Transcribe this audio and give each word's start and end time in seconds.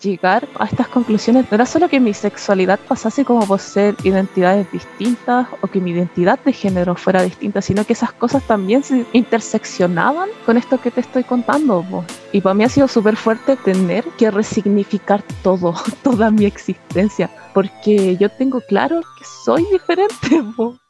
llegar 0.00 0.48
a 0.58 0.66
estas 0.66 0.88
conclusiones 0.88 1.46
no 1.50 1.54
era 1.54 1.66
solo 1.66 1.88
que 1.88 2.00
mi 2.00 2.14
sexualidad 2.14 2.78
pasase 2.78 3.24
como 3.24 3.46
por 3.46 3.58
ser 3.58 3.96
identidades 4.04 4.70
distintas 4.70 5.48
o 5.60 5.66
que 5.66 5.80
mi 5.80 5.90
identidad 5.90 6.38
de 6.44 6.52
género 6.52 6.94
fuera 6.94 7.22
distinta, 7.22 7.60
sino 7.60 7.84
que 7.84 7.94
esas 7.94 8.12
cosas 8.12 8.42
también 8.44 8.82
se 8.82 9.06
interseccionaban 9.12 10.28
con 10.46 10.56
esto 10.56 10.80
que 10.80 10.90
te 10.90 11.00
estoy 11.00 11.24
contando. 11.24 11.84
Y 12.32 12.40
para 12.40 12.54
mí 12.54 12.64
ha 12.64 12.68
sido 12.68 12.88
súper 12.88 13.16
fuerte 13.16 13.56
tener 13.56 14.04
que 14.16 14.30
resignificar 14.30 15.22
todo, 15.42 15.74
toda 16.02 16.30
mi 16.30 16.44
existencia, 16.44 17.30
porque 17.54 18.16
yo 18.16 18.28
tengo 18.28 18.60
claro 18.68 19.00
que 19.00 19.24
soy 19.44 19.66
diferente. 19.72 20.42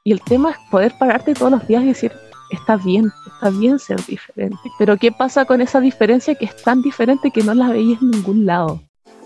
Y 0.05 0.13
el 0.13 0.21
tema 0.23 0.51
es 0.51 0.57
poder 0.71 0.95
pararte 0.99 1.35
todos 1.35 1.53
los 1.53 1.67
días 1.67 1.83
y 1.83 1.89
decir, 1.89 2.13
está 2.51 2.77
bien, 2.77 3.11
está 3.27 3.51
bien 3.51 3.79
ser 3.79 4.05
diferente. 4.07 4.59
Pero 4.79 4.97
¿qué 4.97 5.13
pasa 5.13 5.45
con 5.45 5.61
esa 5.61 5.81
diferencia 5.81 6.35
que 6.35 6.47
es 6.47 6.63
tan 6.63 6.83
diferente 6.83 7.31
que 7.31 7.43
no 7.43 7.55
la 7.55 7.69
veis 7.69 8.01
en 8.01 8.11
ningún 8.11 8.47
lado? 8.47 8.88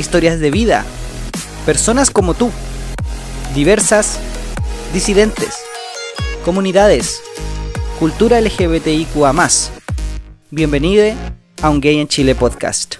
Historias 0.00 0.40
de 0.40 0.50
vida. 0.50 0.86
Personas 1.66 2.10
como 2.10 2.32
tú. 2.32 2.50
Diversas. 3.54 4.18
Disidentes. 4.94 5.56
Comunidades. 6.42 7.20
Cultura 7.98 8.40
LGBTIQA. 8.40 9.34
Bienvenido 10.50 11.04
a 11.60 11.68
un 11.68 11.82
Gay 11.82 11.98
en 11.98 12.08
Chile 12.08 12.34
podcast. 12.34 12.96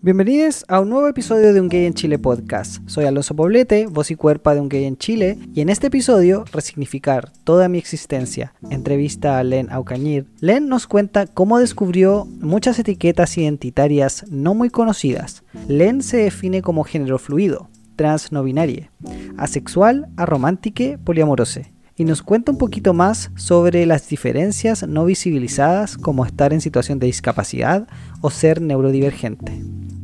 Bienvenidos 0.00 0.64
a 0.68 0.78
un 0.78 0.90
nuevo 0.90 1.08
episodio 1.08 1.52
de 1.52 1.60
Un 1.60 1.68
Gay 1.68 1.84
en 1.84 1.92
Chile 1.92 2.20
podcast. 2.20 2.88
Soy 2.88 3.06
Alonso 3.06 3.34
Poblete, 3.34 3.88
voz 3.88 4.12
y 4.12 4.14
cuerpa 4.14 4.54
de 4.54 4.60
Un 4.60 4.68
Gay 4.68 4.84
en 4.84 4.96
Chile, 4.96 5.36
y 5.52 5.60
en 5.60 5.70
este 5.70 5.88
episodio, 5.88 6.44
Resignificar 6.52 7.32
toda 7.42 7.68
mi 7.68 7.78
existencia, 7.78 8.54
entrevista 8.70 9.40
a 9.40 9.42
Len 9.42 9.72
Aucañir. 9.72 10.28
Len 10.38 10.68
nos 10.68 10.86
cuenta 10.86 11.26
cómo 11.26 11.58
descubrió 11.58 12.26
muchas 12.26 12.78
etiquetas 12.78 13.36
identitarias 13.38 14.24
no 14.30 14.54
muy 14.54 14.70
conocidas. 14.70 15.42
Len 15.66 16.04
se 16.04 16.18
define 16.18 16.62
como 16.62 16.84
género 16.84 17.18
fluido, 17.18 17.68
trans 17.96 18.30
no 18.30 18.44
binario, 18.44 18.92
asexual, 19.36 20.06
aromántique, 20.16 20.96
poliamorose 21.02 21.72
y 21.96 22.04
nos 22.04 22.22
cuenta 22.22 22.52
un 22.52 22.58
poquito 22.58 22.94
más 22.94 23.32
sobre 23.34 23.84
las 23.84 24.08
diferencias 24.08 24.86
no 24.86 25.04
visibilizadas 25.04 25.98
como 25.98 26.24
estar 26.24 26.52
en 26.52 26.60
situación 26.60 27.00
de 27.00 27.08
discapacidad 27.08 27.88
o 28.20 28.30
ser 28.30 28.62
neurodivergente. 28.62 29.60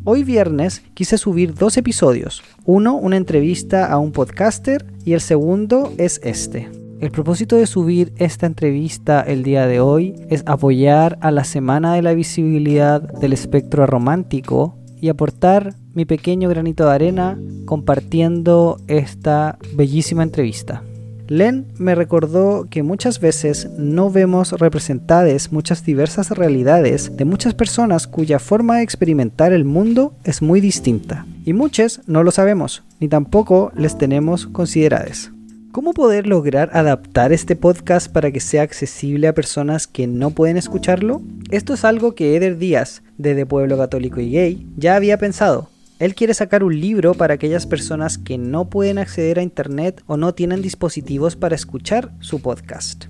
Hoy 0.06 0.22
viernes 0.22 0.82
quise 0.92 1.16
subir 1.16 1.54
dos 1.54 1.78
episodios. 1.78 2.42
Uno, 2.66 2.94
una 2.94 3.16
entrevista 3.16 3.90
a 3.90 3.96
un 3.96 4.12
podcaster 4.12 4.84
y 5.02 5.14
el 5.14 5.22
segundo 5.22 5.94
es 5.96 6.20
este. 6.22 6.70
El 7.00 7.10
propósito 7.10 7.56
de 7.56 7.66
subir 7.66 8.12
esta 8.18 8.44
entrevista 8.44 9.22
el 9.22 9.42
día 9.42 9.66
de 9.66 9.80
hoy 9.80 10.14
es 10.28 10.42
apoyar 10.44 11.16
a 11.22 11.30
la 11.30 11.44
Semana 11.44 11.94
de 11.94 12.02
la 12.02 12.12
Visibilidad 12.12 13.00
del 13.00 13.32
Espectro 13.32 13.86
Romántico 13.86 14.76
y 15.00 15.08
aportar 15.08 15.74
mi 15.94 16.04
pequeño 16.04 16.50
granito 16.50 16.84
de 16.84 16.92
arena 16.92 17.38
compartiendo 17.64 18.76
esta 18.88 19.56
bellísima 19.74 20.22
entrevista. 20.22 20.82
Len 21.28 21.66
me 21.78 21.94
recordó 21.94 22.66
que 22.68 22.82
muchas 22.82 23.18
veces 23.18 23.70
no 23.78 24.10
vemos 24.10 24.52
representadas 24.52 25.52
muchas 25.52 25.84
diversas 25.84 26.30
realidades 26.30 27.16
de 27.16 27.24
muchas 27.24 27.54
personas 27.54 28.06
cuya 28.06 28.38
forma 28.38 28.76
de 28.76 28.82
experimentar 28.82 29.52
el 29.52 29.64
mundo 29.64 30.14
es 30.24 30.42
muy 30.42 30.60
distinta. 30.60 31.26
Y 31.44 31.52
muchas 31.52 32.02
no 32.06 32.22
lo 32.22 32.30
sabemos, 32.30 32.82
ni 33.00 33.08
tampoco 33.08 33.72
les 33.74 33.96
tenemos 33.96 34.46
consideradas. 34.46 35.30
¿Cómo 35.72 35.92
poder 35.92 36.26
lograr 36.26 36.70
adaptar 36.72 37.32
este 37.32 37.56
podcast 37.56 38.12
para 38.12 38.30
que 38.30 38.38
sea 38.40 38.62
accesible 38.62 39.26
a 39.26 39.34
personas 39.34 39.86
que 39.86 40.06
no 40.06 40.30
pueden 40.30 40.56
escucharlo? 40.56 41.20
Esto 41.50 41.74
es 41.74 41.84
algo 41.84 42.14
que 42.14 42.36
Eder 42.36 42.58
Díaz, 42.58 43.02
de 43.18 43.34
The 43.34 43.46
Pueblo 43.46 43.76
Católico 43.76 44.20
y 44.20 44.30
Gay, 44.30 44.66
ya 44.76 44.94
había 44.94 45.18
pensado, 45.18 45.68
él 45.98 46.14
quiere 46.14 46.34
sacar 46.34 46.64
un 46.64 46.80
libro 46.80 47.14
para 47.14 47.34
aquellas 47.34 47.66
personas 47.66 48.18
que 48.18 48.36
no 48.36 48.68
pueden 48.68 48.98
acceder 48.98 49.38
a 49.38 49.42
Internet 49.42 50.02
o 50.06 50.16
no 50.16 50.34
tienen 50.34 50.60
dispositivos 50.60 51.36
para 51.36 51.54
escuchar 51.54 52.10
su 52.18 52.42
podcast. 52.42 53.04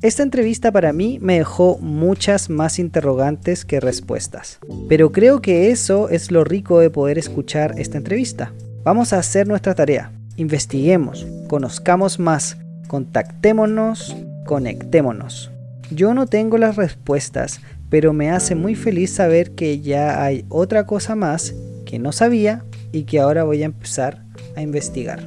Esta 0.00 0.22
entrevista 0.22 0.72
para 0.72 0.94
mí 0.94 1.18
me 1.20 1.36
dejó 1.36 1.76
muchas 1.78 2.48
más 2.48 2.78
interrogantes 2.78 3.66
que 3.66 3.80
respuestas, 3.80 4.58
pero 4.88 5.12
creo 5.12 5.42
que 5.42 5.70
eso 5.70 6.08
es 6.08 6.30
lo 6.30 6.42
rico 6.42 6.78
de 6.78 6.88
poder 6.88 7.18
escuchar 7.18 7.74
esta 7.76 7.98
entrevista. 7.98 8.54
Vamos 8.82 9.12
a 9.12 9.18
hacer 9.18 9.46
nuestra 9.46 9.74
tarea, 9.74 10.10
investiguemos, 10.36 11.26
conozcamos 11.48 12.18
más, 12.18 12.56
contactémonos, 12.88 14.16
conectémonos. 14.46 15.50
Yo 15.90 16.14
no 16.14 16.26
tengo 16.26 16.56
las 16.56 16.76
respuestas, 16.76 17.60
pero 17.90 18.14
me 18.14 18.30
hace 18.30 18.54
muy 18.54 18.76
feliz 18.76 19.10
saber 19.10 19.50
que 19.50 19.80
ya 19.80 20.24
hay 20.24 20.46
otra 20.48 20.86
cosa 20.86 21.14
más 21.14 21.54
que 21.90 21.98
no 21.98 22.12
sabía 22.12 22.64
y 22.92 23.02
que 23.02 23.18
ahora 23.18 23.42
voy 23.42 23.62
a 23.62 23.66
empezar 23.66 24.22
a 24.54 24.62
investigar. 24.62 25.26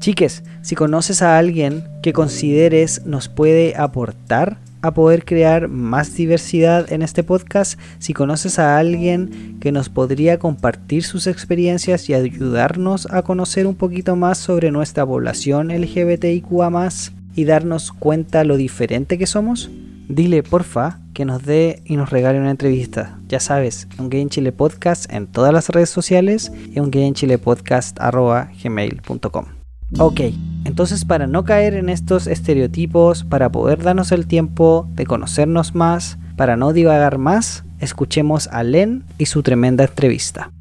Chiques, 0.00 0.42
si 0.62 0.74
conoces 0.74 1.22
a 1.22 1.38
alguien 1.38 1.84
que 2.02 2.12
consideres 2.12 3.06
nos 3.06 3.28
puede 3.28 3.76
aportar 3.76 4.58
a 4.82 4.92
poder 4.92 5.24
crear 5.24 5.68
más 5.68 6.14
diversidad 6.14 6.92
en 6.92 7.02
este 7.02 7.22
podcast, 7.22 7.78
si 7.98 8.12
conoces 8.12 8.58
a 8.58 8.78
alguien 8.78 9.58
que 9.60 9.72
nos 9.72 9.88
podría 9.88 10.38
compartir 10.38 11.04
sus 11.04 11.26
experiencias 11.26 12.08
y 12.08 12.14
ayudarnos 12.14 13.06
a 13.10 13.22
conocer 13.22 13.66
un 13.66 13.74
poquito 13.74 14.16
más 14.16 14.38
sobre 14.38 14.70
nuestra 14.70 15.04
población 15.06 15.68
LGBTIQA 15.68 16.88
y 17.34 17.44
darnos 17.44 17.92
cuenta 17.92 18.44
lo 18.44 18.56
diferente 18.56 19.18
que 19.18 19.26
somos, 19.26 19.70
dile 20.08 20.42
porfa 20.42 21.00
que 21.14 21.24
nos 21.24 21.44
dé 21.44 21.82
y 21.84 21.96
nos 21.96 22.10
regale 22.10 22.40
una 22.40 22.50
entrevista. 22.50 23.18
Ya 23.28 23.40
sabes, 23.40 23.86
un 23.98 24.08
Gay 24.08 24.22
en 24.22 24.30
Chile 24.30 24.52
Podcast 24.52 25.12
en 25.12 25.26
todas 25.26 25.52
las 25.52 25.68
redes 25.68 25.90
sociales 25.90 26.50
y 26.72 26.80
un 26.80 26.90
Gay 26.90 27.12
Chile 27.12 27.38
Podcast 27.38 27.98
gmail.com. 27.98 29.46
Ok, 29.98 30.20
entonces 30.64 31.04
para 31.04 31.26
no 31.26 31.44
caer 31.44 31.74
en 31.74 31.88
estos 31.88 32.26
estereotipos, 32.26 33.24
para 33.24 33.50
poder 33.50 33.82
darnos 33.82 34.12
el 34.12 34.26
tiempo 34.26 34.86
de 34.92 35.06
conocernos 35.06 35.74
más, 35.74 36.18
para 36.36 36.56
no 36.56 36.72
divagar 36.72 37.18
más, 37.18 37.64
escuchemos 37.78 38.48
a 38.48 38.62
Len 38.62 39.04
y 39.16 39.26
su 39.26 39.42
tremenda 39.42 39.84
entrevista. 39.84 40.52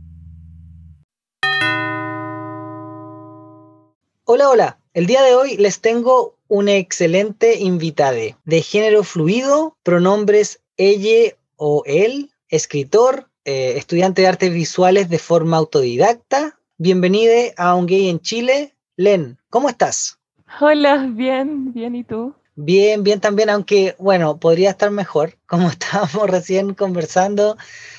Hola, 4.25 4.50
hola. 4.50 4.79
El 4.97 5.06
día 5.06 5.22
de 5.22 5.35
hoy 5.35 5.58
les 5.58 5.80
tengo 5.80 6.34
un 6.47 6.69
excelente 6.69 7.59
invitado 7.59 8.18
de 8.46 8.62
género 8.63 9.03
fluido, 9.03 9.78
pronombres 9.84 10.59
ella 10.75 11.35
o 11.56 11.84
él, 11.85 12.31
escritor, 12.50 13.30
eh, 13.46 13.75
estudiante 13.78 14.24
de 14.24 14.28
artes 14.28 14.52
visuales 14.52 15.08
de 15.08 15.19
forma 15.19 15.58
autodidacta. 15.58 16.58
Bienvenido 16.80 17.31
a 17.58 17.75
Un 17.75 17.85
Gay 17.85 18.09
en 18.09 18.22
Chile. 18.22 18.74
Len, 18.96 19.38
¿cómo 19.52 19.69
estás? 19.69 20.18
Hola, 20.59 21.08
bien, 21.08 21.74
bien, 21.74 21.94
¿y 21.94 22.03
tú? 22.03 22.34
Bien, 22.56 23.03
bien 23.03 23.19
también, 23.19 23.52
aunque 23.52 23.94
bueno, 24.00 24.40
podría 24.40 24.72
estar 24.72 24.90
mejor. 24.90 25.38
Como 25.46 25.69
estábamos 25.69 26.28
recién 26.28 26.74
conversando, 26.74 27.56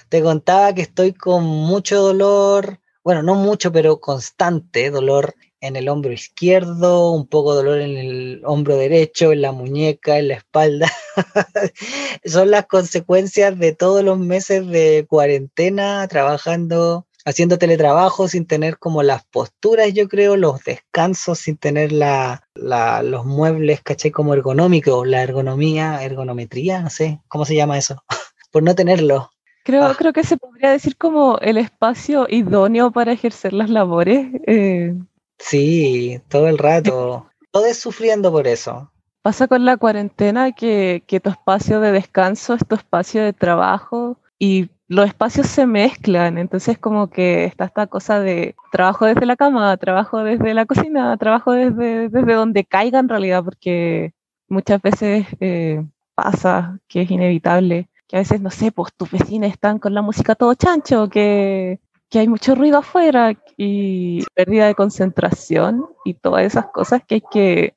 te 0.09 0.21
contaba 0.21 0.75
que 0.75 0.83
estoy 0.83 1.13
con 1.13 1.45
mucho 1.45 2.03
dolor, 2.03 2.81
bueno, 3.05 3.23
no 3.23 3.37
mucho, 3.37 3.71
pero 3.71 4.01
constante 4.01 4.91
dolor 4.91 5.37
en 5.61 5.77
el 5.77 5.89
hombro 5.89 6.13
izquierdo, 6.13 7.13
un 7.13 7.27
poco 7.27 7.53
de 7.53 7.65
dolor 7.65 7.81
en 7.81 7.97
el 7.97 8.43
hombro 8.45 8.77
derecho, 8.77 9.33
en 9.33 9.43
la 9.43 9.53
muñeca, 9.53 10.19
en 10.19 10.29
la 10.29 10.35
espalda. 10.35 10.91
Son 12.25 12.51
las 12.51 12.67
consecuencias 12.67 13.59
de 13.59 13.75
todos 13.75 14.05
los 14.05 14.19
meses 14.19 14.67
de 14.67 15.07
cuarentena, 15.09 16.07
trabajando, 16.09 17.07
haciendo 17.25 17.59
teletrabajo 17.59 18.29
sin 18.29 18.47
tener 18.47 18.79
como 18.79 19.03
las 19.03 19.25
posturas, 19.25 19.93
yo 19.93 20.09
creo, 20.09 20.37
los 20.37 20.63
descansos, 20.65 21.41
sin 21.41 21.57
tener 21.57 21.93
la, 21.93 22.45
los 22.55 23.27
muebles, 23.27 23.83
caché, 23.83 24.11
como 24.13 24.35
ergonómicos, 24.35 25.07
la 25.07 25.23
ergonomía, 25.23 26.03
ergonometría, 26.03 26.81
no 26.81 26.91
sé, 26.91 27.21
¿cómo 27.29 27.45
se 27.45 27.55
llama 27.55 27.79
eso? 27.79 28.03
Por 28.51 28.63
no 28.63 28.75
tenerlo. 28.75 29.31
Creo, 29.65 29.85
ah. 29.85 29.95
creo 29.99 30.15
que 30.15 30.25
se 30.25 30.39
podría 30.39 30.71
decir 30.71 30.97
como 30.97 31.39
el 31.41 31.59
espacio 31.59 32.27
idóneo 32.31 32.91
para 32.91 33.13
ejercer 33.13 33.53
las 33.53 33.69
labores. 33.69 34.29
Eh, 34.47 34.95
Sí, 35.39 36.21
todo 36.29 36.49
el 36.49 36.59
rato. 36.59 37.29
Todo 37.51 37.67
es 37.67 37.79
sufriendo 37.79 38.31
por 38.31 38.47
eso. 38.47 38.91
Pasa 39.23 39.49
con 39.49 39.65
la 39.65 39.77
cuarentena 39.77 40.53
que, 40.53 41.03
que 41.07 41.21
tu 41.21 41.31
espacio 41.31 41.81
de 41.81 41.93
descanso 41.93 42.55
es 42.55 42.67
tu 42.67 42.75
espacio 42.75 43.23
de 43.23 43.33
trabajo 43.33 44.19
y 44.39 44.71
los 44.89 45.07
espacios 45.07 45.47
se 45.47 45.67
mezclan, 45.67 46.39
entonces 46.39 46.79
como 46.79 47.11
que 47.11 47.45
está 47.45 47.67
esta 47.67 47.87
cosa 47.87 48.21
de 48.21 48.57
trabajo 48.73 49.05
desde 49.05 49.27
la 49.27 49.37
cama, 49.37 49.77
trabajo 49.77 50.25
desde 50.25 50.55
la 50.55 50.65
cocina, 50.65 51.15
trabajo 51.19 51.53
desde, 51.53 52.09
desde 52.09 52.33
donde 52.33 52.65
caiga 52.65 52.99
en 52.99 53.11
realidad, 53.11 53.45
porque 53.45 54.15
muchas 54.49 54.81
veces 54.81 55.27
eh, 55.41 55.85
pasa 56.15 56.81
que 56.89 57.03
es 57.03 57.11
inevitable, 57.11 57.91
que 58.07 58.17
a 58.17 58.21
veces, 58.21 58.41
no 58.41 58.51
sé, 58.51 58.73
pues 58.73 58.95
tus 58.95 59.11
vecinos 59.11 59.51
están 59.51 59.79
con 59.79 59.93
la 59.93 60.01
música 60.01 60.35
todo 60.35 60.55
chancho, 60.55 61.11
que, 61.11 61.81
que 62.11 62.19
hay 62.21 62.29
mucho 62.29 62.55
ruido 62.55 62.79
afuera 62.79 63.35
y 63.57 64.25
pérdida 64.35 64.67
de 64.67 64.75
concentración 64.75 65.87
y 66.05 66.15
todas 66.15 66.45
esas 66.45 66.67
cosas 66.67 67.03
que 67.07 67.17
hay 67.17 67.23
que 67.31 67.75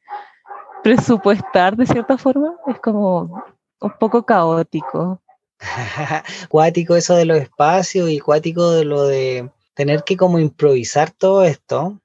presupuestar 0.83 1.75
de 1.75 1.85
cierta 1.85 2.17
forma, 2.17 2.55
es 2.67 2.79
como 2.79 3.43
un 3.79 3.93
poco 3.99 4.25
caótico. 4.25 5.21
cuático 6.49 6.95
eso 6.95 7.15
de 7.15 7.25
los 7.25 7.39
espacios 7.39 8.09
y 8.09 8.19
cuático 8.19 8.71
de 8.71 8.85
lo 8.85 9.05
de 9.05 9.51
tener 9.75 10.03
que 10.03 10.17
como 10.17 10.39
improvisar 10.39 11.11
todo 11.11 11.43
esto. 11.43 11.99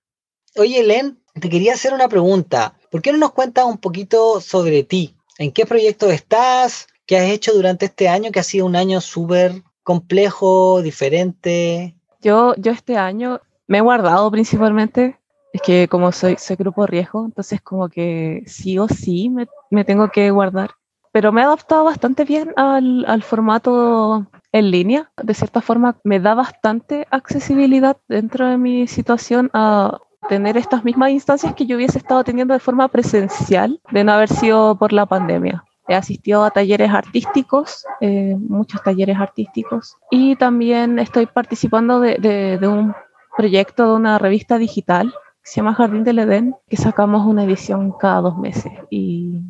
Oye, 0.56 0.82
Len, 0.82 1.19
te 1.40 1.49
quería 1.49 1.75
hacer 1.75 1.93
una 1.93 2.08
pregunta. 2.08 2.76
¿Por 2.90 3.02
qué 3.02 3.12
no 3.12 3.19
nos 3.19 3.32
cuentas 3.32 3.64
un 3.64 3.78
poquito 3.78 4.40
sobre 4.40 4.82
ti? 4.84 5.17
¿En 5.38 5.52
qué 5.52 5.67
proyecto 5.67 6.11
estás? 6.11 6.87
¿Qué 7.06 7.19
has 7.19 7.28
hecho 7.31 7.52
durante 7.52 7.87
este 7.87 8.08
año 8.08 8.31
que 8.32 8.40
ha 8.40 8.44
sido 8.44 8.67
un 8.67 8.76
año 8.76 9.00
súper 9.00 9.62
complejo, 9.82 10.82
diferente? 10.82 11.95
Yo, 12.26 12.56
yo 12.56 12.73
este 12.73 12.96
año 12.96 13.40
me 13.69 13.78
he 13.78 13.82
guardado 13.82 14.28
principalmente. 14.32 15.17
Es 15.52 15.62
que 15.62 15.87
como 15.87 16.11
soy, 16.11 16.34
soy 16.38 16.56
grupo 16.56 16.84
riesgo, 16.84 17.25
entonces 17.25 17.61
como 17.61 17.88
que 17.88 18.43
sí 18.46 18.78
o 18.81 18.88
sí 18.88 19.31
me, 19.70 19.84
tengo 19.84 20.11
que 20.11 20.31
guardar 20.32 20.73
pero 21.12 21.32
me 21.32 21.40
he 21.40 21.44
adaptado 21.44 21.82
bastante 21.84 22.25
bien 22.25 22.52
al, 22.56 23.06
al, 23.06 23.23
formato 23.23 24.26
en 24.52 24.70
línea. 24.70 25.11
De 25.23 25.32
cierta 25.32 25.62
forma, 25.62 25.96
me 26.05 26.20
da 26.20 26.34
bastante 26.34 27.06
accesibilidad 27.11 27.96
dentro 28.06 28.46
de 28.46 28.58
mi 28.58 28.87
situación 28.87 29.49
a 29.55 29.99
tener 30.28 30.58
estas 30.58 30.84
mismas 30.84 31.12
instancias 31.12 31.55
que 31.55 31.64
yo 31.64 31.76
hubiese 31.76 31.96
estado 31.96 32.23
teniendo 32.23 32.52
de 32.52 32.61
forma 32.61 32.88
presencial 32.88 33.81
de 33.90 34.05
no 34.05 34.12
haber 34.12 34.28
sido 34.28 34.76
por 34.76 34.93
la 34.93 35.06
pandemia. 35.06 35.64
He 35.88 35.94
asistido 35.94 36.44
a 36.44 36.50
talleres 36.50 36.90
artísticos, 36.90 37.84
eh, 38.00 38.36
muchos 38.38 38.82
talleres 38.82 39.18
artísticos, 39.18 39.96
y 40.10 40.36
también 40.36 40.98
estoy 40.98 41.26
participando 41.26 42.00
de, 42.00 42.16
de, 42.16 42.58
de 42.58 42.68
un 42.68 42.94
proyecto 43.36 43.90
de 43.90 43.96
una 43.96 44.18
revista 44.18 44.58
digital 44.58 45.12
que 45.42 45.50
se 45.50 45.56
llama 45.56 45.74
Jardín 45.74 46.02
del 46.02 46.18
Edén, 46.18 46.56
que 46.68 46.76
sacamos 46.76 47.24
una 47.26 47.44
edición 47.44 47.92
cada 47.92 48.22
dos 48.22 48.36
meses. 48.36 48.72
Y 48.90 49.42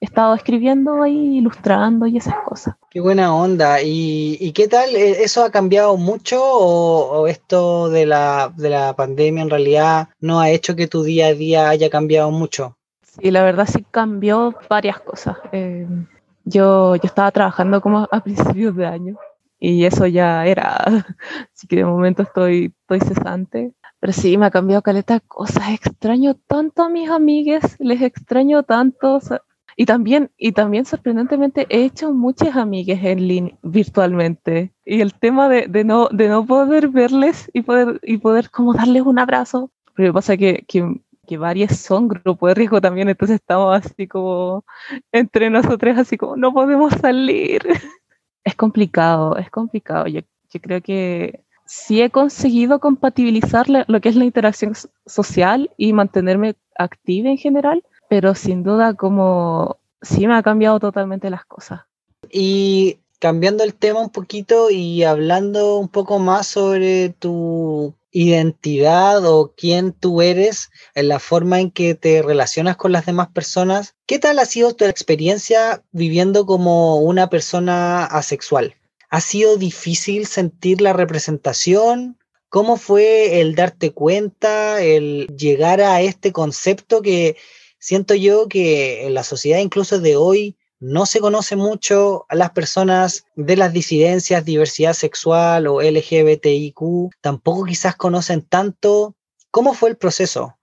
he 0.00 0.06
estado 0.06 0.34
escribiendo 0.34 1.02
ahí, 1.02 1.38
ilustrando 1.38 2.06
y 2.06 2.16
esas 2.16 2.36
cosas. 2.46 2.76
Qué 2.90 3.00
buena 3.00 3.34
onda. 3.34 3.78
¿Y, 3.82 4.52
qué 4.52 4.68
tal? 4.68 4.94
¿E-, 4.94 5.22
¿Eso 5.22 5.44
ha 5.44 5.50
cambiado 5.50 5.96
mucho 5.96 6.42
o, 6.42 7.26
esto 7.26 7.88
de 7.88 8.06
la, 8.06 8.52
de 8.56 8.70
la, 8.70 8.94
pandemia 8.94 9.42
en 9.42 9.50
realidad 9.50 10.08
no 10.20 10.40
ha 10.40 10.50
hecho 10.50 10.76
que 10.76 10.86
tu 10.88 11.02
día 11.02 11.26
a 11.26 11.34
día 11.34 11.68
haya 11.68 11.90
cambiado 11.90 12.30
mucho? 12.30 12.76
Sí, 13.20 13.30
la 13.30 13.42
verdad 13.44 13.68
sí 13.70 13.84
cambió 13.90 14.54
varias 14.68 15.00
cosas. 15.00 15.36
Eh, 15.52 15.86
yo, 16.44 16.96
yo 16.96 17.02
estaba 17.04 17.30
trabajando 17.30 17.80
como 17.80 18.08
a 18.10 18.20
principios 18.20 18.76
de 18.76 18.86
año 18.86 19.16
y 19.58 19.84
eso 19.84 20.06
ya 20.06 20.44
era, 20.46 20.76
así 21.54 21.66
que 21.66 21.76
de 21.76 21.84
momento 21.84 22.22
estoy, 22.22 22.74
estoy 22.80 23.00
cesante. 23.00 23.72
Pero 24.00 24.12
sí, 24.12 24.36
me 24.36 24.46
ha 24.46 24.50
cambiado 24.50 24.82
caleta 24.82 25.20
cosas. 25.20 25.70
Extraño 25.70 26.34
tanto 26.34 26.82
a 26.82 26.90
mis 26.90 27.08
amigues, 27.08 27.76
les 27.78 28.02
extraño 28.02 28.62
tanto. 28.62 29.18
Y 29.76 29.86
también, 29.86 30.30
y 30.36 30.52
también 30.52 30.84
sorprendentemente 30.84 31.66
he 31.70 31.84
hecho 31.84 32.12
muchas 32.12 32.54
amigas 32.56 32.98
en 33.02 33.26
línea, 33.26 33.56
virtualmente. 33.62 34.74
Y 34.84 35.00
el 35.00 35.14
tema 35.14 35.48
de, 35.48 35.68
de, 35.68 35.84
no, 35.84 36.08
de 36.08 36.28
no 36.28 36.44
poder 36.44 36.88
verles 36.88 37.50
y 37.54 37.62
poder, 37.62 37.98
y 38.02 38.18
poder 38.18 38.50
como 38.50 38.74
darles 38.74 39.02
un 39.02 39.18
abrazo. 39.18 39.70
Pero 39.94 40.12
pasa 40.12 40.36
que, 40.36 40.64
que, 40.68 41.00
que 41.24 41.38
varias 41.38 41.78
son 41.78 42.08
grupo 42.08 42.48
de 42.48 42.54
riesgo 42.54 42.80
también, 42.80 43.08
entonces 43.08 43.36
estamos 43.36 43.76
así 43.76 44.06
como 44.06 44.64
entre 45.12 45.50
nosotros, 45.50 45.98
así 45.98 46.16
como 46.16 46.36
no 46.36 46.52
podemos 46.52 46.92
salir. 46.94 47.62
Es 48.46 48.54
complicado, 48.54 49.38
es 49.38 49.48
complicado. 49.48 50.06
Yo, 50.06 50.20
yo 50.50 50.60
creo 50.60 50.82
que 50.82 51.44
sí 51.64 52.02
he 52.02 52.10
conseguido 52.10 52.78
compatibilizar 52.78 53.66
lo 53.68 54.00
que 54.02 54.10
es 54.10 54.16
la 54.16 54.26
interacción 54.26 54.74
social 55.06 55.70
y 55.78 55.94
mantenerme 55.94 56.54
activa 56.76 57.30
en 57.30 57.38
general, 57.38 57.82
pero 58.10 58.34
sin 58.34 58.62
duda 58.62 58.92
como 58.92 59.78
sí 60.02 60.26
me 60.26 60.36
ha 60.36 60.42
cambiado 60.42 60.78
totalmente 60.78 61.30
las 61.30 61.44
cosas. 61.46 61.80
Y 62.30 62.98
cambiando 63.18 63.64
el 63.64 63.74
tema 63.74 64.00
un 64.00 64.10
poquito 64.10 64.70
y 64.70 65.02
hablando 65.04 65.78
un 65.78 65.88
poco 65.88 66.18
más 66.18 66.46
sobre 66.46 67.08
tu 67.08 67.94
identidad 68.14 69.26
o 69.26 69.52
quién 69.56 69.92
tú 69.92 70.22
eres, 70.22 70.70
en 70.94 71.08
la 71.08 71.18
forma 71.18 71.60
en 71.60 71.72
que 71.72 71.96
te 71.96 72.22
relacionas 72.22 72.76
con 72.76 72.92
las 72.92 73.06
demás 73.06 73.28
personas, 73.28 73.96
¿qué 74.06 74.20
tal 74.20 74.38
ha 74.38 74.46
sido 74.46 74.74
tu 74.74 74.84
experiencia 74.84 75.82
viviendo 75.90 76.46
como 76.46 76.98
una 76.98 77.28
persona 77.28 78.04
asexual? 78.04 78.76
¿Ha 79.10 79.20
sido 79.20 79.56
difícil 79.56 80.26
sentir 80.26 80.80
la 80.80 80.92
representación? 80.92 82.16
¿Cómo 82.48 82.76
fue 82.76 83.40
el 83.40 83.56
darte 83.56 83.92
cuenta, 83.92 84.80
el 84.80 85.26
llegar 85.36 85.80
a 85.80 86.00
este 86.00 86.32
concepto 86.32 87.02
que 87.02 87.36
siento 87.80 88.14
yo 88.14 88.46
que 88.46 89.06
en 89.06 89.14
la 89.14 89.24
sociedad 89.24 89.58
incluso 89.58 89.98
de 89.98 90.14
hoy 90.14 90.56
no 90.80 91.06
se 91.06 91.20
conoce 91.20 91.56
mucho 91.56 92.26
a 92.28 92.34
las 92.34 92.50
personas 92.50 93.26
de 93.36 93.56
las 93.56 93.72
disidencias, 93.72 94.44
diversidad 94.44 94.92
sexual 94.92 95.66
o 95.66 95.80
LGBTIQ, 95.80 97.10
tampoco 97.20 97.64
quizás 97.64 97.96
conocen 97.96 98.42
tanto. 98.42 99.14
¿Cómo 99.50 99.72
fue 99.74 99.90
el 99.90 99.96
proceso? 99.96 100.56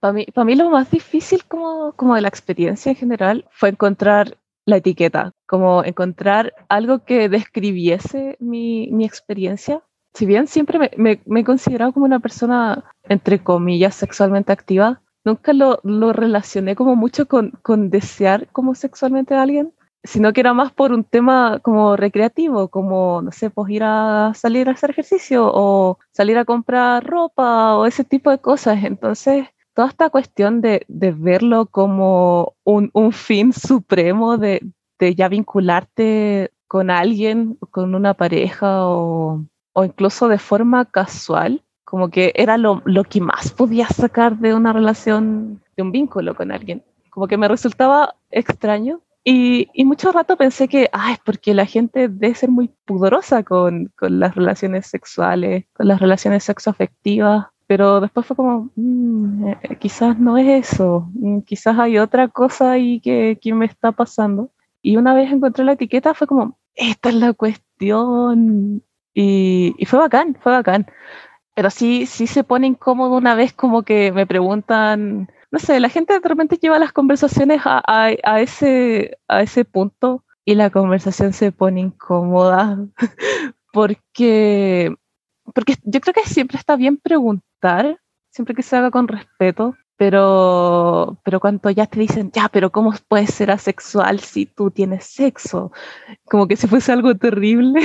Para 0.00 0.12
mí, 0.12 0.26
para 0.34 0.44
mí 0.44 0.54
lo 0.54 0.68
más 0.70 0.90
difícil 0.90 1.44
como, 1.44 1.92
como 1.92 2.14
de 2.14 2.20
la 2.20 2.28
experiencia 2.28 2.90
en 2.90 2.96
general 2.96 3.46
fue 3.50 3.70
encontrar 3.70 4.36
la 4.66 4.76
etiqueta, 4.76 5.32
como 5.46 5.84
encontrar 5.84 6.52
algo 6.68 7.04
que 7.04 7.28
describiese 7.28 8.36
mi, 8.40 8.88
mi 8.90 9.04
experiencia. 9.04 9.82
Si 10.14 10.26
bien 10.26 10.46
siempre 10.46 10.78
me, 10.78 10.90
me, 10.96 11.22
me, 11.26 11.40
he 11.40 11.44
considerado 11.44 11.92
como 11.92 12.06
una 12.06 12.20
persona, 12.20 12.84
entre 13.04 13.42
comillas, 13.42 13.94
sexualmente 13.94 14.52
activa, 14.52 15.02
nunca 15.24 15.52
lo, 15.52 15.80
lo 15.82 16.12
relacioné 16.12 16.76
como 16.76 16.96
mucho 16.96 17.26
con, 17.26 17.50
con, 17.62 17.90
desear 17.90 18.48
como 18.52 18.74
sexualmente 18.74 19.34
a 19.34 19.42
alguien, 19.42 19.72
sino 20.04 20.32
que 20.32 20.40
era 20.40 20.52
más 20.54 20.72
por 20.72 20.92
un 20.92 21.04
tema 21.04 21.60
como 21.62 21.96
recreativo, 21.96 22.68
como, 22.68 23.22
no 23.22 23.32
sé, 23.32 23.50
pues 23.50 23.70
ir 23.70 23.82
a 23.84 24.32
salir 24.34 24.68
a 24.68 24.72
hacer 24.72 24.90
ejercicio 24.90 25.50
o 25.52 25.98
salir 26.12 26.36
a 26.38 26.44
comprar 26.44 27.04
ropa 27.04 27.76
o 27.76 27.86
ese 27.86 28.04
tipo 28.04 28.30
de 28.30 28.38
cosas. 28.38 28.84
Entonces, 28.84 29.48
toda 29.74 29.88
esta 29.88 30.10
cuestión 30.10 30.60
de, 30.60 30.84
de 30.88 31.12
verlo 31.12 31.66
como 31.66 32.54
un, 32.64 32.90
un 32.92 33.12
fin 33.12 33.52
supremo 33.52 34.36
de, 34.38 34.60
de, 34.98 35.14
ya 35.14 35.28
vincularte 35.28 36.52
con 36.68 36.90
alguien, 36.90 37.56
con 37.70 37.94
una 37.94 38.14
pareja 38.14 38.86
o, 38.86 39.44
o 39.72 39.84
incluso 39.84 40.28
de 40.28 40.38
forma 40.38 40.84
casual, 40.84 41.63
como 41.94 42.10
que 42.10 42.32
era 42.34 42.58
lo, 42.58 42.82
lo 42.86 43.04
que 43.04 43.20
más 43.20 43.52
podía 43.52 43.86
sacar 43.86 44.36
de 44.38 44.52
una 44.52 44.72
relación, 44.72 45.62
de 45.76 45.84
un 45.84 45.92
vínculo 45.92 46.34
con 46.34 46.50
alguien. 46.50 46.82
Como 47.08 47.28
que 47.28 47.36
me 47.36 47.46
resultaba 47.46 48.16
extraño 48.32 49.00
y, 49.22 49.68
y, 49.72 49.84
mucho 49.84 50.10
rato 50.10 50.36
pensé 50.36 50.66
que, 50.66 50.90
ah, 50.92 51.12
es 51.12 51.20
porque 51.24 51.54
la 51.54 51.66
gente 51.66 52.08
debe 52.08 52.34
ser 52.34 52.50
muy 52.50 52.68
pudorosa 52.84 53.44
con, 53.44 53.92
con 53.96 54.18
las 54.18 54.34
relaciones 54.34 54.88
sexuales, 54.88 55.66
con 55.72 55.86
las 55.86 56.00
relaciones 56.00 56.42
sexoafectivas, 56.42 57.46
pero 57.68 58.00
después 58.00 58.26
fue 58.26 58.34
como, 58.34 58.72
mmm, 58.74 59.52
quizás 59.78 60.18
no 60.18 60.36
es 60.36 60.66
eso, 60.68 61.08
mm, 61.14 61.42
quizás 61.42 61.78
hay 61.78 61.98
otra 61.98 62.26
cosa 62.26 62.72
ahí 62.72 62.98
que, 62.98 63.38
que, 63.40 63.54
me 63.54 63.66
está 63.66 63.92
pasando. 63.92 64.50
Y 64.82 64.96
una 64.96 65.14
vez 65.14 65.30
encontré 65.30 65.64
la 65.64 65.74
etiqueta 65.74 66.12
fue 66.12 66.26
como, 66.26 66.58
esta 66.74 67.10
es 67.10 67.14
la 67.14 67.34
cuestión. 67.34 68.82
Y, 69.14 69.76
y 69.78 69.86
fue 69.86 70.00
bacán, 70.00 70.36
fue 70.40 70.50
bacán 70.50 70.86
pero 71.54 71.70
sí, 71.70 72.06
sí 72.06 72.26
se 72.26 72.44
pone 72.44 72.66
incómodo 72.66 73.16
una 73.16 73.34
vez 73.34 73.52
como 73.52 73.82
que 73.84 74.12
me 74.12 74.26
preguntan, 74.26 75.30
no 75.50 75.58
sé, 75.58 75.80
la 75.80 75.88
gente 75.88 76.18
de 76.18 76.28
repente 76.28 76.58
lleva 76.58 76.78
las 76.78 76.92
conversaciones 76.92 77.62
a, 77.64 77.82
a, 77.86 78.10
a 78.24 78.40
ese, 78.40 79.18
a 79.28 79.42
ese 79.42 79.64
punto 79.64 80.24
y 80.44 80.54
la 80.56 80.70
conversación 80.70 81.32
se 81.32 81.52
pone 81.52 81.80
incómoda 81.80 82.78
porque, 83.72 84.94
porque 85.54 85.76
yo 85.84 86.00
creo 86.00 86.14
que 86.14 86.28
siempre 86.28 86.58
está 86.58 86.76
bien 86.76 86.96
preguntar, 86.96 88.00
siempre 88.30 88.54
que 88.54 88.62
se 88.62 88.76
haga 88.76 88.90
con 88.90 89.08
respeto, 89.08 89.76
pero, 89.96 91.18
pero 91.24 91.40
cuando 91.40 91.70
ya 91.70 91.86
te 91.86 92.00
dicen, 92.00 92.30
ya, 92.32 92.48
pero 92.48 92.70
¿cómo 92.70 92.92
puedes 93.08 93.30
ser 93.32 93.50
asexual 93.50 94.20
si 94.20 94.46
tú 94.46 94.70
tienes 94.70 95.04
sexo? 95.06 95.72
Como 96.24 96.48
que 96.48 96.56
si 96.56 96.66
fuese 96.66 96.92
algo 96.92 97.14
terrible. 97.16 97.80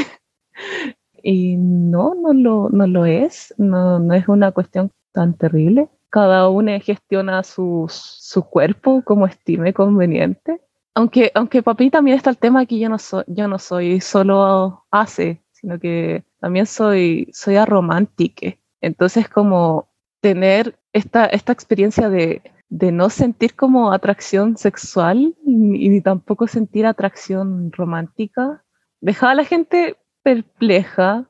Y 1.24 1.56
no, 1.58 2.16
no 2.16 2.34
lo, 2.34 2.70
no 2.70 2.88
lo 2.88 3.06
es, 3.06 3.54
no, 3.58 4.00
no 4.00 4.14
es 4.14 4.28
una 4.28 4.52
cuestión 4.52 4.92
tan 5.12 5.34
terrible. 5.36 5.90
Cada 6.10 6.50
uno 6.50 6.72
gestiona 6.82 7.44
su, 7.44 7.86
su 7.90 8.44
cuerpo 8.44 9.04
como 9.04 9.28
estime 9.28 9.74
conveniente. 9.74 10.62
Aunque, 10.96 11.32
aunque 11.36 11.64
mí 11.78 11.90
también 11.90 12.18
está 12.18 12.30
el 12.30 12.38
tema 12.38 12.66
que 12.66 12.80
yo 12.80 12.90
no, 12.90 12.98
soy 12.98 13.24
yo 13.28 13.48
no 13.48 13.60
soy 13.60 14.02
solo 14.02 14.86
hace, 14.92 15.42
sino 15.52 15.80
que 15.80 16.24
también 16.40 16.66
soy, 16.66 17.30
soy 17.32 17.56
aromántica. 17.56 18.56
Entonces, 18.82 19.30
como 19.30 19.90
tener 20.20 20.78
esta, 20.94 21.26
esta 21.28 21.54
experiencia 21.54 22.10
de, 22.10 22.42
de 22.70 22.92
no 22.92 23.10
sentir 23.10 23.56
como 23.56 23.92
atracción 23.92 24.58
sexual 24.58 25.36
y, 25.46 25.90
ni 25.90 26.02
tampoco 26.02 26.48
sentir 26.48 26.86
atracción 26.86 27.72
romántica, 27.72 28.64
dejaba 29.02 29.32
a 29.34 29.36
la 29.36 29.44
gente 29.44 29.98
perpleja. 30.24 31.30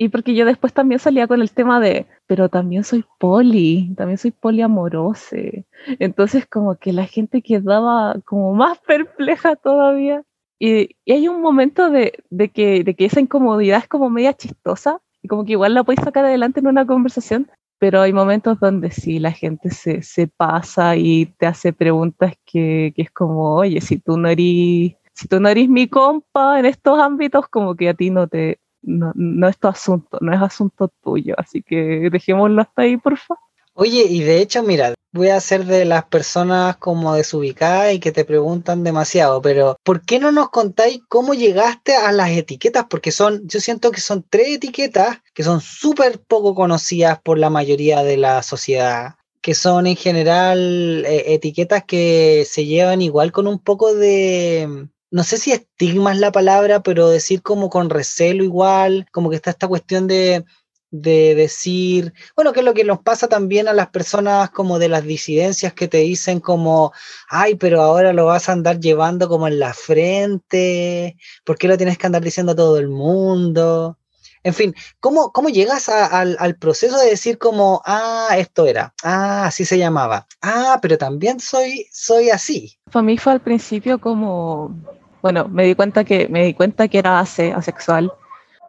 Y 0.00 0.10
porque 0.10 0.34
yo 0.34 0.44
después 0.46 0.72
también 0.72 1.00
salía 1.00 1.26
con 1.26 1.42
el 1.42 1.50
tema 1.50 1.80
de, 1.80 2.06
pero 2.26 2.48
también 2.48 2.84
soy 2.84 3.04
poli, 3.18 3.94
también 3.96 4.18
soy 4.18 4.30
poliamorose. 4.30 5.66
Entonces 5.98 6.46
como 6.46 6.76
que 6.76 6.92
la 6.92 7.06
gente 7.06 7.42
quedaba 7.42 8.14
como 8.24 8.54
más 8.54 8.78
perpleja 8.78 9.56
todavía. 9.56 10.22
Y, 10.60 10.96
y 11.04 11.12
hay 11.12 11.28
un 11.28 11.40
momento 11.40 11.90
de, 11.90 12.24
de, 12.30 12.48
que, 12.50 12.84
de 12.84 12.94
que 12.94 13.06
esa 13.06 13.20
incomodidad 13.20 13.78
es 13.78 13.88
como 13.88 14.10
media 14.10 14.34
chistosa 14.34 15.00
y 15.22 15.28
como 15.28 15.44
que 15.44 15.52
igual 15.52 15.74
la 15.74 15.84
puedes 15.84 16.04
sacar 16.04 16.24
adelante 16.24 16.60
en 16.60 16.66
una 16.66 16.86
conversación, 16.86 17.50
pero 17.78 18.00
hay 18.00 18.12
momentos 18.12 18.58
donde 18.60 18.90
sí, 18.90 19.18
la 19.18 19.32
gente 19.32 19.70
se, 19.70 20.02
se 20.02 20.26
pasa 20.26 20.96
y 20.96 21.26
te 21.38 21.46
hace 21.46 21.72
preguntas 21.72 22.34
que, 22.44 22.92
que, 22.94 23.02
es 23.02 23.10
como, 23.10 23.54
oye, 23.54 23.80
si 23.80 23.98
tú 23.98 24.16
no 24.18 24.28
eres, 24.28 24.94
si 25.18 25.26
tú 25.26 25.40
no 25.40 25.48
eres 25.48 25.68
mi 25.68 25.88
compa 25.88 26.60
en 26.60 26.66
estos 26.66 27.00
ámbitos, 27.00 27.48
como 27.48 27.74
que 27.74 27.88
a 27.88 27.94
ti 27.94 28.08
no 28.08 28.28
te, 28.28 28.60
no, 28.82 29.10
no 29.16 29.48
es 29.48 29.58
tu 29.58 29.66
asunto, 29.66 30.18
no 30.20 30.32
es 30.32 30.40
asunto 30.40 30.92
tuyo, 31.02 31.34
así 31.36 31.60
que 31.60 32.08
dejémoslo 32.08 32.62
hasta 32.62 32.82
ahí, 32.82 32.96
por 32.96 33.18
favor. 33.18 33.42
Oye, 33.74 34.04
y 34.08 34.20
de 34.22 34.40
hecho, 34.40 34.62
mira, 34.62 34.94
voy 35.12 35.30
a 35.30 35.40
ser 35.40 35.64
de 35.64 35.84
las 35.84 36.04
personas 36.04 36.76
como 36.76 37.14
desubicadas 37.14 37.94
y 37.94 37.98
que 37.98 38.12
te 38.12 38.24
preguntan 38.24 38.84
demasiado, 38.84 39.42
pero 39.42 39.76
¿por 39.82 40.02
qué 40.02 40.20
no 40.20 40.30
nos 40.30 40.50
contáis 40.50 41.00
cómo 41.08 41.34
llegaste 41.34 41.96
a 41.96 42.12
las 42.12 42.30
etiquetas? 42.30 42.86
Porque 42.88 43.10
son, 43.10 43.42
yo 43.48 43.58
siento 43.58 43.90
que 43.90 44.00
son 44.00 44.24
tres 44.28 44.50
etiquetas 44.50 45.18
que 45.34 45.42
son 45.42 45.60
súper 45.60 46.20
poco 46.20 46.54
conocidas 46.54 47.20
por 47.20 47.38
la 47.38 47.50
mayoría 47.50 48.04
de 48.04 48.18
la 48.18 48.44
sociedad, 48.44 49.16
que 49.42 49.54
son 49.54 49.88
en 49.88 49.96
general 49.96 51.04
eh, 51.06 51.34
etiquetas 51.34 51.82
que 51.84 52.44
se 52.48 52.66
llevan 52.66 53.02
igual 53.02 53.32
con 53.32 53.48
un 53.48 53.58
poco 53.58 53.94
de, 53.94 54.88
no 55.10 55.24
sé 55.24 55.38
si 55.38 55.52
estigma 55.52 56.12
es 56.12 56.18
la 56.18 56.32
palabra, 56.32 56.82
pero 56.82 57.08
decir 57.08 57.42
como 57.42 57.70
con 57.70 57.90
recelo 57.90 58.44
igual, 58.44 59.06
como 59.12 59.30
que 59.30 59.36
está 59.36 59.50
esta 59.50 59.68
cuestión 59.68 60.06
de 60.06 60.44
de 60.90 61.34
decir, 61.34 62.14
bueno, 62.34 62.52
que 62.52 62.60
es 62.60 62.66
lo 62.66 62.74
que 62.74 62.84
nos 62.84 63.00
pasa 63.00 63.28
también 63.28 63.68
a 63.68 63.72
las 63.72 63.88
personas 63.88 64.50
como 64.50 64.78
de 64.78 64.88
las 64.88 65.04
disidencias 65.04 65.74
que 65.74 65.88
te 65.88 65.98
dicen 65.98 66.40
como, 66.40 66.92
ay, 67.28 67.56
pero 67.56 67.82
ahora 67.82 68.12
lo 68.12 68.26
vas 68.26 68.48
a 68.48 68.52
andar 68.52 68.80
llevando 68.80 69.28
como 69.28 69.48
en 69.48 69.58
la 69.58 69.74
frente, 69.74 71.16
¿por 71.44 71.58
qué 71.58 71.68
lo 71.68 71.76
tienes 71.76 71.98
que 71.98 72.06
andar 72.06 72.22
diciendo 72.22 72.52
a 72.52 72.56
todo 72.56 72.78
el 72.78 72.88
mundo? 72.88 73.98
En 74.44 74.54
fin, 74.54 74.74
¿cómo, 75.00 75.32
cómo 75.32 75.48
llegas 75.48 75.88
al, 75.88 76.36
al, 76.38 76.56
proceso 76.56 76.98
de 76.98 77.10
decir 77.10 77.38
como, 77.38 77.82
ah, 77.84 78.28
esto 78.38 78.66
era, 78.66 78.94
ah, 79.02 79.46
así 79.46 79.64
se 79.64 79.76
llamaba, 79.76 80.26
ah, 80.40 80.78
pero 80.80 80.96
también 80.96 81.40
soy, 81.40 81.86
soy 81.92 82.30
así? 82.30 82.78
Para 82.90 83.02
mí 83.02 83.18
fue 83.18 83.32
al 83.32 83.40
principio 83.40 83.98
como, 84.00 84.74
bueno, 85.22 85.48
me 85.48 85.64
di 85.64 85.74
cuenta 85.74 86.04
que, 86.04 86.28
me 86.28 86.44
di 86.44 86.54
cuenta 86.54 86.88
que 86.88 86.98
era 86.98 87.20
ase, 87.20 87.52
asexual. 87.52 88.12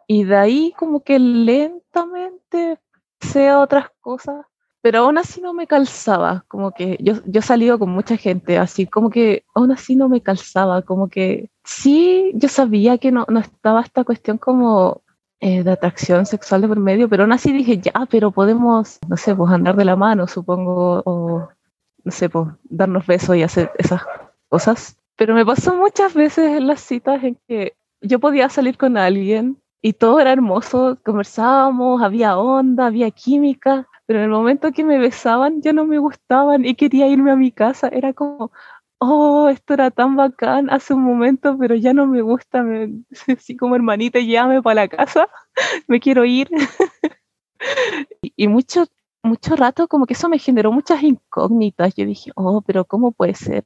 Y 0.06 0.24
de 0.24 0.36
ahí 0.36 0.74
como 0.76 1.00
que 1.00 1.18
lentamente 1.18 2.78
sea 3.20 3.60
otras 3.60 3.90
cosas, 4.00 4.46
pero 4.82 5.00
aún 5.00 5.18
así 5.18 5.40
no 5.40 5.52
me 5.52 5.66
calzaba, 5.66 6.44
como 6.48 6.72
que 6.72 6.96
yo, 7.00 7.14
yo 7.26 7.42
salido 7.42 7.78
con 7.78 7.90
mucha 7.90 8.16
gente, 8.16 8.58
así 8.58 8.86
como 8.86 9.10
que 9.10 9.44
aún 9.54 9.72
así 9.72 9.94
no 9.94 10.08
me 10.08 10.22
calzaba, 10.22 10.82
como 10.82 11.08
que 11.08 11.50
sí, 11.64 12.32
yo 12.34 12.48
sabía 12.48 12.98
que 12.98 13.12
no, 13.12 13.26
no 13.28 13.40
estaba 13.40 13.82
esta 13.82 14.04
cuestión 14.04 14.38
como 14.38 15.02
eh, 15.40 15.62
de 15.62 15.70
atracción 15.72 16.26
sexual 16.26 16.62
de 16.62 16.68
por 16.68 16.80
medio, 16.80 17.08
pero 17.08 17.24
aún 17.24 17.32
así 17.32 17.52
dije, 17.52 17.78
ya, 17.78 17.92
pero 18.10 18.30
podemos, 18.30 18.98
no 19.08 19.16
sé, 19.16 19.34
pues 19.34 19.52
andar 19.52 19.76
de 19.76 19.84
la 19.84 19.96
mano, 19.96 20.26
supongo, 20.26 21.02
o 21.04 21.48
no 22.04 22.12
sé, 22.12 22.28
pues 22.30 22.48
darnos 22.64 23.06
besos 23.06 23.36
y 23.36 23.42
hacer 23.42 23.70
esas 23.78 24.02
cosas. 24.48 24.99
Pero 25.20 25.34
me 25.34 25.44
pasó 25.44 25.76
muchas 25.76 26.14
veces 26.14 26.56
en 26.56 26.66
las 26.66 26.80
citas 26.80 27.22
en 27.22 27.36
que 27.46 27.74
yo 28.00 28.20
podía 28.20 28.48
salir 28.48 28.78
con 28.78 28.96
alguien 28.96 29.58
y 29.82 29.92
todo 29.92 30.18
era 30.18 30.32
hermoso, 30.32 30.98
conversábamos, 31.04 32.02
había 32.02 32.38
onda, 32.38 32.86
había 32.86 33.10
química, 33.10 33.86
pero 34.06 34.20
en 34.20 34.24
el 34.24 34.30
momento 34.30 34.72
que 34.72 34.82
me 34.82 34.96
besaban 34.96 35.60
ya 35.60 35.74
no 35.74 35.84
me 35.84 35.98
gustaban 35.98 36.64
y 36.64 36.74
quería 36.74 37.06
irme 37.06 37.32
a 37.32 37.36
mi 37.36 37.52
casa, 37.52 37.88
era 37.88 38.14
como, 38.14 38.50
oh, 38.98 39.50
esto 39.50 39.74
era 39.74 39.90
tan 39.90 40.16
bacán 40.16 40.70
hace 40.70 40.94
un 40.94 41.02
momento, 41.02 41.54
pero 41.58 41.74
ya 41.74 41.92
no 41.92 42.06
me 42.06 42.22
gusta, 42.22 42.62
me, 42.62 43.02
así 43.36 43.58
como 43.58 43.76
hermanita, 43.76 44.20
llame 44.20 44.62
para 44.62 44.84
la 44.84 44.88
casa, 44.88 45.28
me 45.86 46.00
quiero 46.00 46.24
ir. 46.24 46.48
y, 48.22 48.32
y 48.36 48.48
mucho, 48.48 48.86
mucho 49.22 49.54
rato 49.54 49.86
como 49.86 50.06
que 50.06 50.14
eso 50.14 50.30
me 50.30 50.38
generó 50.38 50.72
muchas 50.72 51.02
incógnitas, 51.02 51.94
yo 51.94 52.06
dije, 52.06 52.30
oh, 52.36 52.62
pero 52.62 52.86
¿cómo 52.86 53.12
puede 53.12 53.34
ser? 53.34 53.64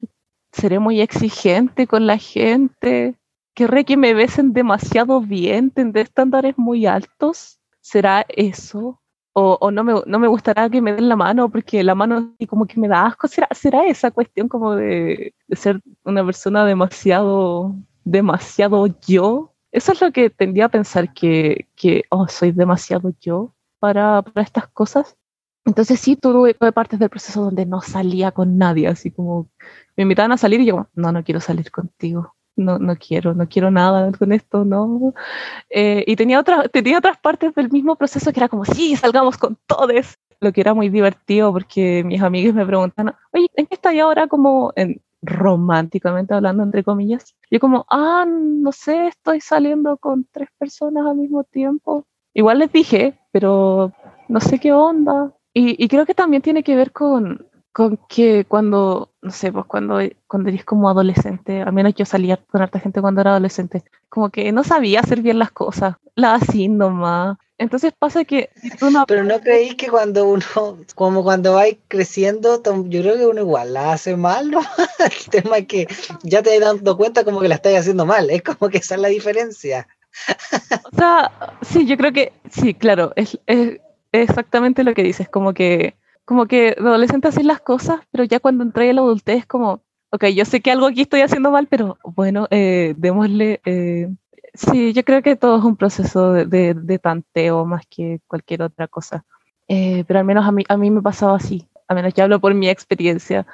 ¿Seré 0.55 0.79
muy 0.79 1.01
exigente 1.01 1.87
con 1.87 2.07
la 2.07 2.17
gente? 2.17 3.17
querré 3.55 3.85
que 3.85 3.97
me 3.97 4.15
besen 4.15 4.53
demasiado 4.53 5.21
bien, 5.21 5.71
tendré 5.71 6.03
estándares 6.03 6.59
muy 6.59 6.87
altos. 6.87 7.61
¿Será 7.81 8.27
eso? 8.29 9.01
O, 9.37 9.71
no, 9.73 9.83
me, 9.83 9.95
no 10.07 10.29
gustará 10.29 10.71
que 10.71 10.81
me 10.81 10.93
den 10.93 11.09
la 11.09 11.17
mano 11.17 11.51
porque 11.51 11.83
la 11.83 11.97
mano 11.97 12.37
como 12.49 12.67
que 12.67 12.79
me 12.79 12.87
da 12.89 13.07
asco. 13.07 13.27
¿Será, 13.27 13.49
será 13.51 13.85
esa 13.87 14.11
cuestión 14.11 14.49
como 14.49 14.75
de, 14.77 15.35
de 15.49 15.57
ser 15.57 15.81
una 16.05 16.25
persona 16.25 16.65
demasiado, 16.65 17.75
demasiado 18.05 18.87
yo? 19.07 19.53
Eso 19.73 19.93
es 19.93 20.01
lo 20.01 20.13
que 20.13 20.31
tendría 20.31 20.67
a 20.67 20.69
pensar 20.69 21.13
que, 21.13 21.69
que 21.75 22.05
oh, 22.11 22.29
soy 22.29 22.53
demasiado 22.53 23.13
yo 23.21 23.53
para, 23.81 24.23
para 24.23 24.43
estas 24.43 24.69
cosas. 24.69 25.17
Entonces 25.65 26.01
sí, 26.01 26.17
tuve, 26.17 26.55
partes 26.55 26.99
del 26.99 27.11
proceso 27.11 27.43
donde 27.43 27.67
no 27.67 27.81
salía 27.81 28.33
con 28.33 28.59
nadie, 28.59 28.89
así 28.89 29.11
como 29.11 29.49
me 29.97 30.03
invitaban 30.03 30.33
a 30.33 30.37
salir 30.39 30.61
y 30.61 30.67
yo, 30.67 30.89
no, 30.95 31.13
no 31.13 31.25
quiero 31.25 31.41
salir 31.41 31.71
contigo 31.71 32.35
no, 32.57 32.79
no 32.79 32.97
quiero, 32.97 33.35
no 33.35 33.49
quiero 33.49 33.71
nada 33.71 34.11
con 34.13 34.33
esto, 34.33 34.65
no. 34.65 35.15
Eh, 35.71 36.05
y 36.07 36.17
tenía, 36.17 36.41
otra, 36.41 36.69
tenía 36.69 36.99
otras 36.99 37.19
partes 37.19 37.55
del 37.55 37.71
mismo 37.71 37.97
proceso 37.97 38.33
que 38.33 38.41
era 38.41 38.49
como, 38.49 38.65
sí, 38.65 38.97
salgamos 38.97 39.37
con 39.39 39.59
todos, 39.67 40.19
lo 40.41 40.53
que 40.53 40.61
era 40.61 40.75
muy 40.75 40.89
divertido 40.89 41.53
porque 41.53 42.03
mis 42.05 42.23
amigas 42.23 42.55
me 42.55 42.67
preguntan, 42.67 43.15
oye, 43.33 43.49
¿en 43.57 43.67
qué 43.67 43.75
estáis 43.75 44.01
ahora 44.01 44.27
como 44.27 44.73
en, 44.77 45.01
románticamente 45.23 46.35
hablando, 46.35 46.63
entre 46.63 46.85
comillas? 46.85 47.35
Yo 47.51 47.61
como, 47.61 47.87
ah, 47.91 48.27
no 48.29 48.73
sé, 48.73 49.09
estoy 49.09 49.41
saliendo 49.41 49.97
con 49.97 50.27
tres 50.31 50.49
personas 50.59 51.07
al 51.07 51.17
mismo 51.17 51.45
tiempo. 51.45 52.07
Igual 52.35 52.59
les 52.59 52.73
dije, 52.73 53.19
pero 53.33 53.93
no 54.29 54.41
sé 54.41 54.59
qué 54.59 54.73
onda. 54.73 55.33
Y, 55.55 55.83
y 55.83 55.89
creo 55.89 56.05
que 56.05 56.15
también 56.15 56.43
tiene 56.43 56.63
que 56.63 56.77
ver 56.77 56.93
con, 56.93 57.47
con 57.75 57.99
que 58.09 58.45
cuando, 58.45 59.11
no 59.21 59.33
sé, 59.33 59.51
pues 59.51 59.65
cuando, 59.67 59.99
cuando 60.29 60.49
eres 60.49 60.65
como 60.65 60.89
adolescente, 60.89 61.61
al 61.61 61.73
menos 61.73 61.93
yo 61.97 62.05
salía 62.05 62.37
con 62.37 62.63
harta 62.63 62.79
gente 62.79 63.01
cuando 63.01 63.21
era 63.21 63.33
adolescente, 63.33 63.83
como 64.09 64.31
que 64.31 64.53
no 64.53 64.63
sabía 64.63 65.01
hacer 65.01 65.23
bien 65.23 65.41
las 65.41 65.51
cosas, 65.51 65.97
la 66.15 66.35
así 66.35 66.69
nomás. 66.69 67.37
Entonces 67.59 67.93
pasa 67.99 68.25
que. 68.25 68.51
Pero 69.09 69.25
no 69.25 69.41
creéis 69.41 69.75
que 69.75 69.89
cuando 69.89 70.29
uno, 70.29 70.79
como 70.95 71.25
cuando 71.25 71.55
vais 71.55 71.79
creciendo, 71.89 72.63
yo 72.63 73.01
creo 73.03 73.17
que 73.17 73.27
uno 73.27 73.41
igual 73.41 73.75
la 73.75 73.93
hace 73.93 74.17
mal, 74.17 74.53
¿no? 74.53 74.61
El 75.01 75.31
tema 75.31 75.59
es 75.59 75.67
que 75.67 75.89
ya 76.23 76.45
te 76.45 76.51
das 76.61 76.77
dando 76.77 76.97
cuenta 76.97 77.25
como 77.25 77.41
que 77.41 77.49
la 77.49 77.57
estás 77.57 77.75
haciendo 77.75 78.07
mal, 78.07 78.31
es 78.31 78.43
como 78.43 78.71
que 78.71 78.79
esa 78.79 78.95
es 78.95 79.01
la 79.01 79.09
diferencia. 79.09 79.89
O 80.93 80.97
sea, 80.97 81.33
sí, 81.63 81.87
yo 81.87 81.97
creo 81.97 82.13
que, 82.13 82.33
sí, 82.49 82.73
claro, 82.75 83.13
es, 83.17 83.37
es 83.47 83.81
exactamente 84.23 84.85
lo 84.85 84.95
que 84.95 85.03
dices, 85.03 85.29
como 85.29 85.53
que 85.55 85.97
como 86.25 86.47
que 86.47 86.75
de 86.79 86.81
adolescente 86.81 87.29
haces 87.29 87.45
las 87.45 87.61
cosas, 87.61 88.01
pero 88.11 88.25
ya 88.25 88.41
cuando 88.41 88.65
entré 88.65 88.89
en 88.89 88.97
la 88.97 89.03
adultez 89.03 89.41
es 89.41 89.47
como, 89.47 89.83
ok, 90.11 90.27
yo 90.27 90.45
sé 90.45 90.61
que 90.61 90.71
algo 90.71 90.87
aquí 90.87 91.03
estoy 91.03 91.21
haciendo 91.21 91.51
mal, 91.51 91.67
pero 91.69 91.99
bueno, 92.03 92.47
eh, 92.51 92.95
démosle... 92.97 93.61
Eh, 93.65 94.09
sí, 94.55 94.93
yo 94.93 95.05
creo 95.05 95.23
que 95.23 95.37
todo 95.37 95.59
es 95.59 95.65
un 95.65 95.77
proceso 95.77 96.33
de, 96.33 96.47
de, 96.47 96.75
de 96.75 96.99
tanteo 96.99 97.67
más 97.67 97.85
que 97.89 98.21
cualquier 98.27 98.63
otra 98.63 98.89
cosa. 98.89 99.25
Eh, 99.69 100.05
pero 100.07 100.21
al 100.21 100.25
menos 100.25 100.47
a 100.47 100.53
mí, 100.53 100.65
a 100.69 100.77
mí 100.77 100.91
me 100.91 101.03
pasaba 101.03 101.37
así, 101.37 101.67
a 101.89 101.95
menos 101.95 102.15
ya 102.15 102.25
hablo 102.25 102.41
por 102.41 102.55
mi 102.55 102.69
experiencia. 102.69 103.47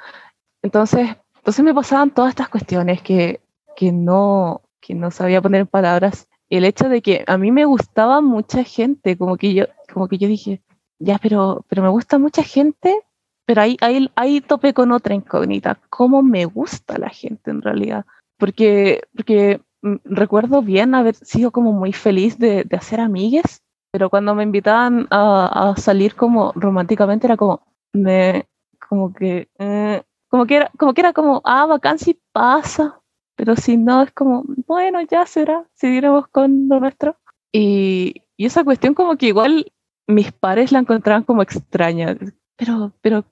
Entonces, 0.61 1.09
entonces 1.37 1.65
me 1.65 1.73
pasaban 1.73 2.11
todas 2.11 2.29
estas 2.29 2.49
cuestiones 2.49 3.01
que, 3.01 3.41
que, 3.75 3.91
no, 3.91 4.61
que 4.79 4.93
no 4.93 5.11
sabía 5.11 5.41
poner 5.41 5.61
en 5.61 5.67
palabras. 5.67 6.27
El 6.49 6.65
hecho 6.65 6.89
de 6.89 7.01
que 7.01 7.23
a 7.27 7.37
mí 7.37 7.51
me 7.51 7.65
gustaba 7.65 8.21
mucha 8.21 8.63
gente, 8.63 9.17
como 9.17 9.37
que 9.37 9.53
yo, 9.53 9.65
como 9.91 10.07
que 10.07 10.17
yo 10.17 10.27
dije, 10.27 10.61
ya, 10.99 11.17
pero, 11.21 11.65
pero 11.67 11.83
me 11.83 11.89
gusta 11.89 12.19
mucha 12.19 12.43
gente, 12.43 13.01
pero 13.45 13.61
ahí, 13.61 13.77
ahí, 13.81 14.09
ahí 14.15 14.41
topé 14.41 14.73
con 14.73 14.91
otra 14.91 15.15
incógnita, 15.15 15.79
cómo 15.89 16.21
me 16.23 16.45
gusta 16.45 16.97
la 16.97 17.09
gente 17.09 17.51
en 17.51 17.61
realidad, 17.61 18.05
porque, 18.37 19.03
porque 19.15 19.61
mm, 19.81 19.95
recuerdo 20.05 20.61
bien 20.61 20.95
haber 20.95 21.15
sido 21.15 21.51
como 21.51 21.73
muy 21.73 21.93
feliz 21.93 22.37
de, 22.37 22.63
de 22.63 22.77
hacer 22.77 22.99
amigues, 22.99 23.63
pero 23.91 24.09
cuando 24.09 24.33
me 24.35 24.43
invitaban 24.43 25.07
a, 25.09 25.71
a, 25.71 25.75
salir 25.75 26.15
como 26.15 26.53
románticamente 26.55 27.27
era 27.27 27.35
como, 27.35 27.61
me, 27.93 28.45
como 28.87 29.13
que, 29.13 29.49
eh, 29.59 30.01
como 30.29 30.45
que 30.45 30.55
era, 30.55 30.71
como 30.77 30.93
que 30.93 31.01
era 31.01 31.13
como, 31.13 31.41
ah, 31.43 31.65
bacán 31.65 31.99
si 31.99 32.19
pasa, 32.31 33.01
pero 33.35 33.55
si 33.55 33.75
no 33.75 34.03
es 34.03 34.11
como, 34.13 34.43
bueno, 34.67 35.01
ya 35.01 35.25
será, 35.25 35.65
seguiremos 35.73 36.27
con 36.29 36.69
lo 36.69 36.79
nuestro. 36.79 37.17
Y, 37.51 38.23
y 38.37 38.45
esa 38.45 38.63
cuestión 38.63 38.93
como 38.93 39.17
que 39.17 39.27
igual 39.27 39.71
mis 40.11 40.31
pares 40.31 40.71
la 40.71 40.79
encontraban 40.79 41.23
como 41.23 41.41
extraña. 41.41 42.17
Pero, 42.57 42.91
pero, 43.01 43.25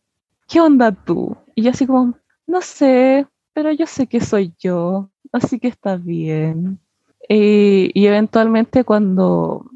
¿qué 0.48 0.62
onda 0.62 0.92
tú? 0.92 1.38
Y 1.56 1.64
yo 1.64 1.72
así 1.72 1.86
como, 1.86 2.16
no 2.48 2.62
sé, 2.62 3.28
pero 3.54 3.72
yo 3.72 3.86
sé 3.86 4.08
que 4.08 4.22
soy 4.22 4.54
yo, 4.60 5.10
así 5.32 5.60
que 5.60 5.68
está 5.68 5.98
bien. 5.98 6.80
Y, 7.28 7.92
eventualmente 8.08 8.84
cuando, 8.84 9.70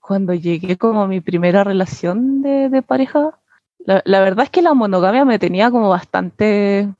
cuando 0.00 0.34
llegué 0.34 0.76
como 0.76 1.06
mi 1.06 1.20
primera 1.20 1.64
relación 1.64 2.42
de, 2.42 2.68
de 2.68 2.82
pareja, 2.82 3.38
la, 3.78 4.02
la, 4.04 4.20
verdad 4.20 4.44
es 4.44 4.50
que 4.50 4.62
la 4.62 4.74
monogamia 4.74 5.24
me 5.24 5.38
tenía 5.38 5.70
como 5.70 5.88
bastante 5.88 6.92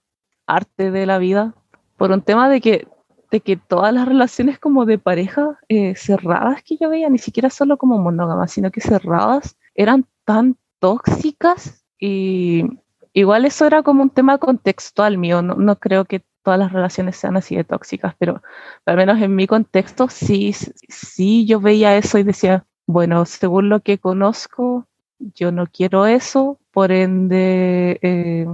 arte 0.47 0.91
de 0.91 1.07
la 1.07 1.19
vida, 1.19 1.55
por 1.97 2.11
un 2.11 2.23
tema 2.23 2.49
de 2.49 2.61
que, 2.61 2.89
de 3.33 3.41
que 3.41 3.57
todas 3.57 3.95
las 3.95 4.07
relaciones 4.07 4.59
como 4.59 4.85
de 4.85 4.99
pareja 4.99 5.59
eh, 5.69 5.95
cerradas 5.97 6.63
que 6.63 6.77
yo 6.77 6.91
veía, 6.91 7.09
ni 7.09 7.19
siquiera 7.19 7.49
solo 7.49 7.79
como 7.79 7.99
monógamas, 7.99 8.53
sino 8.53 8.71
que 8.71 8.83
cerradas, 8.83 9.57
eran 9.75 10.07
tan 10.27 10.59
tóxicas 10.79 11.83
y 11.99 12.65
igual 13.15 13.47
eso 13.47 13.67
era 13.67 13.83
como 13.83 14.03
un 14.03 14.11
tema 14.11 14.37
contextual 14.37 15.17
mío, 15.17 15.41
no, 15.41 15.55
no 15.55 15.79
creo 15.79 16.05
que 16.05 16.23
todas 16.43 16.59
las 16.59 16.73
relaciones 16.73 17.17
sean 17.17 17.39
así 17.39 17.57
de 17.57 17.65
tóxicas, 17.65 18.15
pero 18.19 18.43
al 18.85 18.97
menos 18.99 19.21
en 19.23 19.35
mi 19.35 19.47
contexto 19.47 20.09
sí, 20.09 20.53
sí 20.53 21.47
yo 21.47 21.59
veía 21.59 21.97
eso 21.97 22.19
y 22.19 22.25
decía, 22.25 22.67
bueno, 22.87 23.25
según 23.25 23.71
lo 23.71 23.81
que 23.81 23.97
conozco, 23.97 24.87
yo 25.19 25.53
no 25.53 25.67
quiero 25.67 26.05
eso, 26.05 26.59
por 26.71 26.93
ende, 26.93 27.99
eh, 28.03 28.45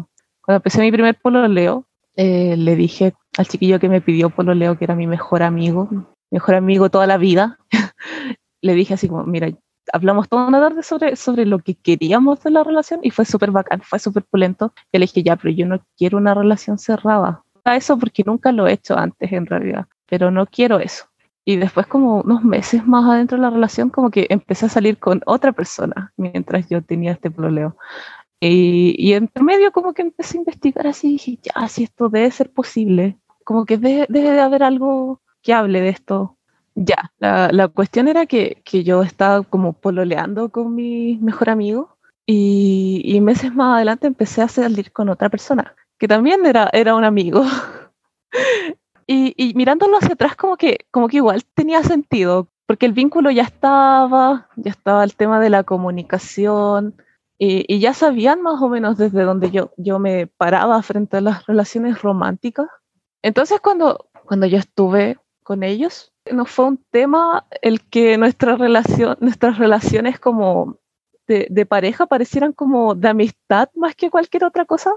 cuando 0.43 0.59
empecé 0.59 0.83
mi 0.83 0.93
primer 0.93 1.19
pololeo, 1.21 1.88
eh, 2.19 2.57
le 2.57 2.75
dije 2.75 3.15
al 3.37 3.47
chiquillo 3.47 3.79
que 3.79 3.89
me 3.89 4.01
pidió 4.01 4.29
pololeo, 4.29 4.77
que 4.77 4.85
era 4.85 4.97
mi 4.97 5.07
mejor 5.07 5.45
amigo, 5.45 5.89
mejor 6.33 6.57
amigo 6.57 6.91
toda 6.91 7.07
la 7.07 7.17
vida, 7.17 7.59
le 8.61 8.75
dije 8.75 8.95
así 8.95 9.09
como, 9.09 9.23
mira, 9.23 9.49
hablamos 9.93 10.29
toda 10.29 10.49
una 10.49 10.59
tarde 10.59 10.83
sobre, 10.83 11.15
sobre 11.15 11.47
lo 11.47 11.61
que 11.61 11.77
queríamos 11.77 12.43
de 12.43 12.51
la 12.51 12.65
relación 12.65 12.99
y 13.05 13.11
fue 13.11 13.25
súper 13.25 13.53
bacán, 13.53 13.83
fue 13.83 14.01
súper 14.01 14.25
pulento. 14.25 14.73
Y 14.91 14.99
le 14.99 15.05
dije, 15.05 15.23
ya, 15.23 15.37
pero 15.37 15.55
yo 15.55 15.65
no 15.65 15.81
quiero 15.97 16.19
una 16.19 16.35
relación 16.35 16.77
cerrada. 16.79 17.45
Eso 17.65 17.97
porque 17.97 18.25
nunca 18.27 18.51
lo 18.51 18.67
he 18.67 18.73
hecho 18.73 18.99
antes 18.99 19.31
en 19.31 19.47
realidad, 19.47 19.87
pero 20.09 20.33
no 20.33 20.45
quiero 20.47 20.81
eso. 20.81 21.05
Y 21.45 21.55
después 21.55 21.87
como 21.87 22.23
unos 22.23 22.43
meses 22.43 22.85
más 22.85 23.09
adentro 23.09 23.39
de 23.39 23.43
la 23.43 23.51
relación, 23.51 23.91
como 23.91 24.11
que 24.11 24.27
empecé 24.29 24.67
a 24.67 24.71
salir 24.71 24.99
con 24.99 25.23
otra 25.25 25.53
persona 25.53 26.13
mientras 26.17 26.69
yo 26.69 26.83
tenía 26.83 27.13
este 27.13 27.31
problema. 27.31 27.77
Y, 28.41 28.95
y 28.99 29.15
entre 29.15 29.43
medio 29.43 29.73
como 29.73 29.93
que 29.95 30.03
empecé 30.03 30.37
a 30.37 30.41
investigar 30.41 30.87
así, 30.87 31.13
dije, 31.13 31.39
ya, 31.43 31.69
si 31.69 31.85
esto 31.85 32.09
debe 32.09 32.31
ser 32.31 32.51
posible, 32.51 33.19
como 33.45 33.65
que 33.65 33.79
debe, 33.79 34.07
debe 34.09 34.31
de 34.31 34.41
haber 34.41 34.63
algo 34.63 35.21
que 35.43 35.53
hable 35.53 35.81
de 35.81 35.89
esto. 35.89 36.37
Ya, 36.75 37.11
la, 37.19 37.51
la 37.51 37.69
cuestión 37.69 38.07
era 38.07 38.27
que, 38.27 38.63
que, 38.65 38.85
yo 38.85 39.03
estaba 39.03 39.43
como 39.43 39.73
pololeando 39.73 40.51
con 40.51 40.75
mi 40.75 41.19
mejor 41.21 41.51
amigo 41.51 41.97
y, 42.25 43.03
y, 43.05 43.21
meses 43.21 43.53
más 43.53 43.77
adelante 43.77 44.07
empecé 44.07 44.43
a 44.43 44.49
salir 44.49 44.93
con 44.93 45.09
otra 45.09 45.29
persona, 45.29 45.75
que 45.99 46.07
también 46.07 46.47
era, 46.47 46.71
era 46.73 46.95
un 46.95 47.05
amigo. 47.05 47.45
y, 49.09 49.35
y, 49.37 49.55
mirándolo 49.55 49.97
hacia 49.97 50.13
atrás 50.13 50.37
como 50.37 50.57
que, 50.57 50.87
como 50.93 51.09
que 51.09 51.17
igual 51.17 51.43
tenía 51.55 51.83
sentido, 51.83 52.47
porque 52.67 52.87
el 52.87 52.93
vínculo 52.93 53.31
ya 53.33 53.43
estaba, 53.43 54.49
ya 54.57 54.71
estaba 54.71 55.03
el 55.03 55.17
tema 55.17 55.41
de 55.41 55.51
la 55.51 55.65
comunicación, 55.65 56.95
y, 57.39 57.79
ya 57.79 57.95
sabían 57.95 58.43
más 58.43 58.61
o 58.61 58.69
menos 58.69 58.99
desde 58.99 59.23
donde 59.23 59.51
yo, 59.51 59.71
yo 59.77 59.99
me 60.01 60.27
paraba 60.27 60.83
frente 60.83 61.19
a 61.19 61.21
las 61.21 61.47
relaciones 61.47 62.03
románticas. 62.03 62.67
Entonces 63.23 63.61
cuando, 63.61 64.11
cuando 64.25 64.47
yo 64.47 64.59
estuve 64.59 65.19
con 65.45 65.63
ellos, 65.63 66.13
no 66.33 66.45
fue 66.45 66.67
un 66.67 66.85
tema 66.91 67.47
el 67.63 67.81
que 67.83 68.19
nuestra 68.19 68.57
relación, 68.57 69.17
nuestras 69.21 69.59
relaciones 69.59 70.19
como 70.19 70.79
de, 71.29 71.67
pareja 71.67 72.07
parecieran 72.07 72.53
como 72.53 72.95
de 72.95 73.09
amistad 73.09 73.69
más 73.75 73.95
que 73.95 74.11
cualquier 74.11 74.45
otra 74.45 74.65
cosa. 74.65 74.93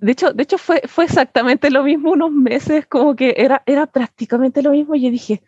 De 0.00 0.12
hecho, 0.12 0.32
de 0.32 0.42
hecho 0.42 0.58
fue, 0.58 0.82
fue 0.88 1.04
exactamente 1.04 1.70
lo 1.70 1.82
mismo 1.84 2.12
unos 2.12 2.32
meses, 2.32 2.86
como 2.86 3.14
que 3.14 3.34
era, 3.36 3.62
era 3.66 3.86
prácticamente 3.86 4.62
lo 4.62 4.70
mismo. 4.70 4.94
Y 4.94 5.10
dije, 5.10 5.42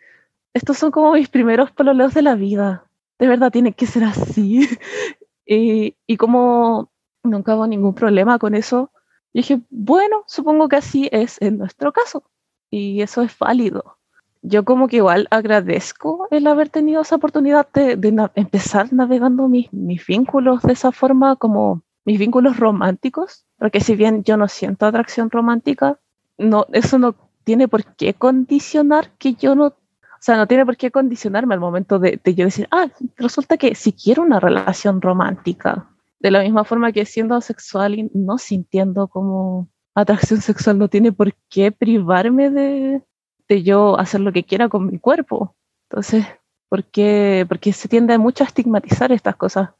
estos 0.53 0.77
son 0.77 0.91
como 0.91 1.13
mis 1.13 1.29
primeros 1.29 1.71
pololeos 1.71 2.13
de 2.13 2.21
la 2.21 2.35
vida. 2.35 2.85
De 3.17 3.27
verdad 3.27 3.51
tiene 3.51 3.73
que 3.73 3.87
ser 3.87 4.03
así. 4.03 4.67
Y, 5.53 5.97
y 6.07 6.15
como 6.15 6.91
nunca 7.23 7.55
hubo 7.55 7.67
ningún 7.67 7.93
problema 7.93 8.39
con 8.39 8.55
eso, 8.55 8.89
dije, 9.33 9.61
bueno, 9.69 10.23
supongo 10.25 10.69
que 10.69 10.77
así 10.77 11.09
es 11.11 11.41
en 11.41 11.57
nuestro 11.57 11.91
caso. 11.91 12.23
Y 12.69 13.01
eso 13.01 13.21
es 13.21 13.37
válido. 13.37 13.97
Yo 14.41 14.63
como 14.63 14.87
que 14.87 14.97
igual 14.97 15.27
agradezco 15.29 16.29
el 16.31 16.47
haber 16.47 16.69
tenido 16.69 17.01
esa 17.01 17.17
oportunidad 17.17 17.67
de, 17.73 17.97
de 17.97 18.11
na 18.13 18.31
empezar 18.35 18.93
navegando 18.93 19.49
mis, 19.49 19.71
mis 19.73 20.05
vínculos 20.05 20.61
de 20.63 20.71
esa 20.71 20.93
forma, 20.93 21.35
como 21.35 21.83
mis 22.05 22.17
vínculos 22.17 22.57
románticos, 22.57 23.45
porque 23.57 23.81
si 23.81 23.95
bien 23.95 24.23
yo 24.23 24.37
no 24.37 24.47
siento 24.47 24.85
atracción 24.85 25.29
romántica, 25.29 25.99
no, 26.37 26.65
eso 26.71 26.97
no 26.97 27.15
tiene 27.43 27.67
por 27.67 27.83
qué 27.95 28.13
condicionar 28.13 29.11
que 29.17 29.33
yo 29.33 29.53
no 29.53 29.73
o 30.21 30.23
sea, 30.23 30.37
no 30.37 30.45
tiene 30.45 30.67
por 30.67 30.77
qué 30.77 30.91
condicionarme 30.91 31.55
al 31.55 31.59
momento 31.59 31.97
de, 31.97 32.21
yo 32.23 32.45
decir, 32.45 32.67
ah, 32.69 32.89
resulta 33.17 33.57
que 33.57 33.73
si 33.73 33.91
quiero 33.91 34.21
una 34.21 34.39
relación 34.39 35.01
romántica, 35.01 35.89
de 36.19 36.29
la 36.29 36.43
misma 36.43 36.63
forma 36.63 36.91
que 36.91 37.07
siendo 37.07 37.41
sexual 37.41 37.95
y 37.97 38.11
no 38.13 38.37
sintiendo 38.37 39.07
como 39.07 39.67
atracción 39.95 40.39
sexual, 40.39 40.77
no 40.77 40.89
tiene 40.89 41.11
por 41.11 41.33
qué 41.49 41.71
privarme 41.71 42.51
de, 42.51 43.01
de 43.49 43.63
yo 43.63 43.97
hacer 43.99 44.21
lo 44.21 44.31
que 44.31 44.43
quiera 44.43 44.69
con 44.69 44.91
mi 44.91 44.99
cuerpo. 44.99 45.55
Entonces, 45.89 46.23
¿por 46.69 46.83
qué? 46.83 47.43
Porque 47.49 47.73
se 47.73 47.87
tiende 47.87 48.15
mucho 48.19 48.43
a 48.43 48.47
estigmatizar 48.47 49.11
estas 49.11 49.35
cosas. 49.37 49.71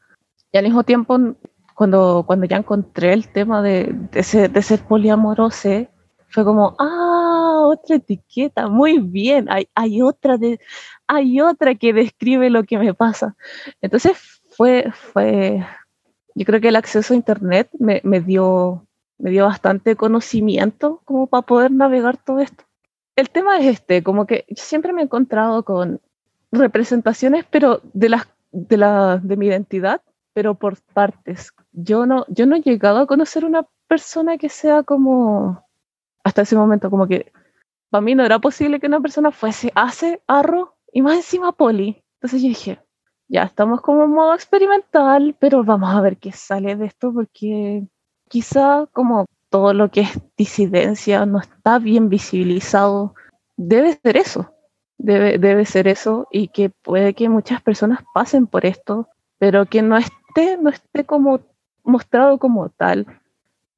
Y 0.52 0.58
al 0.58 0.64
mismo 0.64 0.82
tiempo, 0.84 1.20
cuando, 1.76 2.24
cuando 2.26 2.48
ya 2.48 2.58
encontré 2.58 3.14
el 3.14 3.32
tema 3.32 3.62
de, 3.62 3.96
de, 4.12 4.24
ser, 4.24 4.50
de 4.50 4.64
ser 4.64 4.80
poliamoroso, 4.88 5.86
fue 6.30 6.44
como, 6.44 6.76
ah, 6.80 7.31
otra 7.72 7.98
etiqueta, 7.98 8.68
muy 8.68 9.00
bien, 9.00 9.48
hay, 9.50 9.68
hay, 9.76 10.02
otra 10.02 10.38
de, 10.38 10.60
hay 11.08 11.42
otra 11.42 11.76
que 11.76 11.94
describe 11.94 12.50
lo 12.50 12.64
que 12.64 12.78
me 12.78 12.94
pasa. 12.94 13.36
Entonces 13.82 14.18
fue, 14.50 14.92
fue 14.92 15.66
yo 16.36 16.46
creo 16.46 16.62
que 16.62 16.70
el 16.70 16.76
acceso 16.76 17.14
a 17.14 17.18
Internet 17.18 17.70
me, 17.80 18.02
me, 18.04 18.22
dio, 18.22 18.86
me 19.18 19.32
dio 19.32 19.46
bastante 19.46 19.96
conocimiento 19.96 21.02
como 21.06 21.28
para 21.28 21.44
poder 21.44 21.72
navegar 21.72 22.18
todo 22.18 22.40
esto. 22.40 22.64
El 23.16 23.30
tema 23.30 23.60
es 23.60 23.66
este, 23.66 24.04
como 24.04 24.26
que 24.26 24.46
siempre 24.56 24.94
me 24.94 25.02
he 25.02 25.06
encontrado 25.06 25.64
con 25.64 26.00
representaciones, 26.52 27.46
pero 27.50 27.82
de, 27.94 28.10
las, 28.10 28.28
de, 28.52 28.78
la, 28.78 29.18
de 29.22 29.38
mi 29.38 29.48
identidad, 29.48 30.02
pero 30.34 30.56
por 30.56 30.78
partes. 30.94 31.54
Yo 31.74 32.06
no, 32.06 32.26
yo 32.30 32.46
no 32.46 32.56
he 32.56 32.62
llegado 32.62 33.00
a 33.00 33.08
conocer 33.08 33.46
una 33.46 33.68
persona 33.88 34.38
que 34.38 34.50
sea 34.50 34.84
como 34.84 35.66
hasta 36.24 36.44
ese 36.44 36.56
momento 36.56 36.90
como 36.90 37.08
que 37.08 37.32
para 37.92 38.02
mí 38.02 38.16
no 38.16 38.26
era 38.26 38.40
posible 38.40 38.80
que 38.80 38.88
una 38.88 39.02
persona 39.02 39.32
fuese 39.32 39.72
hace 39.76 40.22
arro 40.26 40.78
y 40.92 41.02
más 41.02 41.18
encima 41.18 41.52
poli. 41.52 42.02
Entonces 42.16 42.42
yo 42.42 42.48
dije, 42.48 42.80
ya 43.28 43.44
estamos 43.44 43.82
como 43.82 44.06
en 44.06 44.12
modo 44.12 44.34
experimental, 44.34 45.36
pero 45.40 45.64
vamos 45.64 45.94
a 45.94 46.02
ver 46.02 46.18
qué 46.18 46.32
sale 46.32 46.76
de 46.78 46.86
esto 46.86 47.14
porque 47.14 47.84
quizá 48.30 48.88
como 48.94 49.26
todo 49.50 49.74
lo 49.74 49.92
que 49.92 50.02
es 50.02 50.20
disidencia 50.38 51.26
no 51.26 51.40
está 51.40 51.80
bien 51.80 52.08
visibilizado, 52.08 53.14
debe 53.58 54.00
ser 54.02 54.16
eso, 54.16 54.54
debe, 54.98 55.38
debe 55.38 55.66
ser 55.66 55.90
eso 55.90 56.28
y 56.32 56.48
que 56.48 56.70
puede 56.70 57.14
que 57.14 57.28
muchas 57.28 57.62
personas 57.62 58.00
pasen 58.14 58.48
por 58.48 58.66
esto, 58.66 59.10
pero 59.38 59.66
que 59.66 59.82
no 59.82 59.98
esté, 59.98 60.58
no 60.58 60.70
esté 60.70 61.04
como 61.04 61.42
mostrado 61.84 62.38
como 62.38 62.70
tal 62.70 63.06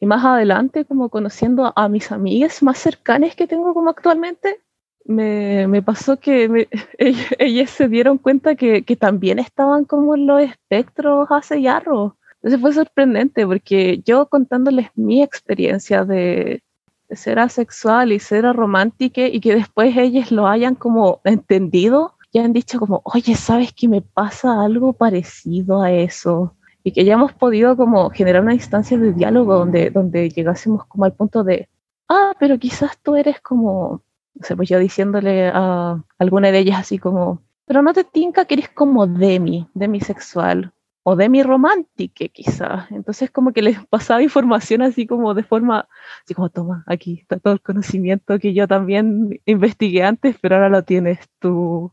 y 0.04 0.06
más 0.06 0.26
adelante, 0.26 0.84
como 0.84 1.08
conociendo 1.08 1.72
a, 1.74 1.88
mis 1.88 2.12
amigas 2.12 2.62
más 2.62 2.78
cercanas 2.78 3.38
que 3.38 3.48
tengo 3.48 3.74
como 3.74 3.90
actualmente, 3.90 4.60
me, 5.06 5.66
me 5.70 5.82
pasó 5.82 6.20
que 6.20 6.50
me, 6.50 6.68
ellas, 6.98 7.34
ellas, 7.40 7.70
se 7.70 7.88
dieron 7.88 8.18
cuenta 8.18 8.56
que, 8.56 8.84
que, 8.84 8.98
también 8.98 9.40
estaban 9.40 9.86
como 9.86 10.16
en 10.16 10.28
los 10.28 10.42
espectros 10.42 11.28
hace 11.32 11.62
yarro. 11.62 12.18
Entonces 12.36 12.60
fue 12.60 12.74
sorprendente 12.74 13.48
porque 13.48 14.02
yo 14.06 14.28
contándoles 14.28 14.90
mi 14.96 15.24
experiencia 15.24 16.04
de, 16.04 16.62
de 17.08 17.16
ser 17.16 17.40
asexual 17.40 18.12
y 18.12 18.20
ser 18.20 18.44
romántica 18.54 19.22
y 19.26 19.40
que 19.40 19.56
después 19.56 19.96
ellas 19.96 20.34
lo 20.34 20.48
hayan 20.48 20.76
como 20.76 21.22
entendido, 21.24 22.18
ya 22.34 22.44
han 22.44 22.52
dicho 22.52 22.78
como, 22.78 23.02
oye, 23.06 23.36
¿sabes 23.36 23.72
que 23.72 23.88
me 23.88 24.02
pasa 24.02 24.62
algo 24.62 24.92
parecido 24.92 25.82
a 25.82 25.94
eso? 25.94 26.58
Y 26.84 26.92
que 26.92 27.06
ya 27.06 27.14
hemos 27.14 27.34
podido 27.34 27.78
como 27.78 28.10
generar 28.10 28.42
una 28.42 28.54
instancia 28.54 28.98
de 28.98 29.14
diálogo 29.14 29.56
donde, 29.56 29.90
donde 29.90 30.30
llegásemos 30.30 30.86
como 30.86 31.06
al 31.06 31.14
punto 31.14 31.44
de, 31.44 31.70
ah, 32.10 32.34
pero 32.40 32.60
quizás 32.60 32.98
tú 33.02 33.16
eres 33.16 33.40
como, 33.42 34.04
no 34.36 34.46
sé, 34.46 34.56
pues 34.56 34.70
yo 34.70 34.80
diciéndole 34.80 35.50
a 35.54 36.04
alguna 36.20 36.52
de 36.52 36.60
ellas 36.60 36.80
así 36.80 37.00
como, 37.00 37.42
pero 37.66 37.82
no 37.82 37.94
te 37.94 38.04
tinca 38.04 38.46
que 38.46 38.56
eres 38.56 38.70
como 38.70 39.08
demi, 39.08 39.68
demisexual 39.74 40.74
o 41.04 41.16
demi 41.16 41.44
romántica 41.44 42.28
quizás. 42.28 42.90
Entonces 42.92 43.32
como 43.32 43.54
que 43.54 43.62
les 43.62 43.86
pasaba 43.88 44.24
información 44.24 44.82
así 44.82 45.06
como 45.08 45.34
de 45.34 45.44
forma, 45.44 45.88
así 46.24 46.34
como, 46.34 46.50
toma, 46.50 46.84
aquí 46.88 47.20
está 47.22 47.40
todo 47.40 47.54
el 47.54 47.62
conocimiento 47.62 48.40
que 48.40 48.54
yo 48.54 48.68
también 48.68 49.42
investigué 49.46 50.04
antes, 50.04 50.38
pero 50.42 50.56
ahora 50.56 50.70
lo 50.70 50.84
tienes 50.84 51.20
tú. 51.40 51.92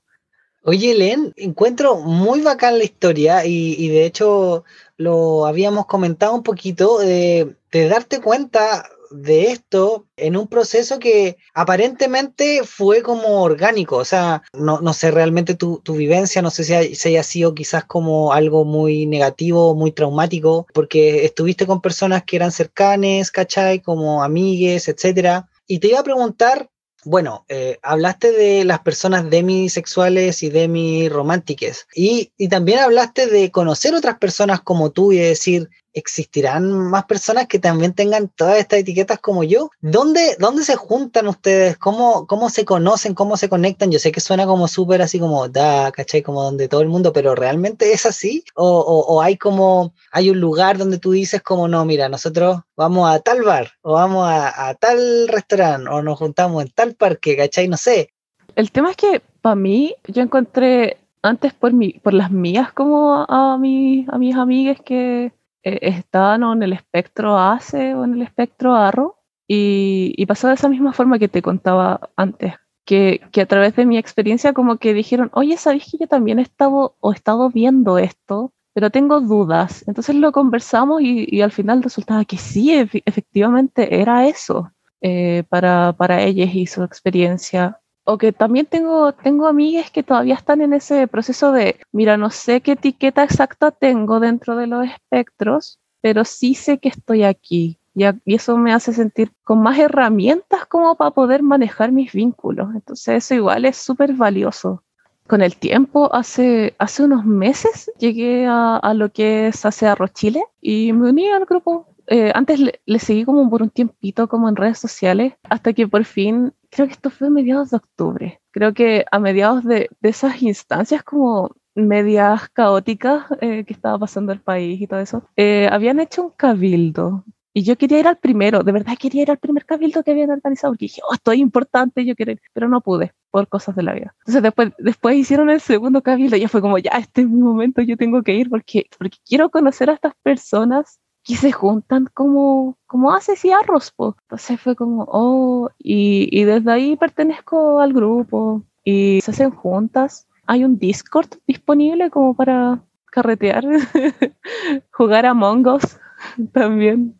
Oye, 0.62 0.94
Len, 0.94 1.32
encuentro 1.36 1.96
muy 2.00 2.42
bacán 2.42 2.78
la 2.78 2.84
historia 2.84 3.46
y, 3.46 3.74
y 3.78 3.88
de 3.88 4.04
hecho 4.04 4.64
lo 4.96 5.46
habíamos 5.46 5.86
comentado 5.86 6.34
un 6.34 6.42
poquito 6.42 6.98
de, 6.98 7.56
de 7.72 7.88
darte 7.88 8.20
cuenta 8.20 8.86
de 9.10 9.50
esto 9.50 10.06
en 10.16 10.36
un 10.36 10.46
proceso 10.46 10.98
que 10.98 11.36
aparentemente 11.52 12.62
fue 12.64 13.02
como 13.02 13.42
orgánico, 13.42 13.96
o 13.96 14.04
sea, 14.04 14.42
no, 14.52 14.80
no 14.80 14.92
sé 14.92 15.10
realmente 15.10 15.54
tu, 15.54 15.80
tu 15.82 15.94
vivencia, 15.94 16.42
no 16.42 16.50
sé 16.50 16.64
si, 16.64 16.94
si, 16.94 17.08
haya 17.08 17.22
sido 17.22 17.54
quizás 17.54 17.84
como 17.84 18.32
algo 18.32 18.64
muy 18.64 19.06
negativo, 19.06 19.74
muy 19.74 19.92
traumático, 19.92 20.66
porque 20.72 21.24
estuviste 21.24 21.66
con 21.66 21.80
personas 21.80 22.22
que 22.24 22.36
eran 22.36 22.52
cercanas, 22.52 23.30
¿cachai? 23.30 23.80
Como 23.80 24.22
amigues, 24.22 24.88
etcétera. 24.88 25.48
Y 25.66 25.80
te 25.80 25.88
iba 25.88 26.00
a 26.00 26.04
preguntar, 26.04 26.70
bueno, 27.04 27.44
eh, 27.48 27.78
hablaste 27.82 28.32
de 28.32 28.64
las 28.64 28.80
personas 28.80 29.28
demisexuales 29.30 30.42
y 30.42 30.50
demirománticas 30.50 31.86
y, 31.94 32.32
y 32.36 32.48
también 32.48 32.80
hablaste 32.80 33.26
de 33.26 33.50
conocer 33.50 33.94
otras 33.94 34.18
personas 34.18 34.60
como 34.60 34.90
tú 34.90 35.12
y 35.12 35.18
de 35.18 35.28
decir, 35.28 35.70
¿existirán 35.92 36.70
más 36.90 37.04
personas 37.04 37.46
que 37.46 37.58
también 37.58 37.92
tengan 37.92 38.28
todas 38.28 38.58
estas 38.58 38.80
etiquetas 38.80 39.18
como 39.18 39.44
yo? 39.44 39.70
¿Dónde, 39.80 40.36
dónde 40.38 40.64
se 40.64 40.76
juntan 40.76 41.28
ustedes? 41.28 41.76
¿Cómo, 41.78 42.26
¿Cómo 42.26 42.50
se 42.50 42.64
conocen? 42.64 43.14
¿Cómo 43.14 43.36
se 43.36 43.48
conectan? 43.48 43.90
Yo 43.90 43.98
sé 43.98 44.12
que 44.12 44.20
suena 44.20 44.46
como 44.46 44.68
súper 44.68 45.02
así 45.02 45.18
como, 45.18 45.48
da, 45.48 45.92
¿cachai? 45.92 46.22
Como 46.22 46.42
donde 46.42 46.68
todo 46.68 46.82
el 46.82 46.88
mundo, 46.88 47.12
pero 47.12 47.34
¿realmente 47.34 47.92
es 47.92 48.06
así? 48.06 48.44
¿O, 48.54 48.68
o, 48.68 49.22
hay 49.22 49.36
como, 49.36 49.92
hay 50.12 50.30
un 50.30 50.40
lugar 50.40 50.78
donde 50.78 50.98
tú 50.98 51.12
dices 51.12 51.42
como, 51.42 51.68
no, 51.68 51.84
mira, 51.84 52.08
nosotros 52.08 52.60
vamos 52.76 53.10
a 53.10 53.20
tal 53.20 53.42
bar, 53.42 53.72
o 53.82 53.94
vamos 53.94 54.28
a, 54.28 54.68
a 54.68 54.74
tal 54.74 55.28
restaurante, 55.28 55.88
o 55.90 56.02
nos 56.02 56.18
juntamos 56.18 56.62
en 56.64 56.70
tal 56.70 56.94
parque, 56.94 57.36
¿cachai? 57.36 57.68
No 57.68 57.76
sé. 57.76 58.10
El 58.56 58.70
tema 58.72 58.90
es 58.90 58.96
que 58.96 59.22
para 59.40 59.54
mí, 59.54 59.94
yo 60.06 60.22
encontré 60.22 60.98
antes 61.22 61.52
por, 61.52 61.72
mi, 61.72 61.92
por 61.94 62.14
las 62.14 62.30
mías 62.30 62.72
como 62.72 63.26
a, 63.28 63.58
mi, 63.58 64.06
a 64.08 64.18
mis 64.18 64.34
amigas 64.36 64.78
que 64.84 65.32
eh, 65.62 65.78
estaban 65.82 66.42
en 66.42 66.62
el 66.62 66.72
espectro 66.72 67.38
ACE 67.38 67.94
o 67.94 68.04
en 68.04 68.14
el 68.14 68.22
espectro 68.22 68.74
ARRO 68.74 69.16
y, 69.46 70.14
y, 70.16 70.26
pasó 70.26 70.48
de 70.48 70.54
esa 70.54 70.68
misma 70.68 70.92
forma 70.92 71.18
que 71.18 71.28
te 71.28 71.42
contaba 71.42 72.10
antes, 72.16 72.54
que, 72.84 73.20
que, 73.32 73.40
a 73.40 73.46
través 73.46 73.74
de 73.76 73.84
mi 73.84 73.98
experiencia 73.98 74.52
como 74.52 74.76
que 74.78 74.94
dijeron, 74.94 75.30
oye, 75.34 75.56
¿sabes 75.56 75.88
que 75.90 75.98
yo 75.98 76.06
también 76.06 76.38
he 76.38 76.42
estado 76.42 76.96
o 77.00 77.12
estado 77.12 77.50
viendo 77.50 77.98
esto? 77.98 78.52
Pero 78.74 78.90
tengo 78.90 79.20
dudas. 79.20 79.84
Entonces 79.88 80.14
lo 80.14 80.30
conversamos 80.32 81.02
y, 81.02 81.26
y 81.28 81.40
al 81.42 81.50
final 81.50 81.82
resultaba 81.82 82.24
que 82.24 82.36
sí, 82.38 82.72
efectivamente 82.72 84.00
era 84.00 84.28
eso 84.28 84.72
eh, 85.02 85.44
para, 85.48 85.94
para 85.94 86.22
ellas 86.22 86.54
y 86.54 86.66
su 86.66 86.82
experiencia 86.84 87.79
o 88.04 88.18
que 88.18 88.32
también 88.32 88.66
tengo, 88.66 89.12
tengo 89.12 89.46
amigas 89.46 89.90
que 89.90 90.02
todavía 90.02 90.34
están 90.34 90.60
en 90.60 90.72
ese 90.72 91.06
proceso 91.06 91.52
de, 91.52 91.80
mira, 91.92 92.16
no 92.16 92.30
sé 92.30 92.60
qué 92.60 92.72
etiqueta 92.72 93.22
exacta 93.22 93.70
tengo 93.70 94.20
dentro 94.20 94.56
de 94.56 94.66
los 94.66 94.86
espectros, 94.86 95.78
pero 96.00 96.24
sí 96.24 96.54
sé 96.54 96.78
que 96.78 96.88
estoy 96.88 97.24
aquí. 97.24 97.78
Y, 97.94 98.04
y 98.24 98.34
eso 98.34 98.56
me 98.56 98.72
hace 98.72 98.92
sentir 98.92 99.32
con 99.44 99.62
más 99.62 99.78
herramientas 99.78 100.66
como 100.66 100.94
para 100.94 101.10
poder 101.10 101.42
manejar 101.42 101.92
mis 101.92 102.12
vínculos. 102.12 102.68
Entonces 102.74 103.24
eso 103.24 103.34
igual 103.34 103.64
es 103.64 103.76
súper 103.76 104.14
valioso. 104.14 104.82
Con 105.26 105.42
el 105.42 105.56
tiempo, 105.56 106.12
hace, 106.12 106.74
hace 106.78 107.04
unos 107.04 107.24
meses, 107.24 107.90
llegué 107.98 108.46
a, 108.46 108.76
a 108.76 108.94
lo 108.94 109.12
que 109.12 109.48
es 109.48 109.64
Hace 109.64 109.86
Arroz 109.86 110.12
Chile 110.12 110.42
y 110.60 110.92
me 110.92 111.10
uní 111.10 111.28
al 111.28 111.44
grupo 111.44 111.86
eh, 112.10 112.32
antes 112.34 112.58
le, 112.58 112.80
le, 112.86 112.98
seguí 112.98 113.24
como 113.24 113.48
por 113.48 113.62
un 113.62 113.70
tiempito 113.70 114.26
como 114.28 114.48
en 114.48 114.56
redes 114.56 114.78
sociales, 114.78 115.34
hasta 115.44 115.72
que 115.72 115.86
por 115.86 116.04
fin, 116.04 116.52
creo 116.70 116.86
que 116.86 116.94
esto 116.94 117.10
fue 117.10 117.28
a 117.28 117.30
mediados 117.30 117.70
de 117.70 117.76
octubre, 117.76 118.40
creo 118.50 118.74
que 118.74 119.04
a 119.10 119.18
mediados 119.18 119.64
de, 119.64 119.88
de 120.00 120.08
esas 120.08 120.42
instancias 120.42 121.02
como 121.02 121.54
medias 121.74 122.48
caóticas 122.50 123.26
eh, 123.40 123.64
que 123.64 123.72
estaba 123.72 123.98
pasando 123.98 124.32
el 124.32 124.40
país 124.40 124.80
y 124.80 124.86
todo 124.86 125.00
eso, 125.00 125.24
eh, 125.36 125.68
habían 125.70 126.00
hecho 126.00 126.24
un 126.24 126.30
cabildo. 126.30 127.24
Y 127.52 127.64
yo 127.64 127.76
quería 127.76 127.98
ir 127.98 128.06
al 128.06 128.18
primero, 128.18 128.62
de 128.62 128.70
verdad 128.70 128.94
quería 128.96 129.22
ir 129.22 129.30
al 129.30 129.38
primer 129.38 129.66
cabildo 129.66 130.04
que 130.04 130.12
habían 130.12 130.30
organizado, 130.30 130.72
porque 130.72 130.84
dije, 130.84 131.00
oh, 131.08 131.14
esto 131.14 131.32
es 131.32 131.38
importante, 131.38 132.04
yo 132.04 132.14
quiero 132.14 132.32
ir, 132.32 132.40
pero 132.52 132.68
no 132.68 132.80
pude 132.80 133.12
por 133.30 133.48
cosas 133.48 133.74
de 133.74 133.82
la 133.82 133.92
vida. 133.92 134.14
Entonces 134.20 134.42
después, 134.42 134.72
después 134.78 135.16
hicieron 135.16 135.50
el 135.50 135.60
segundo 135.60 136.00
cabildo 136.00 136.36
y 136.36 136.40
ya 136.40 136.48
fue 136.48 136.60
como, 136.60 136.78
ya, 136.78 136.92
este 136.92 137.22
es 137.22 137.28
mi 137.28 137.40
momento, 137.40 137.82
yo 137.82 137.96
tengo 137.96 138.22
que 138.22 138.34
ir 138.34 138.48
porque, 138.50 138.86
porque 138.96 139.18
quiero 139.26 139.50
conocer 139.50 139.90
a 139.90 139.94
estas 139.94 140.12
personas 140.22 141.00
que 141.30 141.36
se 141.36 141.52
juntan 141.52 142.08
como, 142.12 142.76
como 142.86 143.12
haces 143.12 143.44
y 143.44 143.52
arroz, 143.52 143.92
po. 143.92 144.16
Entonces 144.22 144.60
fue 144.60 144.74
como, 144.74 145.06
oh, 145.08 145.70
y, 145.78 146.28
y, 146.32 146.42
desde 146.42 146.72
ahí 146.72 146.96
pertenezco 146.96 147.80
al 147.80 147.92
grupo 147.92 148.64
y 148.84 149.20
se 149.22 149.30
hacen 149.30 149.50
juntas. 149.52 150.26
Hay 150.46 150.64
un 150.64 150.76
Discord 150.76 151.28
disponible 151.46 152.10
como 152.10 152.34
para 152.34 152.82
carretear, 153.12 153.64
jugar 154.92 155.26
a 155.26 155.34
Mongos 155.34 156.00
también, 156.52 157.16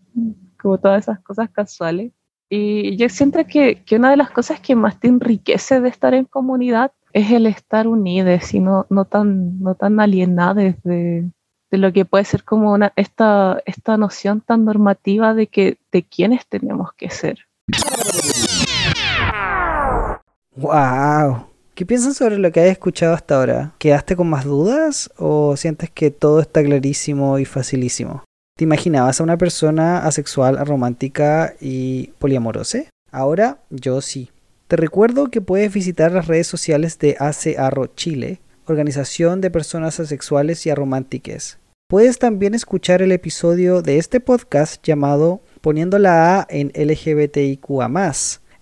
como 0.60 0.78
todas 0.78 1.04
esas 1.04 1.20
cosas 1.20 1.48
casuales. 1.50 2.12
Y 2.48 2.96
yo 2.96 3.08
siento 3.08 3.46
que, 3.46 3.84
que, 3.84 3.94
una 3.94 4.10
de 4.10 4.16
las 4.16 4.32
cosas 4.32 4.58
que 4.58 4.74
más 4.74 4.98
te 4.98 5.06
enriquece 5.06 5.80
de 5.80 5.88
estar 5.88 6.14
en 6.14 6.24
comunidad 6.24 6.90
es 7.12 7.30
el 7.30 7.46
estar 7.46 7.86
unidos 7.86 8.52
y 8.54 8.58
no, 8.58 8.86
no, 8.90 9.04
tan, 9.04 9.60
no 9.60 9.76
tan 9.76 10.00
alienados 10.00 10.74
de, 10.82 11.30
de 11.70 11.78
lo 11.78 11.92
que 11.92 12.04
puede 12.04 12.24
ser 12.24 12.44
como 12.44 12.72
una, 12.72 12.92
esta, 12.96 13.62
esta 13.66 13.96
noción 13.96 14.40
tan 14.40 14.64
normativa 14.64 15.34
de 15.34 15.46
que 15.46 15.78
de 15.92 16.02
quiénes 16.02 16.46
tenemos 16.46 16.92
que 16.94 17.10
ser. 17.10 17.46
¡Wow! 20.56 21.46
¿Qué 21.74 21.86
piensas 21.86 22.16
sobre 22.16 22.38
lo 22.38 22.52
que 22.52 22.60
has 22.60 22.66
escuchado 22.66 23.14
hasta 23.14 23.36
ahora? 23.36 23.72
¿Quedaste 23.78 24.14
con 24.16 24.28
más 24.28 24.44
dudas 24.44 25.10
o 25.16 25.56
sientes 25.56 25.88
que 25.90 26.10
todo 26.10 26.40
está 26.40 26.62
clarísimo 26.62 27.38
y 27.38 27.44
facilísimo? 27.44 28.24
¿Te 28.58 28.64
imaginabas 28.64 29.20
a 29.20 29.24
una 29.24 29.38
persona 29.38 30.04
asexual, 30.04 30.58
romántica 30.66 31.54
y 31.60 32.08
poliamorosa? 32.18 32.80
Ahora 33.10 33.60
yo 33.70 34.02
sí. 34.02 34.30
Te 34.68 34.76
recuerdo 34.76 35.28
que 35.28 35.40
puedes 35.40 35.72
visitar 35.72 36.12
las 36.12 36.26
redes 36.26 36.46
sociales 36.46 36.98
de 36.98 37.16
AC 37.18 37.58
Arro 37.58 37.86
Chile, 37.86 38.40
organización 38.70 39.40
de 39.40 39.50
personas 39.50 40.00
asexuales 40.00 40.64
y 40.66 40.70
arománticas, 40.70 41.58
Puedes 41.90 42.20
también 42.20 42.54
escuchar 42.54 43.02
el 43.02 43.10
episodio 43.10 43.82
de 43.82 43.98
este 43.98 44.20
podcast 44.20 44.80
llamado 44.86 45.40
Poniendo 45.60 45.98
la 45.98 46.38
A 46.38 46.46
en 46.48 46.70
LGBTIQA 46.76 47.88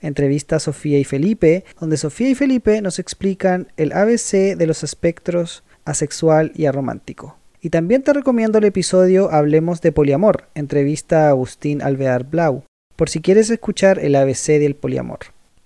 entrevista 0.01 0.57
a 0.57 0.61
Sofía 0.61 0.99
y 0.99 1.05
Felipe, 1.05 1.65
donde 1.79 1.99
Sofía 1.99 2.31
y 2.31 2.35
Felipe 2.35 2.81
nos 2.81 2.99
explican 2.99 3.69
el 3.77 3.93
ABC 3.93 4.57
de 4.57 4.67
los 4.67 4.83
espectros 4.83 5.63
asexual 5.85 6.53
y 6.55 6.65
aromántico. 6.65 7.37
Y 7.61 7.69
también 7.69 8.03
te 8.03 8.15
recomiendo 8.15 8.57
el 8.57 8.65
episodio 8.65 9.31
Hablemos 9.31 9.83
de 9.83 9.93
Poliamor, 9.93 10.49
entrevista 10.55 11.27
a 11.27 11.29
Agustín 11.29 11.83
Alvear 11.83 12.25
Blau, 12.25 12.65
por 12.97 13.11
si 13.11 13.21
quieres 13.21 13.51
escuchar 13.51 13.99
el 13.99 14.15
ABC 14.15 14.59
del 14.59 14.75
poliamor. 14.75 15.19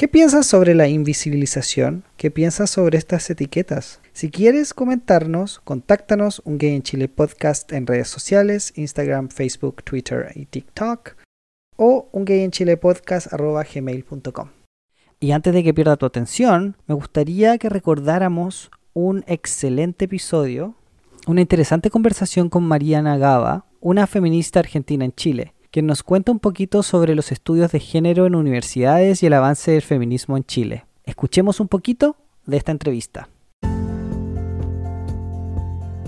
¿Qué 0.02 0.08
piensas 0.08 0.48
sobre 0.48 0.74
la 0.74 0.88
invisibilización? 0.88 2.02
¿Qué 2.16 2.32
piensas 2.32 2.70
sobre 2.70 2.98
estas 2.98 3.30
etiquetas? 3.30 4.00
Si 4.12 4.32
quieres 4.32 4.74
comentarnos, 4.74 5.60
contáctanos 5.60 6.42
un 6.44 6.58
Gay 6.58 6.74
en 6.74 6.82
Chile 6.82 7.06
podcast 7.06 7.72
en 7.72 7.86
redes 7.86 8.08
sociales, 8.08 8.72
Instagram, 8.74 9.28
Facebook, 9.28 9.84
Twitter 9.84 10.32
y 10.34 10.46
TikTok 10.46 11.14
o 11.76 12.08
un 12.10 12.24
gay 12.24 12.40
en 12.40 12.50
Chile 12.50 12.76
podcast 12.76 13.28
gmail.com. 13.32 14.48
Y 15.20 15.30
antes 15.30 15.54
de 15.54 15.62
que 15.62 15.72
pierda 15.72 15.96
tu 15.96 16.06
atención, 16.06 16.76
me 16.88 16.96
gustaría 16.96 17.56
que 17.58 17.68
recordáramos 17.68 18.72
un 18.94 19.22
excelente 19.28 20.06
episodio, 20.06 20.74
una 21.28 21.42
interesante 21.42 21.90
conversación 21.90 22.48
con 22.48 22.64
Mariana 22.64 23.18
Gava, 23.18 23.66
una 23.78 24.08
feminista 24.08 24.58
argentina 24.58 25.04
en 25.04 25.12
Chile 25.12 25.54
quien 25.72 25.86
nos 25.86 26.02
cuenta 26.02 26.30
un 26.30 26.38
poquito 26.38 26.82
sobre 26.82 27.14
los 27.14 27.32
estudios 27.32 27.72
de 27.72 27.80
género 27.80 28.26
en 28.26 28.34
universidades 28.34 29.22
y 29.22 29.26
el 29.26 29.32
avance 29.32 29.72
del 29.72 29.80
feminismo 29.80 30.36
en 30.36 30.44
Chile. 30.44 30.84
Escuchemos 31.04 31.60
un 31.60 31.68
poquito 31.68 32.14
de 32.44 32.58
esta 32.58 32.72
entrevista. 32.72 33.30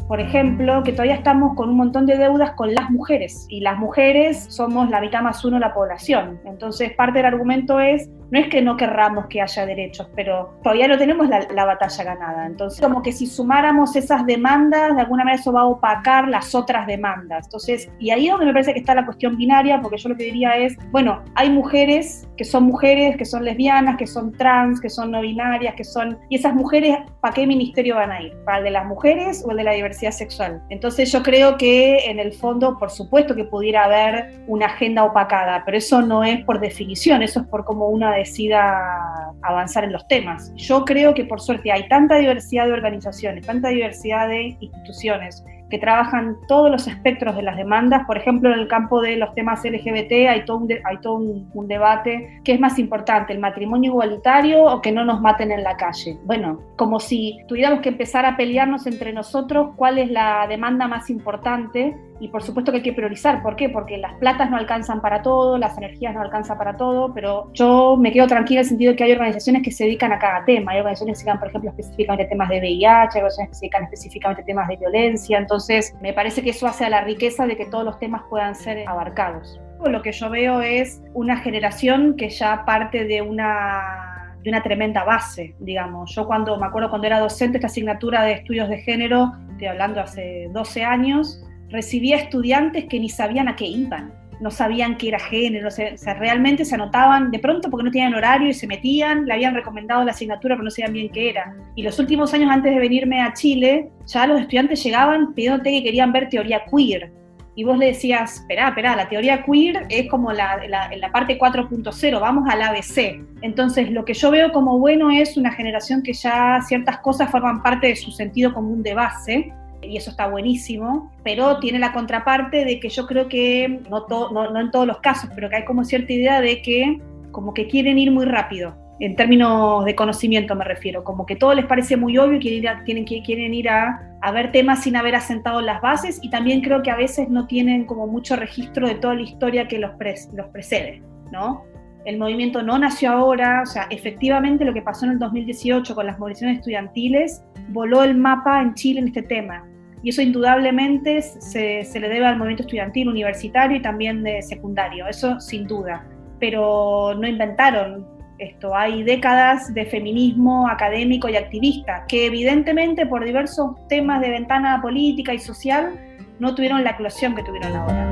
Por 0.07 0.21
ejemplo, 0.21 0.83
que 0.83 0.93
todavía 0.93 1.15
estamos 1.15 1.57
con 1.57 1.71
un 1.71 1.79
montón 1.79 2.05
de 2.05 2.19
deudas 2.19 2.53
con 2.53 2.75
las 2.75 2.91
mujeres 2.91 3.47
y 3.49 3.61
las 3.61 3.79
mujeres 3.79 4.45
somos 4.51 4.91
la 4.91 5.01
mitad 5.01 5.23
más 5.23 5.43
uno 5.47 5.57
de 5.57 5.61
la 5.61 5.73
población. 5.73 6.41
Entonces, 6.45 6.93
parte 6.93 7.21
del 7.21 7.27
argumento 7.27 7.81
es 7.81 8.11
no 8.35 8.41
es 8.41 8.49
que 8.49 8.61
no 8.61 8.77
querramos 8.77 9.27
que 9.29 9.41
haya 9.41 9.65
derechos, 9.65 10.09
pero 10.17 10.59
todavía 10.65 10.89
no 10.89 10.99
tenemos 10.99 11.29
la, 11.29 11.47
la, 11.55 11.65
batalla 11.65 12.03
ganada. 12.03 12.47
Entonces, 12.47 12.81
como 12.81 13.01
que 13.01 13.13
si 13.13 13.29
sumáramos 13.29 13.95
esas 13.95 14.27
demandas, 14.27 14.97
de 14.97 15.03
alguna 15.03 15.23
manera 15.23 15.41
eso 15.41 15.53
va 15.53 15.61
a 15.61 15.67
opacar 15.67 16.27
las 16.27 16.53
otras 16.53 16.89
demandas. 16.89 17.47
Entonces, 17.47 17.89
y 18.01 18.11
ahí 18.11 18.27
es 18.27 18.33
donde 18.33 18.47
me 18.47 18.53
parece 18.53 18.73
que 18.73 18.81
está 18.81 18.93
la 18.93 19.05
cuestión 19.05 19.37
binaria, 19.37 19.81
porque 19.81 19.99
yo 19.99 20.09
lo 20.09 20.17
que 20.17 20.25
diría 20.25 20.57
es, 20.57 20.77
bueno, 20.91 21.23
hay 21.37 21.49
mujeres 21.49 22.27
que 22.37 22.45
son 22.45 22.65
mujeres, 22.65 23.17
que 23.17 23.25
son 23.25 23.45
lesbianas, 23.45 23.97
que 23.97 24.09
son 24.09 24.33
trans, 24.33 24.81
que 24.81 24.91
son 24.91 25.13
no 25.13 25.21
binarias, 25.21 25.77
que 25.77 25.85
son... 25.85 26.19
Y 26.29 26.35
esas 26.35 26.55
mujeres, 26.55 26.99
¿para 27.21 27.35
qué 27.35 27.47
ministerio 27.47 27.95
van 27.95 28.11
a 28.11 28.21
ir? 28.21 28.33
¿Para 28.45 28.59
el 28.59 28.65
de 28.65 28.71
las 28.73 28.87
mujeres 28.87 29.45
o 29.47 29.53
el 29.53 29.59
de 29.59 29.63
la 29.63 29.73
diversidad 29.73 30.11
sexual? 30.11 30.61
Entonces 30.71 31.13
yo 31.13 31.23
creo 31.23 31.57
que 31.57 32.11
en 32.11 32.19
el 32.19 32.33
fondo, 32.33 32.79
por 32.79 32.91
supuesto 32.91 33.37
que 33.37 33.45
pudiera 33.45 33.85
haber 33.85 34.41
una 34.49 34.67
agenda 34.67 35.05
opacada, 35.05 35.63
pero 35.65 35.79
eso 35.79 36.03
no 36.03 36.25
es 36.25 36.45
por 36.45 36.59
definición, 36.59 37.23
eso 37.23 37.41
es 37.41 37.47
por 37.47 37.65
como 37.65 37.89
una 37.89 38.11
decida 38.25 39.33
avanzar 39.43 39.85
en 39.85 39.93
los 39.93 40.07
temas. 40.09 40.53
Yo 40.57 40.85
creo 40.85 41.15
que 41.15 41.25
por 41.25 41.41
suerte 41.41 41.71
hay 41.71 41.89
tanta 41.89 42.17
diversidad 42.17 42.67
de 42.67 42.73
organizaciones, 42.73 43.47
tanta 43.47 43.69
diversidad 43.69 44.29
de 44.29 44.57
instituciones, 44.61 45.45
que 45.71 45.79
trabajan 45.79 46.37
todos 46.47 46.71
los 46.71 46.87
espectros 46.87 47.35
de 47.37 47.43
las 47.43 47.57
demandas. 47.57 48.05
Por 48.07 48.17
ejemplo, 48.17 48.53
en 48.53 48.61
el 48.61 48.69
campo 48.69 49.01
de 49.01 49.17
los 49.17 49.35
temas 49.35 49.65
LGBT 49.65 50.29
hay 50.29 50.45
todo, 50.45 50.59
un, 50.59 50.69
hay 50.85 50.99
todo 50.99 51.15
un, 51.15 51.69
debate. 51.69 52.41
¿Qué 52.45 52.53
es 52.53 52.61
más 52.61 52.79
importante, 52.79 53.33
el 53.33 53.39
matrimonio 53.39 53.91
igualitario 53.91 54.63
o 54.65 54.81
que 54.81 54.93
no 54.93 55.05
nos 55.05 55.21
maten 55.21 55.51
en 55.51 55.65
la 55.65 55.77
calle? 55.77 56.19
Bueno, 56.25 56.61
como 56.77 57.01
si 57.01 57.39
tuviéramos 57.49 57.81
que 57.81 57.89
empezar 57.89 58.27
a 58.27 58.37
pelearnos 58.37 58.87
entre 58.87 59.13
nosotros 59.13 59.71
cuál 59.77 59.99
es 59.99 60.11
la 60.11 60.47
demanda 60.47 60.87
más 60.87 61.09
importante 61.11 61.97
y 62.25 62.29
por 62.29 62.43
supuesto 62.43 62.73
que 62.73 62.79
hay 62.79 62.83
que 62.83 62.95
priorizar. 62.95 63.43
¿Por 63.43 63.55
qué? 63.55 63.69
Porque 63.69 63.99
las 63.99 64.15
platas 64.15 64.51
no 64.51 64.57
alcanzan 64.57 65.03
para 65.03 65.21
todo, 65.21 65.59
las 65.59 65.77
energías 65.77 66.15
no 66.15 66.23
alcanzan 66.23 66.57
para 66.57 66.75
todo, 66.75 67.13
pero 67.13 67.51
yo 67.53 67.99
me 67.99 68.13
quedo 68.13 68.27
tranquila 68.27 68.61
en 68.61 68.65
el 68.65 68.69
sentido 68.69 68.93
de 68.93 68.97
que 68.97 69.05
hay 69.05 69.13
organizaciones 69.13 69.63
que 69.63 69.71
se 69.71 69.85
dedican 69.85 70.11
a 70.11 70.19
cada 70.19 70.43
tema. 70.47 70.73
Hay 70.73 70.79
organizaciones 70.79 71.19
que 71.19 71.21
se 71.21 71.25
dedican, 71.25 71.39
por 71.39 71.49
ejemplo, 71.49 71.71
específicamente 71.71 72.25
a 72.25 72.29
temas 72.31 72.49
de 72.49 72.61
VIH, 72.61 72.89
hay 72.89 73.05
organizaciones 73.05 73.49
que 73.51 73.55
se 73.57 73.61
dedican 73.61 73.85
específicamente 73.85 74.41
a 74.41 74.45
temas 74.47 74.69
de 74.69 74.77
violencia. 74.77 75.37
Entonces, 75.39 75.95
me 76.01 76.15
parece 76.15 76.43
que 76.43 76.51
eso 76.51 76.67
hace 76.67 76.87
a 76.87 76.89
la 76.89 77.03
riqueza 77.03 77.47
de 77.47 77.59
que 77.59 77.67
todos 77.67 77.85
los 77.85 77.99
temas 77.99 78.23
puedan 78.31 78.55
ser 78.55 78.89
abarcados. 78.89 79.61
Lo 79.85 80.01
que 80.01 80.13
yo 80.13 80.31
veo 80.31 80.63
es 80.63 81.03
una 81.13 81.37
generación 81.37 82.17
que 82.17 82.31
ya 82.31 82.65
parte 82.65 83.05
de 83.05 83.21
una 83.21 84.01
de 84.43 84.51
una 84.51 84.63
tremenda 84.63 85.05
base, 85.05 85.55
digamos. 85.59 86.15
Yo 86.15 86.27
cuando 86.27 86.59
me 86.59 86.67
acuerdo 86.67 86.91
cuando 86.91 87.07
era 87.07 87.19
docente 87.19 87.57
esta 87.57 87.67
asignatura 87.67 88.23
de 88.25 88.33
estudios 88.33 88.69
de 88.69 88.79
género, 88.79 89.33
estoy 89.53 89.69
hablando 89.69 90.01
hace 90.01 90.49
12 90.53 90.85
años, 90.85 91.43
recibía 91.75 92.17
estudiantes 92.17 92.85
que 92.85 93.01
ni 93.01 93.11
sabían 93.11 93.49
a 93.49 93.57
qué 93.57 93.67
iban, 93.67 94.13
no 94.41 94.51
sabían 94.51 94.97
qué 94.97 95.09
era 95.09 95.19
género, 95.19 95.69
o 95.69 96.15
realmente 96.19 96.65
se 96.65 96.75
anotaban 96.75 97.31
de 97.31 97.39
pronto 97.39 97.69
porque 97.69 97.85
no 97.85 97.91
tenían 97.91 98.15
horario 98.15 98.49
y 98.49 98.55
se 98.55 98.67
metían, 98.67 99.27
le 99.27 99.35
habían 99.35 99.55
recomendado 99.55 100.05
la 100.05 100.13
asignatura 100.13 100.55
pero 100.55 100.65
no 100.65 100.71
sabían 100.71 100.93
bien 100.93 101.09
qué 101.11 101.31
era. 101.31 101.55
Y 101.75 101.83
los 101.83 101.99
últimos 101.99 102.33
años 102.33 102.51
antes 102.51 102.73
de 102.73 102.81
venirme 102.81 103.21
a 103.21 103.33
Chile, 103.33 103.91
ya 104.07 104.27
los 104.27 104.41
estudiantes 104.41 104.83
llegaban 104.83 105.35
pidiéndote 105.35 105.71
que 105.71 105.83
querían 105.83 106.13
ver 106.13 106.29
teoría 106.29 106.63
queer. 106.65 107.13
Y 107.57 107.63
vos 107.63 107.79
le 107.79 107.87
decías, 107.87 108.41
espera, 108.41 108.69
espera, 108.69 108.97
la 108.97 109.09
teoría 109.09 109.45
queer 109.45 109.87
es 109.89 110.09
como 110.09 110.33
la, 110.33 110.61
la, 110.69 110.91
la 110.97 111.13
parte 111.13 111.39
4.0, 111.39 112.21
vamos 112.21 112.49
al 112.51 112.63
ABC. 112.63 113.21
Entonces, 113.43 113.91
lo 113.91 114.05
que 114.05 114.15
yo 114.15 114.31
veo 114.31 114.53
como 114.53 114.79
bueno 114.79 115.11
es 115.11 115.37
una 115.37 115.53
generación 115.53 116.03
que 116.03 116.13
ya 116.13 116.61
ciertas 116.67 116.99
cosas 116.99 117.31
forman 117.31 117.63
parte 117.63 117.89
de 117.89 117.97
su 117.97 118.11
sentido 118.11 118.53
común 118.53 118.83
de 118.83 118.95
base, 118.95 119.53
y 119.87 119.97
eso 119.97 120.11
está 120.11 120.27
buenísimo, 120.29 121.13
pero 121.23 121.59
tiene 121.59 121.79
la 121.79 121.93
contraparte 121.93 122.65
de 122.65 122.81
que 122.81 122.89
yo 122.89 123.07
creo 123.07 123.29
que, 123.29 123.81
no, 123.91 124.07
no, 124.31 124.61
en 124.61 124.71
todos 124.71 124.87
los 124.87 124.99
casos, 124.99 125.31
pero 125.35 125.49
que 125.49 125.57
hay 125.57 125.65
como 125.65 125.85
cierta 125.85 126.13
idea 126.13 126.41
de 126.41 126.63
que 126.63 127.01
como 127.31 127.53
que 127.53 127.67
quieren 127.67 127.99
ir 127.99 128.13
muy 128.13 128.27
rápido, 128.27 128.77
en 129.01 129.17
términos 129.17 129.85
de 129.85 129.95
conocimiento 129.95 130.55
me 130.55 130.65
refiero, 130.65 131.03
como 131.03 131.27
que 131.27 131.37
todo 131.37 131.55
les 131.55 131.67
parece 131.67 131.97
muy 131.97 132.17
obvio 132.17 132.39
quieren 132.39 132.61
ir 132.61 132.69
a, 132.69 132.85
tienen, 132.85 133.05
quieren 133.05 133.53
ir 133.53 133.69
a, 133.69 134.19
a, 134.21 134.31
ver 134.31 134.53
temas 134.53 134.83
sin 134.83 134.97
haber 134.97 135.17
asentado 135.17 135.61
las 135.61 135.81
bases 135.81 136.21
y 136.23 136.31
también 136.31 136.61
creo 136.61 136.83
que 136.83 136.91
a 136.91 136.97
veces 136.97 137.29
no 137.29 137.47
tienen 137.47 137.87
como 137.87 138.07
mucho 138.07 138.37
registro 138.37 138.87
de 138.87 138.95
toda 138.95 139.15
la 139.15 139.23
historia 139.23 139.67
que 139.67 139.79
los, 139.79 139.93
los 140.33 140.47
precede, 140.49 141.03
¿no? 141.33 141.65
El 142.05 142.19
movimiento 142.19 142.63
no 142.63 142.79
nació 142.79 143.13
ahora, 143.13 143.63
o 143.63 143.67
sea, 143.67 143.87
efectivamente 143.91 144.65
lo 144.65 144.75
que 144.75 144.83
pasó 144.83 145.07
en 145.07 145.13
el 145.13 145.19
2018 145.19 145.95
con 145.95 146.07
las 146.07 146.19
movilizaciones 146.19 146.59
estudiantiles 146.59 147.43
voló 147.69 148.03
el 148.05 148.15
mapa 148.15 148.61
en 148.61 148.75
Chile 148.75 149.01
en 149.01 149.09
este 149.09 149.23
tema 149.23 149.65
y 150.05 150.11
eso 150.11 150.21
indudablemente 150.21 151.23
se, 151.23 151.83
se, 151.83 151.99
le 151.99 152.09
debe 152.11 152.27
al 152.27 152.37
movimiento 152.37 152.63
estudiantil 152.65 153.09
universitario 153.09 153.79
y 153.79 153.83
también 153.83 154.23
de 154.23 154.43
secundario, 154.43 155.09
eso 155.09 155.41
sin 155.41 155.67
duda. 155.67 156.07
Pero 156.39 157.15
no 157.19 157.27
inventaron 157.27 158.07
esto, 158.39 158.77
hay 158.77 159.03
décadas 159.03 159.73
de 159.73 159.87
feminismo 159.87 160.69
académico 160.69 161.31
y 161.31 161.37
activista 161.37 162.05
que 162.07 162.27
evidentemente 162.27 163.07
por 163.07 163.25
diversos 163.25 163.71
temas 163.89 164.21
de 164.21 164.29
ventana 164.29 164.83
política 164.83 165.33
y 165.33 165.39
social 165.39 165.99
no 166.39 166.55
tuvieron 166.55 166.85
la 166.85 166.91
eclosión 166.91 167.35
que 167.35 167.43
tuvieron 167.43 167.75
ahora. 167.75 168.11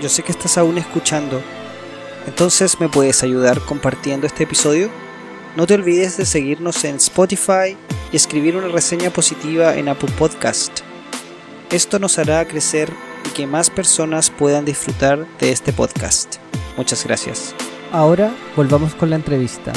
yo 0.00 0.08
sé 0.08 0.22
que 0.22 0.32
estás 0.32 0.58
aún 0.58 0.78
escuchando, 0.78 1.42
entonces 2.26 2.80
me 2.80 2.88
puedes 2.88 3.22
ayudar 3.22 3.60
compartiendo 3.60 4.26
este 4.26 4.44
episodio. 4.44 4.90
No 5.56 5.66
te 5.66 5.74
olvides 5.74 6.16
de 6.16 6.26
seguirnos 6.26 6.84
en 6.84 6.96
Spotify, 6.96 7.76
y 8.14 8.16
escribir 8.16 8.56
una 8.56 8.68
reseña 8.68 9.10
positiva 9.10 9.74
en 9.76 9.88
Apple 9.88 10.12
Podcast. 10.16 10.82
Esto 11.72 11.98
nos 11.98 12.16
hará 12.16 12.46
crecer 12.46 12.88
y 13.26 13.30
que 13.30 13.48
más 13.48 13.70
personas 13.70 14.30
puedan 14.30 14.64
disfrutar 14.64 15.26
de 15.38 15.50
este 15.50 15.72
podcast. 15.72 16.36
Muchas 16.76 17.04
gracias. 17.04 17.56
Ahora 17.90 18.32
volvamos 18.54 18.94
con 18.94 19.10
la 19.10 19.16
entrevista. 19.16 19.72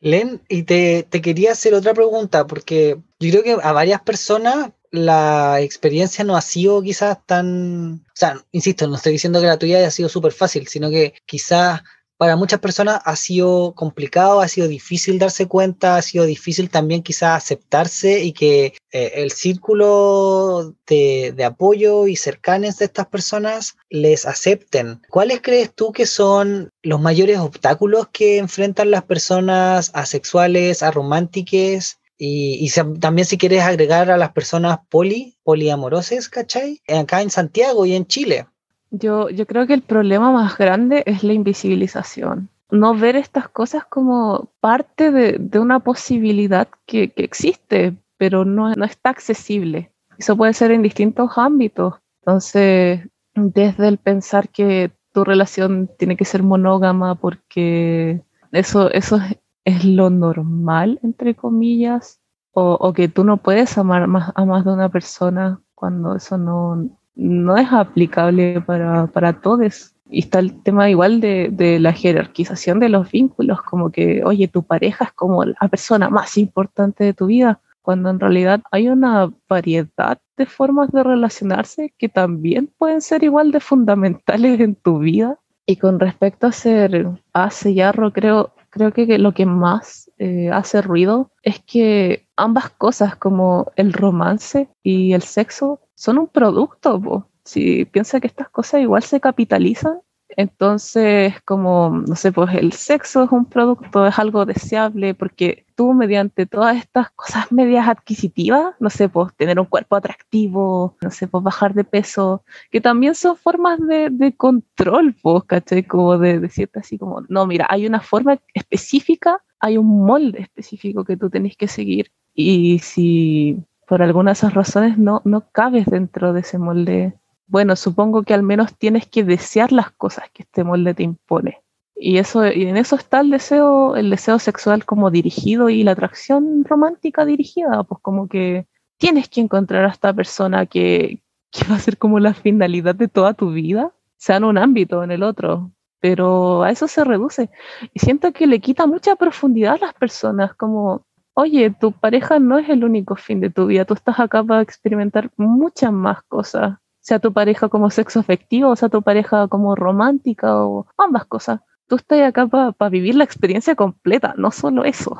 Len, 0.00 0.42
y 0.46 0.64
te, 0.64 1.06
te, 1.08 1.22
quería 1.22 1.52
hacer 1.52 1.72
otra 1.72 1.94
pregunta, 1.94 2.46
porque 2.46 2.98
yo 3.20 3.30
creo 3.30 3.42
que 3.42 3.56
a 3.66 3.72
varias 3.72 4.02
personas 4.02 4.72
la 4.90 5.62
experiencia 5.62 6.24
no 6.24 6.36
ha 6.36 6.42
sido 6.42 6.82
quizás 6.82 7.24
tan, 7.24 8.04
o 8.06 8.12
sea, 8.16 8.44
insisto, 8.52 8.86
no 8.86 8.96
estoy 8.96 9.12
diciendo 9.12 9.40
que 9.40 9.46
la 9.46 9.58
tuya 9.58 9.78
haya 9.78 9.90
sido 9.90 10.10
súper 10.10 10.32
fácil, 10.32 10.66
sino 10.68 10.90
que 10.90 11.14
quizás 11.24 11.80
para 12.20 12.36
muchas 12.36 12.60
personas 12.60 13.00
ha 13.06 13.16
sido 13.16 13.72
complicado, 13.74 14.42
ha 14.42 14.48
sido 14.48 14.68
difícil 14.68 15.18
darse 15.18 15.48
cuenta, 15.48 15.96
ha 15.96 16.02
sido 16.02 16.26
difícil 16.26 16.68
también 16.68 17.02
quizás 17.02 17.42
aceptarse 17.42 18.22
y 18.22 18.34
que 18.34 18.74
eh, 18.92 19.12
el 19.14 19.30
círculo 19.30 20.74
de, 20.86 21.34
apoyo 21.42 22.08
y 22.08 22.16
cercanes 22.16 22.76
de 22.76 22.84
estas 22.84 23.06
personas 23.06 23.78
les 23.88 24.26
acepten. 24.26 25.00
¿Cuáles 25.08 25.40
crees 25.40 25.74
tú 25.74 25.92
que 25.92 26.04
son 26.04 26.68
los 26.82 27.00
mayores 27.00 27.38
obstáculos 27.38 28.08
que 28.12 28.36
enfrentan 28.36 28.90
las 28.90 29.04
personas 29.04 29.90
asexuales, 29.94 30.82
arománticas 30.82 32.00
y, 32.18 32.58
y 32.60 32.98
también 33.00 33.24
si 33.24 33.38
quieres 33.38 33.62
agregar 33.62 34.10
a 34.10 34.18
las 34.18 34.32
personas 34.32 34.80
poli, 34.90 35.38
poliamoroses, 35.42 36.28
¿cachai? 36.28 36.82
Acá 36.86 37.22
en 37.22 37.30
Santiago 37.30 37.86
y 37.86 37.94
en 37.94 38.06
Chile. 38.06 38.44
Yo, 38.90 39.28
creo 39.46 39.66
que 39.66 39.74
el 39.74 39.82
problema 39.82 40.32
más 40.32 40.58
grande 40.58 41.02
es 41.06 41.22
la 41.22 41.32
invisibilización. 41.32 42.48
No 42.70 42.94
ver 42.94 43.16
estas 43.16 43.48
cosas 43.48 43.84
como 43.84 44.50
parte 44.60 45.10
de, 45.10 45.58
una 45.58 45.80
posibilidad 45.80 46.68
que, 46.86 47.12
existe, 47.16 47.96
pero 48.16 48.44
no, 48.44 48.72
no 48.74 48.84
está 48.84 49.10
accesible. 49.10 49.92
Eso 50.18 50.36
puede 50.36 50.54
ser 50.54 50.72
en 50.72 50.82
distintos 50.82 51.32
ámbitos. 51.36 51.94
Entonces, 52.20 53.08
desde 53.34 53.88
el 53.88 53.98
pensar 53.98 54.48
que 54.48 54.90
tu 55.12 55.24
relación 55.24 55.88
tiene 55.98 56.16
que 56.16 56.24
ser 56.24 56.42
monógama 56.42 57.14
porque 57.14 58.22
eso, 58.52 58.90
eso 58.90 59.18
es, 59.64 59.84
lo 59.84 60.10
normal, 60.10 60.98
entre 61.02 61.34
comillas, 61.34 62.20
o, 62.52 62.76
o, 62.80 62.92
que 62.92 63.08
tú 63.08 63.24
no 63.24 63.36
puedes 63.36 63.78
amar 63.78 64.08
más, 64.08 64.32
a 64.34 64.44
más 64.44 64.64
de 64.64 64.72
una 64.72 64.88
persona 64.88 65.60
cuando 65.74 66.16
eso 66.16 66.36
no, 66.36 66.90
no 67.14 67.56
es 67.56 67.72
aplicable 67.72 68.60
para, 68.60 69.06
para 69.08 69.40
todos. 69.40 69.94
Y 70.08 70.20
está 70.20 70.40
el 70.40 70.62
tema 70.62 70.90
igual 70.90 71.20
de, 71.20 71.50
de, 71.52 71.78
la 71.78 71.92
jerarquización 71.92 72.80
de 72.80 72.88
los 72.88 73.10
vínculos, 73.10 73.62
como 73.62 73.90
que, 73.90 74.24
oye, 74.24 74.48
tu 74.48 74.64
pareja 74.64 75.04
es 75.04 75.12
como 75.12 75.44
la 75.44 75.68
persona 75.70 76.10
más 76.10 76.36
importante 76.36 77.04
de 77.04 77.14
tu 77.14 77.26
vida, 77.26 77.60
cuando 77.82 78.10
en 78.10 78.20
realidad 78.20 78.60
hay 78.72 78.88
una 78.88 79.32
variedad 79.48 80.18
de 80.36 80.46
formas 80.46 80.90
de 80.90 81.02
relacionarse 81.02 81.92
que 81.98 82.08
también 82.08 82.70
pueden 82.78 83.00
ser 83.00 83.22
igual 83.22 83.52
de 83.52 83.60
fundamentales 83.60 84.60
en 84.60 84.74
tu 84.74 84.98
vida. 84.98 85.38
Y 85.66 85.76
con 85.76 86.00
respecto 86.00 86.46
a 86.46 86.52
ser 86.52 87.08
hace 87.32 87.74
yarro, 87.74 88.12
creo, 88.12 88.52
creo 88.70 88.92
que 88.92 89.18
lo 89.18 89.32
que 89.32 89.46
más 89.46 90.10
eh, 90.18 90.50
hace 90.52 90.82
ruido 90.82 91.30
es 91.42 91.60
que 91.60 92.26
ambas 92.36 92.70
cosas, 92.70 93.16
como 93.16 93.70
el 93.76 93.92
romance 93.92 94.68
y 94.82 95.12
el 95.12 95.22
sexo, 95.22 95.80
son 96.00 96.16
un 96.18 96.28
producto. 96.28 97.28
Si 97.44 97.84
piensa 97.84 98.20
que 98.20 98.26
estas 98.26 98.48
cosas 98.48 98.80
igual 98.80 99.02
se 99.02 99.20
capitalizan, 99.20 100.00
entonces 100.30 101.34
como, 101.44 101.90
no 101.90 102.16
sé, 102.16 102.32
pues 102.32 102.54
el 102.54 102.72
sexo 102.72 103.24
es 103.24 103.32
un 103.32 103.44
producto, 103.44 104.06
es 104.06 104.18
algo 104.18 104.46
deseable 104.46 105.14
porque 105.14 105.66
tú 105.74 105.92
mediante 105.92 106.46
todas 106.46 106.78
estas 106.78 107.10
cosas 107.10 107.52
medias 107.52 107.86
adquisitivas, 107.86 108.74
no 108.80 108.88
sé, 108.88 109.10
pues 109.10 109.34
tener 109.36 109.60
un 109.60 109.66
cuerpo 109.66 109.96
atractivo, 109.96 110.96
no 111.02 111.10
sé, 111.10 111.28
pues 111.28 111.44
bajar 111.44 111.74
de 111.74 111.84
peso, 111.84 112.44
que 112.70 112.80
también 112.80 113.14
son 113.14 113.36
formas 113.36 113.78
de, 113.86 114.08
de 114.10 114.34
control, 114.34 115.14
pues, 115.20 115.44
¿cachai? 115.44 115.82
Como 115.82 116.16
de 116.16 116.40
decirte 116.40 116.78
así 116.78 116.96
como, 116.96 117.22
no, 117.28 117.46
mira, 117.46 117.66
hay 117.68 117.86
una 117.86 118.00
forma 118.00 118.38
específica, 118.54 119.42
hay 119.58 119.76
un 119.76 120.06
molde 120.06 120.40
específico 120.40 121.04
que 121.04 121.18
tú 121.18 121.28
tenés 121.28 121.56
que 121.58 121.68
seguir 121.68 122.10
y 122.34 122.78
si 122.78 123.58
por 123.90 124.02
alguna 124.02 124.30
de 124.30 124.34
esas 124.34 124.54
razones 124.54 124.98
no, 124.98 125.20
no 125.24 125.50
cabes 125.50 125.84
dentro 125.86 126.32
de 126.32 126.42
ese 126.42 126.58
molde. 126.58 127.12
Bueno, 127.48 127.74
supongo 127.74 128.22
que 128.22 128.34
al 128.34 128.44
menos 128.44 128.78
tienes 128.78 129.08
que 129.08 129.24
desear 129.24 129.72
las 129.72 129.90
cosas 129.90 130.30
que 130.32 130.44
este 130.44 130.62
molde 130.62 130.94
te 130.94 131.02
impone. 131.02 131.60
Y, 131.96 132.18
eso, 132.18 132.46
y 132.46 132.66
en 132.66 132.76
eso 132.76 132.94
está 132.94 133.18
el 133.18 133.30
deseo, 133.30 133.96
el 133.96 134.08
deseo 134.08 134.38
sexual 134.38 134.84
como 134.84 135.10
dirigido 135.10 135.70
y 135.70 135.82
la 135.82 135.90
atracción 135.90 136.64
romántica 136.64 137.24
dirigida, 137.24 137.82
pues 137.82 138.00
como 138.00 138.28
que 138.28 138.68
tienes 138.96 139.28
que 139.28 139.40
encontrar 139.40 139.84
a 139.84 139.90
esta 139.90 140.12
persona 140.12 140.66
que, 140.66 141.20
que 141.50 141.66
va 141.68 141.74
a 141.74 141.80
ser 141.80 141.98
como 141.98 142.20
la 142.20 142.32
finalidad 142.32 142.94
de 142.94 143.08
toda 143.08 143.34
tu 143.34 143.50
vida, 143.50 143.90
sea 144.16 144.36
en 144.36 144.44
un 144.44 144.56
ámbito 144.56 145.00
o 145.00 145.02
en 145.02 145.10
el 145.10 145.24
otro, 145.24 145.72
pero 145.98 146.62
a 146.62 146.70
eso 146.70 146.86
se 146.86 147.02
reduce. 147.02 147.50
Y 147.92 147.98
siento 147.98 148.32
que 148.32 148.46
le 148.46 148.60
quita 148.60 148.86
mucha 148.86 149.16
profundidad 149.16 149.74
a 149.74 149.86
las 149.86 149.94
personas, 149.94 150.54
como, 150.54 151.04
oye, 151.40 151.70
tu 151.70 151.92
pareja 151.92 152.38
no 152.38 152.58
es 152.58 152.68
el 152.68 152.84
único 152.84 153.16
fin 153.16 153.40
de 153.40 153.50
tu 153.50 153.66
vida, 153.66 153.84
tú 153.84 153.94
estás 153.94 154.20
acá 154.20 154.42
para 154.44 154.62
experimentar 154.62 155.30
muchas 155.36 155.92
más 155.92 156.22
cosas, 156.24 156.78
sea 157.00 157.18
tu 157.18 157.32
pareja 157.32 157.68
como 157.68 157.90
sexo 157.90 158.20
afectivo, 158.20 158.74
sea 158.76 158.88
tu 158.88 159.02
pareja 159.02 159.48
como 159.48 159.74
romántica 159.74 160.64
o 160.64 160.86
ambas 160.96 161.24
cosas. 161.26 161.60
Tú 161.88 161.96
estás 161.96 162.20
acá 162.22 162.46
para 162.46 162.90
vivir 162.90 163.16
la 163.16 163.24
experiencia 163.24 163.74
completa, 163.74 164.34
no 164.36 164.50
solo 164.52 164.84
eso. 164.84 165.18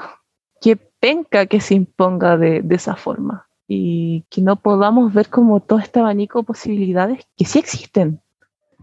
Que 0.60 0.76
penca 0.76 1.46
que 1.46 1.60
se 1.60 1.74
imponga 1.74 2.36
de, 2.36 2.62
de 2.62 2.74
esa 2.76 2.94
forma 2.94 3.48
y 3.66 4.24
que 4.30 4.42
no 4.42 4.56
podamos 4.56 5.14
ver 5.14 5.28
como 5.28 5.60
todo 5.60 5.78
este 5.78 6.00
abanico 6.00 6.40
de 6.40 6.44
posibilidades 6.44 7.26
que 7.36 7.44
sí 7.44 7.58
existen. 7.58 8.20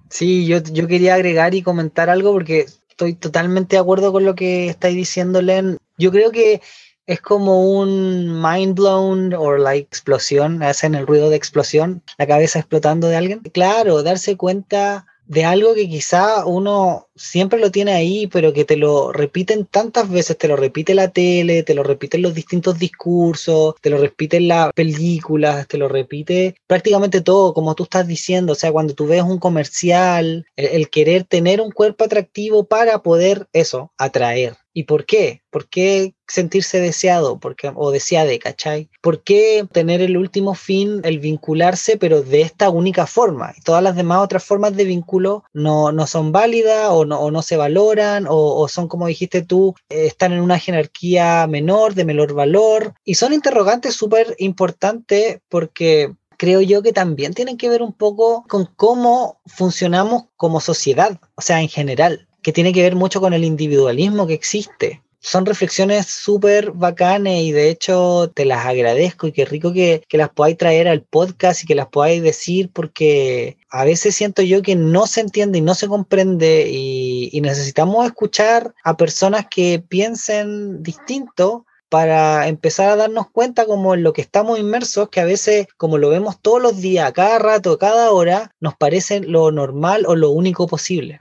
Sí, 0.09 0.45
yo, 0.47 0.59
yo 0.59 0.87
quería 0.87 1.15
agregar 1.15 1.53
y 1.53 1.61
comentar 1.61 2.09
algo 2.09 2.31
porque 2.31 2.67
estoy 2.89 3.13
totalmente 3.13 3.75
de 3.75 3.81
acuerdo 3.81 4.11
con 4.11 4.25
lo 4.25 4.33
que 4.33 4.69
estáis 4.69 4.95
diciendo, 4.95 5.41
Len. 5.41 5.77
Yo 5.97 6.11
creo 6.11 6.31
que 6.31 6.61
es 7.07 7.21
como 7.21 7.71
un 7.71 8.41
mind 8.41 8.75
blown 8.75 9.33
o 9.33 9.57
la 9.57 9.75
explosión, 9.75 10.61
hacen 10.61 10.93
el 10.93 11.07
ruido 11.07 11.29
de 11.29 11.37
explosión, 11.37 12.03
la 12.17 12.27
cabeza 12.27 12.59
explotando 12.59 13.07
de 13.07 13.15
alguien. 13.15 13.39
Claro, 13.39 14.03
darse 14.03 14.35
cuenta 14.35 15.05
de 15.27 15.43
algo 15.43 15.73
que 15.73 15.89
quizá 15.89 16.45
uno 16.45 17.07
siempre 17.15 17.59
lo 17.59 17.71
tiene 17.71 17.93
ahí, 17.93 18.27
pero 18.27 18.53
que 18.53 18.65
te 18.65 18.77
lo 18.77 19.11
repiten 19.11 19.65
tantas 19.65 20.09
veces, 20.09 20.37
te 20.37 20.47
lo 20.47 20.55
repite 20.55 20.95
la 20.95 21.09
tele, 21.09 21.63
te 21.63 21.73
lo 21.73 21.83
repiten 21.83 22.21
los 22.21 22.33
distintos 22.33 22.79
discursos, 22.79 23.75
te 23.81 23.89
lo 23.89 23.97
repiten 23.97 24.47
las 24.47 24.71
películas, 24.73 25.67
te 25.67 25.77
lo 25.77 25.89
repite 25.89 26.55
prácticamente 26.65 27.21
todo, 27.21 27.53
como 27.53 27.75
tú 27.75 27.83
estás 27.83 28.07
diciendo, 28.07 28.53
o 28.53 28.55
sea, 28.55 28.71
cuando 28.71 28.93
tú 28.93 29.07
ves 29.07 29.23
un 29.23 29.39
comercial, 29.39 30.45
el, 30.55 30.89
querer 30.89 31.25
tener 31.25 31.59
un 31.59 31.71
cuerpo 31.71 32.05
atractivo 32.05 32.65
para 32.65 33.01
poder 33.01 33.47
eso, 33.51 33.91
atraer. 33.97 34.55
¿Y 34.77 34.83
por 34.83 35.07
qué? 35.07 35.41
¿Por 35.49 35.67
qué 35.67 36.13
sentirse 36.27 36.79
deseado 36.79 37.39
porque, 37.39 37.71
o 37.73 37.89
deseade, 37.89 38.37
¿cachai? 38.37 38.91
¿Por 39.01 39.23
qué 39.23 39.65
tener 39.71 40.01
el 40.01 40.17
último 40.17 40.53
fin, 40.53 41.01
el 41.03 41.17
vincularse, 41.17 41.97
pero 41.97 42.21
de 42.21 42.41
esta 42.41 42.69
única 42.69 43.07
forma? 43.07 43.55
Y 43.57 43.61
todas 43.61 43.81
las 43.81 43.95
demás 43.95 44.23
otras 44.23 44.43
formas 44.43 44.77
de 44.77 44.83
vínculo 44.83 45.43
no, 45.51 45.91
no 45.91 46.05
son 46.05 46.31
válidas 46.31 46.89
o 46.91 47.05
no, 47.05 47.19
o 47.19 47.31
no 47.31 47.41
se 47.41 47.57
valoran 47.57 48.27
o, 48.29 48.67
son, 48.67 48.87
como 48.87 49.07
dijiste 49.07 49.41
tú, 49.41 49.73
eh, 49.89 50.05
están 50.05 50.31
en 50.31 50.41
una 50.41 50.59
jerarquía 50.59 51.47
menor, 51.47 51.95
de 51.95 52.05
menor 52.05 52.35
valor. 52.35 52.93
Y 53.03 53.15
son 53.15 53.33
interrogantes 53.33 53.95
súper 53.95 54.35
importantes 54.37 55.39
porque 55.49 56.13
creo 56.37 56.61
yo 56.61 56.83
que 56.83 56.93
también 56.93 57.33
tienen 57.33 57.57
que 57.57 57.69
ver 57.69 57.81
un 57.81 57.93
poco 57.93 58.45
con 58.47 58.69
cómo 58.75 59.41
funcionamos 59.47 60.25
como 60.35 60.61
sociedad, 60.61 61.19
o 61.33 61.41
sea, 61.41 61.61
en 61.61 61.67
general, 61.67 62.27
que 62.41 62.53
tiene 62.53 62.73
que 62.73 62.83
ver 62.83 62.95
mucho 62.95 63.21
con 63.21 63.33
el 63.33 63.43
individualismo 63.43 64.27
que 64.27 64.33
existe 64.33 65.01
son 65.19 65.45
reflexiones 65.45 66.07
súper 66.07 66.71
bacanas 66.71 67.33
y 67.33 67.51
de 67.51 67.69
hecho 67.69 68.31
te 68.33 68.45
las 68.45 68.65
agradezco 68.65 69.27
y 69.27 69.31
qué 69.31 69.45
rico 69.45 69.73
que, 69.73 70.03
las 70.11 70.29
podáis 70.29 70.57
traer 70.57 70.87
al 70.87 71.01
podcast 71.01 71.63
y 71.63 71.67
que 71.67 71.75
las 71.75 71.87
podáis 71.87 72.23
decir 72.23 72.69
porque 72.71 73.57
a 73.69 73.83
veces 73.83 74.15
siento 74.15 74.41
yo 74.41 74.61
que 74.61 74.75
no 74.75 75.05
se 75.07 75.21
entiende 75.21 75.57
y 75.57 75.61
no 75.61 75.75
se 75.75 75.87
comprende 75.87 76.69
y, 76.69 77.29
y 77.31 77.41
necesitamos 77.41 78.05
escuchar 78.05 78.73
a 78.83 78.95
personas 78.95 79.47
que 79.49 79.83
piensen 79.85 80.81
distinto 80.81 81.65
para 81.89 82.47
empezar 82.47 82.89
a 82.89 82.95
darnos 82.95 83.29
cuenta 83.29 83.65
como 83.65 83.93
en 83.93 84.03
lo 84.03 84.13
que 84.13 84.21
estamos 84.21 84.59
inmersos, 84.59 85.09
que 85.09 85.21
a 85.21 85.25
veces 85.25 85.67
como 85.77 85.97
lo 85.97 86.09
vemos 86.09 86.39
todos 86.41 86.61
los 86.61 86.77
días, 86.77 87.11
cada 87.13 87.39
rato, 87.39 87.77
cada 87.77 88.11
hora, 88.11 88.53
nos 88.59 88.75
parece 88.75 89.21
lo 89.21 89.51
normal 89.51 90.05
o 90.05 90.15
lo 90.15 90.31
único 90.31 90.67
posible. 90.67 91.17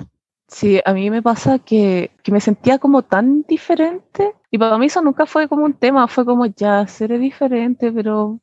Sí, 0.48 0.80
a 0.84 0.92
mí 0.92 1.10
me 1.10 1.22
pasa 1.22 1.58
que, 1.58 2.12
que, 2.22 2.30
me 2.32 2.40
sentía 2.40 2.78
como 2.78 3.02
tan 3.02 3.42
diferente. 3.42 4.34
Y 4.50 4.58
para 4.58 4.78
mí 4.78 4.86
eso 4.86 5.02
nunca 5.02 5.26
fue 5.26 5.48
como 5.48 5.64
un 5.64 5.74
tema, 5.74 6.06
fue 6.08 6.24
como 6.24 6.46
ya 6.46 6.86
seré 6.86 7.18
diferente, 7.18 7.90
pero 7.92 8.40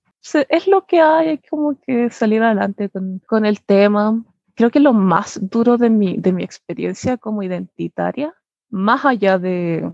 es 0.50 0.68
lo 0.68 0.86
que 0.86 1.02
hay, 1.02 1.30
hay 1.30 1.38
como 1.50 1.80
que 1.80 2.10
salir 2.10 2.44
adelante 2.44 2.90
con, 2.90 3.22
con, 3.28 3.46
el 3.46 3.62
tema. 3.62 4.24
Creo 4.56 4.70
que 4.70 4.80
lo 4.80 4.94
más 4.94 5.40
duro 5.42 5.78
de 5.78 5.90
mi, 5.90 6.18
de 6.18 6.34
mi 6.34 6.44
experiencia 6.44 7.18
como 7.18 7.44
identitaria, 7.44 8.34
más 8.70 9.06
allá 9.06 9.40
de 9.40 9.92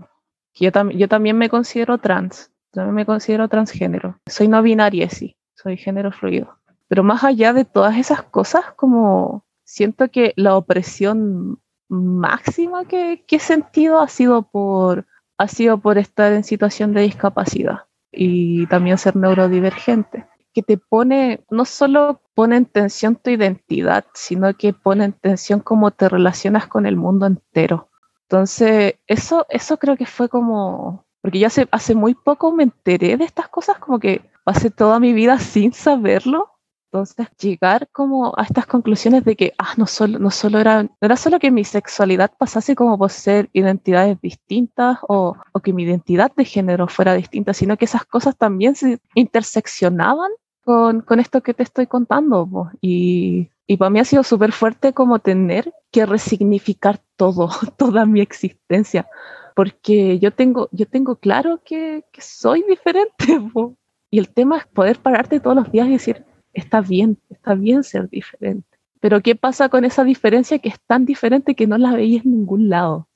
yo, 0.54 0.70
yo 0.90 1.08
también 1.08 1.38
me 1.38 1.48
considero 1.48 1.98
trans, 1.98 2.52
también 2.70 2.94
me 2.94 3.06
considero 3.06 3.48
transgénero, 3.48 4.18
soy 4.26 4.48
no 4.48 4.62
binaria, 4.62 5.08
sí, 5.08 5.36
soy 5.54 5.76
género 5.76 6.12
fluido, 6.12 6.58
pero 6.88 7.04
más 7.04 7.24
allá 7.24 7.52
de 7.52 7.64
todas 7.64 7.96
esas 7.96 8.22
cosas, 8.22 8.72
como 8.76 9.44
siento 9.64 10.10
que 10.10 10.32
la 10.36 10.56
opresión 10.56 11.60
máxima 11.90 12.84
que, 12.86 13.24
he 13.28 13.38
sentido 13.38 14.00
ha 14.00 14.08
sido 14.08 14.42
por 14.42 15.06
ha 15.38 15.48
sido 15.48 15.78
por 15.78 15.98
estar 15.98 16.32
en 16.32 16.44
situación 16.44 16.92
de 16.92 17.00
discapacidad 17.00 17.86
y 18.12 18.66
también 18.66 18.98
ser 18.98 19.16
neurodivergente, 19.16 20.26
que 20.52 20.62
te 20.62 20.76
pone, 20.76 21.44
no 21.50 21.64
solo 21.64 22.20
pone 22.34 22.56
en 22.58 22.66
tensión 22.66 23.16
tu 23.16 23.30
identidad, 23.30 24.04
sino 24.12 24.54
que 24.54 24.74
pone 24.74 25.06
en 25.06 25.12
tensión 25.12 25.60
cómo 25.60 25.92
te 25.92 26.10
relacionas 26.10 26.66
con 26.66 26.84
el 26.84 26.96
mundo 26.96 27.26
entero. 27.26 27.88
Entonces, 28.28 28.96
eso, 29.06 29.46
eso 29.48 29.78
creo 29.78 29.96
que 29.96 30.04
fue 30.04 30.28
como, 30.28 31.06
porque 31.22 31.38
yo 31.38 31.46
hace, 31.46 31.66
hace 31.70 31.94
muy 31.94 32.14
poco 32.14 32.52
me 32.52 32.64
enteré 32.64 33.16
de 33.16 33.24
estas 33.24 33.48
cosas, 33.48 33.78
como 33.78 33.98
que 33.98 34.20
pasé 34.44 34.70
toda 34.70 35.00
mi 35.00 35.14
vida 35.14 35.38
sin 35.38 35.72
saberlo 35.72 36.50
entonces, 36.92 37.28
llegar 37.40 37.88
como 37.92 38.34
a 38.36 38.42
estas 38.42 38.66
conclusiones 38.66 39.24
de 39.24 39.36
que, 39.36 39.54
ah, 39.58 39.74
no 39.76 39.86
solo, 39.86 40.18
no 40.18 40.32
solo 40.32 40.58
era, 40.58 40.82
no 40.82 40.90
era 41.00 41.14
solo 41.16 41.38
que 41.38 41.52
mi 41.52 41.62
sexualidad 41.62 42.32
pasase 42.36 42.74
como 42.74 42.98
por 42.98 43.10
ser 43.10 43.48
identidades 43.52 44.20
distintas 44.20 44.98
o, 45.08 45.36
o 45.52 45.60
que 45.60 45.72
mi 45.72 45.84
identidad 45.84 46.32
de 46.36 46.44
género 46.44 46.88
fuera 46.88 47.14
distinta, 47.14 47.54
sino 47.54 47.76
que 47.76 47.84
esas 47.84 48.04
cosas 48.06 48.36
también 48.36 48.74
se 48.74 48.98
interseccionaban 49.14 50.32
con, 50.64 51.02
con 51.02 51.20
esto 51.20 51.42
que 51.42 51.54
te 51.54 51.62
estoy 51.62 51.86
contando. 51.86 52.72
Y, 52.80 53.50
y 53.68 53.76
para 53.76 53.90
mí 53.90 54.00
ha 54.00 54.04
sido 54.04 54.24
súper 54.24 54.50
fuerte 54.50 54.92
como 54.92 55.20
tener 55.20 55.72
que 55.92 56.06
resignificar 56.06 57.00
todo, 57.14 57.50
toda 57.78 58.04
mi 58.04 58.20
existencia, 58.20 59.06
porque 59.54 60.18
yo 60.18 60.32
tengo, 60.32 60.68
yo 60.72 60.86
tengo 60.86 61.20
claro 61.20 61.60
que, 61.64 62.04
que 62.10 62.20
soy 62.20 62.64
diferente. 62.68 63.26
Y 64.12 64.18
el 64.18 64.28
tema 64.28 64.58
es 64.58 64.66
poder 64.66 64.98
pararte 64.98 65.38
todos 65.38 65.54
los 65.54 65.70
días 65.70 65.86
y 65.86 65.92
decir, 65.92 66.24
está 66.52 66.80
bien, 66.80 67.18
está 67.28 67.54
bien 67.54 67.84
ser 67.84 68.08
diferente. 68.08 68.66
Pero 69.00 69.22
¿qué 69.22 69.34
pasa 69.34 69.68
con 69.68 69.84
esa 69.84 70.04
diferencia 70.04 70.58
que 70.58 70.68
es 70.68 70.80
tan 70.86 71.06
diferente 71.06 71.54
que 71.54 71.66
no 71.66 71.78
la 71.78 71.92
veías 71.92 72.24
en 72.24 72.32
ningún 72.32 72.68
lado? 72.68 73.08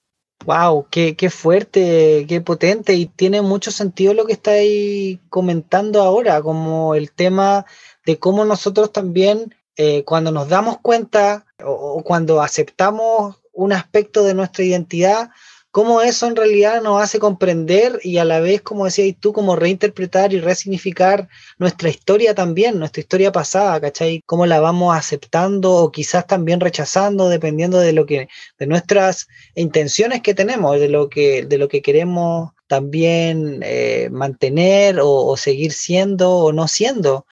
Wow, 0.46 0.86
qué, 0.90 1.16
qué, 1.16 1.30
fuerte, 1.30 2.26
qué 2.28 2.40
potente 2.40 2.94
y 2.94 3.06
tiene 3.06 3.40
mucho 3.40 3.70
sentido 3.70 4.12
lo 4.12 4.26
que 4.26 4.34
estáis 4.34 5.18
comentando 5.28 6.02
ahora, 6.02 6.42
como 6.42 6.94
el 6.94 7.12
tema 7.12 7.64
de 8.04 8.18
cómo 8.18 8.44
nosotros 8.44 8.92
también 8.92 9.54
eh, 9.76 10.04
cuando 10.04 10.30
nos 10.30 10.48
damos 10.48 10.78
cuenta 10.80 11.46
o, 11.64 12.02
cuando 12.04 12.42
aceptamos 12.42 13.40
un 13.52 13.72
aspecto 13.72 14.22
de 14.22 14.34
nuestra 14.34 14.64
identidad, 14.64 15.30
cómo 15.74 16.02
eso 16.02 16.28
en 16.28 16.36
realidad 16.36 16.80
nos 16.82 17.02
hace 17.02 17.18
comprender 17.18 17.98
y 18.04 18.18
a 18.18 18.24
la 18.24 18.38
vez, 18.38 18.62
como 18.62 18.84
decías 18.84 19.16
tú, 19.18 19.32
como 19.32 19.56
reinterpretar 19.56 20.32
y 20.32 20.38
resignificar 20.38 21.28
nuestra 21.58 21.88
historia 21.88 22.32
también, 22.32 22.78
nuestra 22.78 23.00
historia 23.00 23.32
pasada, 23.32 23.80
¿cachai? 23.80 24.22
Cómo 24.24 24.46
la 24.46 24.60
vamos 24.60 24.96
aceptando 24.96 25.72
o 25.72 25.90
quizás 25.90 26.28
también 26.28 26.60
rechazando, 26.60 27.28
dependiendo 27.28 27.80
de 27.80 27.92
lo 27.92 28.06
que, 28.06 28.28
de 28.56 28.66
nuestras 28.68 29.26
intenciones 29.56 30.22
que 30.22 30.32
tenemos, 30.32 30.78
de 30.78 30.88
lo 30.88 31.08
que, 31.08 31.44
de 31.44 31.58
lo 31.58 31.66
que 31.66 31.82
queremos 31.82 32.52
también 32.68 33.58
eh, 33.64 34.10
mantener 34.12 35.00
o, 35.00 35.26
o 35.26 35.36
seguir 35.36 35.72
siendo 35.72 36.36
o 36.36 36.52
no 36.52 36.68
siendo. 36.68 37.26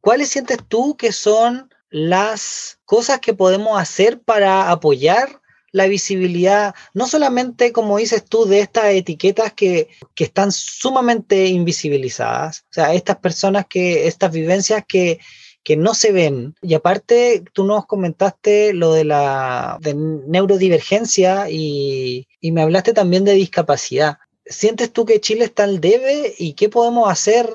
¿Cuáles 0.00 0.28
sientes 0.28 0.58
tú 0.68 0.96
que 0.96 1.10
son 1.10 1.68
las 1.90 2.78
cosas 2.84 3.18
que 3.18 3.34
podemos 3.34 3.76
hacer 3.76 4.20
para 4.20 4.70
apoyar 4.70 5.40
la 5.72 5.86
visibilidad, 5.86 6.74
no 6.94 7.06
solamente, 7.06 7.72
como 7.72 7.98
dices 7.98 8.24
tú, 8.24 8.46
de 8.46 8.60
estas 8.60 8.86
etiquetas 8.92 9.52
que, 9.52 9.88
que, 10.14 10.24
están 10.24 10.52
sumamente 10.52 11.46
invisibilizadas, 11.46 12.60
o 12.70 12.72
sea, 12.72 12.94
estas 12.94 13.18
personas 13.18 13.66
que, 13.68 14.06
estas 14.06 14.32
vivencias 14.32 14.84
que, 14.86 15.18
que 15.62 15.76
no 15.76 15.94
se 15.94 16.12
ven. 16.12 16.54
Y 16.62 16.74
aparte, 16.74 17.44
tú 17.52 17.64
nos 17.64 17.86
comentaste 17.86 18.72
lo 18.72 18.92
de 18.94 19.04
la 19.04 19.78
de 19.80 19.94
neurodivergencia 19.94 21.50
y, 21.50 22.26
y 22.40 22.52
me 22.52 22.62
hablaste 22.62 22.94
también 22.94 23.24
de 23.24 23.34
discapacidad. 23.34 24.18
¿Sientes 24.46 24.92
tú 24.92 25.04
que 25.04 25.20
Chile 25.20 25.44
está 25.44 25.64
al 25.64 25.80
debe 25.80 26.34
y 26.38 26.54
qué 26.54 26.70
podemos 26.70 27.10
hacer 27.10 27.50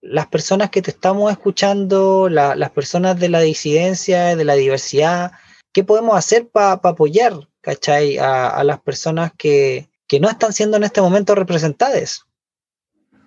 las 0.00 0.28
personas 0.28 0.70
que 0.70 0.80
te 0.80 0.92
estamos 0.92 1.32
escuchando, 1.32 2.28
las 2.28 2.70
personas 2.70 3.18
de 3.18 3.28
la 3.30 3.40
disidencia, 3.40 4.36
de 4.36 4.44
la 4.44 4.54
diversidad? 4.54 5.32
¿Qué 5.72 5.82
podemos 5.82 6.16
hacer 6.16 6.48
para 6.48 6.72
apoyar 6.74 7.48
¿cachai? 7.66 8.16
A, 8.18 8.62
las 8.62 8.80
personas 8.80 9.32
que, 9.36 9.88
no 10.20 10.28
están 10.28 10.52
siendo 10.52 10.76
en 10.76 10.84
este 10.84 11.00
momento 11.00 11.34
representadas. 11.34 12.24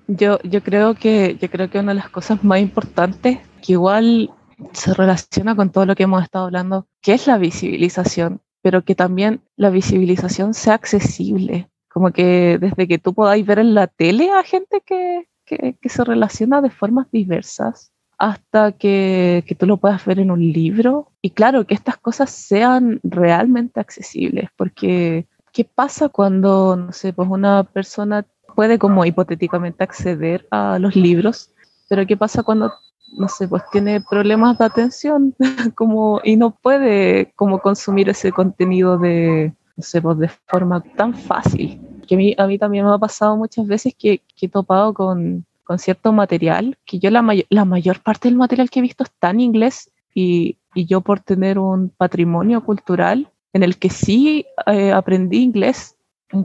Yo, 0.08 0.40
yo, 0.44 0.64
creo 0.64 0.96
que, 0.96 1.38
yo 1.42 1.50
creo 1.50 1.70
que 1.70 1.80
una 1.80 1.92
de 1.92 2.00
las 2.00 2.10
cosas 2.10 2.42
más 2.42 2.62
importantes, 2.62 3.40
que 3.62 3.74
igual 3.74 4.32
se 4.72 4.94
relaciona 4.94 5.58
con 5.58 5.72
todo 5.72 5.86
lo 5.86 5.94
que 5.94 6.04
hemos 6.04 6.24
estado 6.24 6.46
hablando, 6.46 6.88
que 7.02 7.14
es 7.14 7.28
la 7.28 7.38
visibilización, 7.38 8.42
pero 8.62 8.86
que 8.86 8.96
también 8.96 9.42
la 9.58 9.70
visibilización 9.70 10.54
sea 10.54 10.76
accesible. 10.76 11.70
Como 11.90 12.12
que 12.12 12.58
desde 12.62 12.88
que 12.88 12.98
tú 12.98 13.14
podáis 13.14 13.46
ver 13.46 13.60
en 13.60 13.74
la 13.74 13.88
tele 13.88 14.32
a 14.32 14.44
gente 14.44 14.82
que, 14.86 15.28
que, 15.46 15.76
que 15.82 15.90
se 15.90 16.06
relaciona 16.06 16.62
de 16.62 16.70
formas 16.70 17.12
diversas, 17.12 17.92
hasta 18.20 18.74
que, 18.74 19.46
que, 19.48 19.56
tú 19.56 19.66
lo 19.66 19.78
puedas 19.78 20.06
ver 20.06 20.20
en 20.20 20.30
un 20.30 20.42
libro. 20.42 21.12
Y 21.22 21.32
claro, 21.32 21.66
que 21.66 21.74
estas 21.74 21.98
cosas 21.98 22.30
sean 22.30 23.00
realmente 23.04 23.80
accesibles, 23.80 24.50
porque 24.58 25.26
¿qué 25.54 25.64
pasa 25.64 26.10
cuando, 26.10 26.76
no 26.76 26.92
sé, 26.92 27.14
pues 27.14 27.30
una 27.30 27.64
persona 27.64 28.26
puede 28.56 28.78
como 28.78 29.06
hipotéticamente 29.06 29.84
acceder 29.84 30.46
a 30.52 30.80
los 30.80 30.96
libros, 30.96 31.54
pero 31.88 32.06
¿qué 32.06 32.18
pasa 32.18 32.44
cuando, 32.44 32.74
no 33.18 33.30
sé, 33.30 33.48
pues 33.48 33.64
tiene 33.72 34.02
problemas 34.02 34.58
de 34.58 34.66
atención 34.66 35.34
como, 35.76 36.20
y 36.24 36.36
no 36.36 36.52
puede 36.52 37.32
como 37.36 37.60
consumir 37.60 38.10
ese 38.10 38.34
contenido 38.34 38.98
de, 38.98 39.54
no 39.78 39.84
sé, 39.84 40.02
pues 40.02 40.18
de 40.18 40.30
forma 40.48 40.82
tan 40.98 41.14
fácil? 41.14 41.82
Que 42.06 42.16
a 42.16 42.18
mí, 42.18 42.36
a 42.38 42.48
mí 42.48 42.60
también 42.60 42.86
me 42.86 42.94
ha 42.94 42.98
pasado 42.98 43.38
muchas 43.38 43.66
veces 43.66 43.94
que, 43.98 44.22
que 44.36 44.48
he 44.48 44.50
topado 44.50 44.94
con, 44.94 45.46
con 45.70 45.78
cierto 45.78 46.12
material, 46.12 46.80
que 46.84 46.98
yo 46.98 47.12
la, 47.12 47.24
la 47.52 47.64
mayor 47.64 48.02
parte 48.02 48.28
del 48.28 48.40
material 48.40 48.72
que 48.72 48.80
he 48.80 48.82
visto 48.82 49.04
está 49.04 49.30
en 49.30 49.40
inglés 49.40 49.92
y, 50.16 50.58
y 50.74 50.88
yo 50.88 51.02
por 51.02 51.20
tener 51.20 51.60
un 51.60 51.90
patrimonio 51.90 52.66
cultural 52.66 53.32
en 53.54 53.62
el 53.62 53.78
que 53.78 53.92
sí 53.92 54.48
eh, 54.66 54.92
aprendí 54.92 55.44
inglés, 55.44 55.96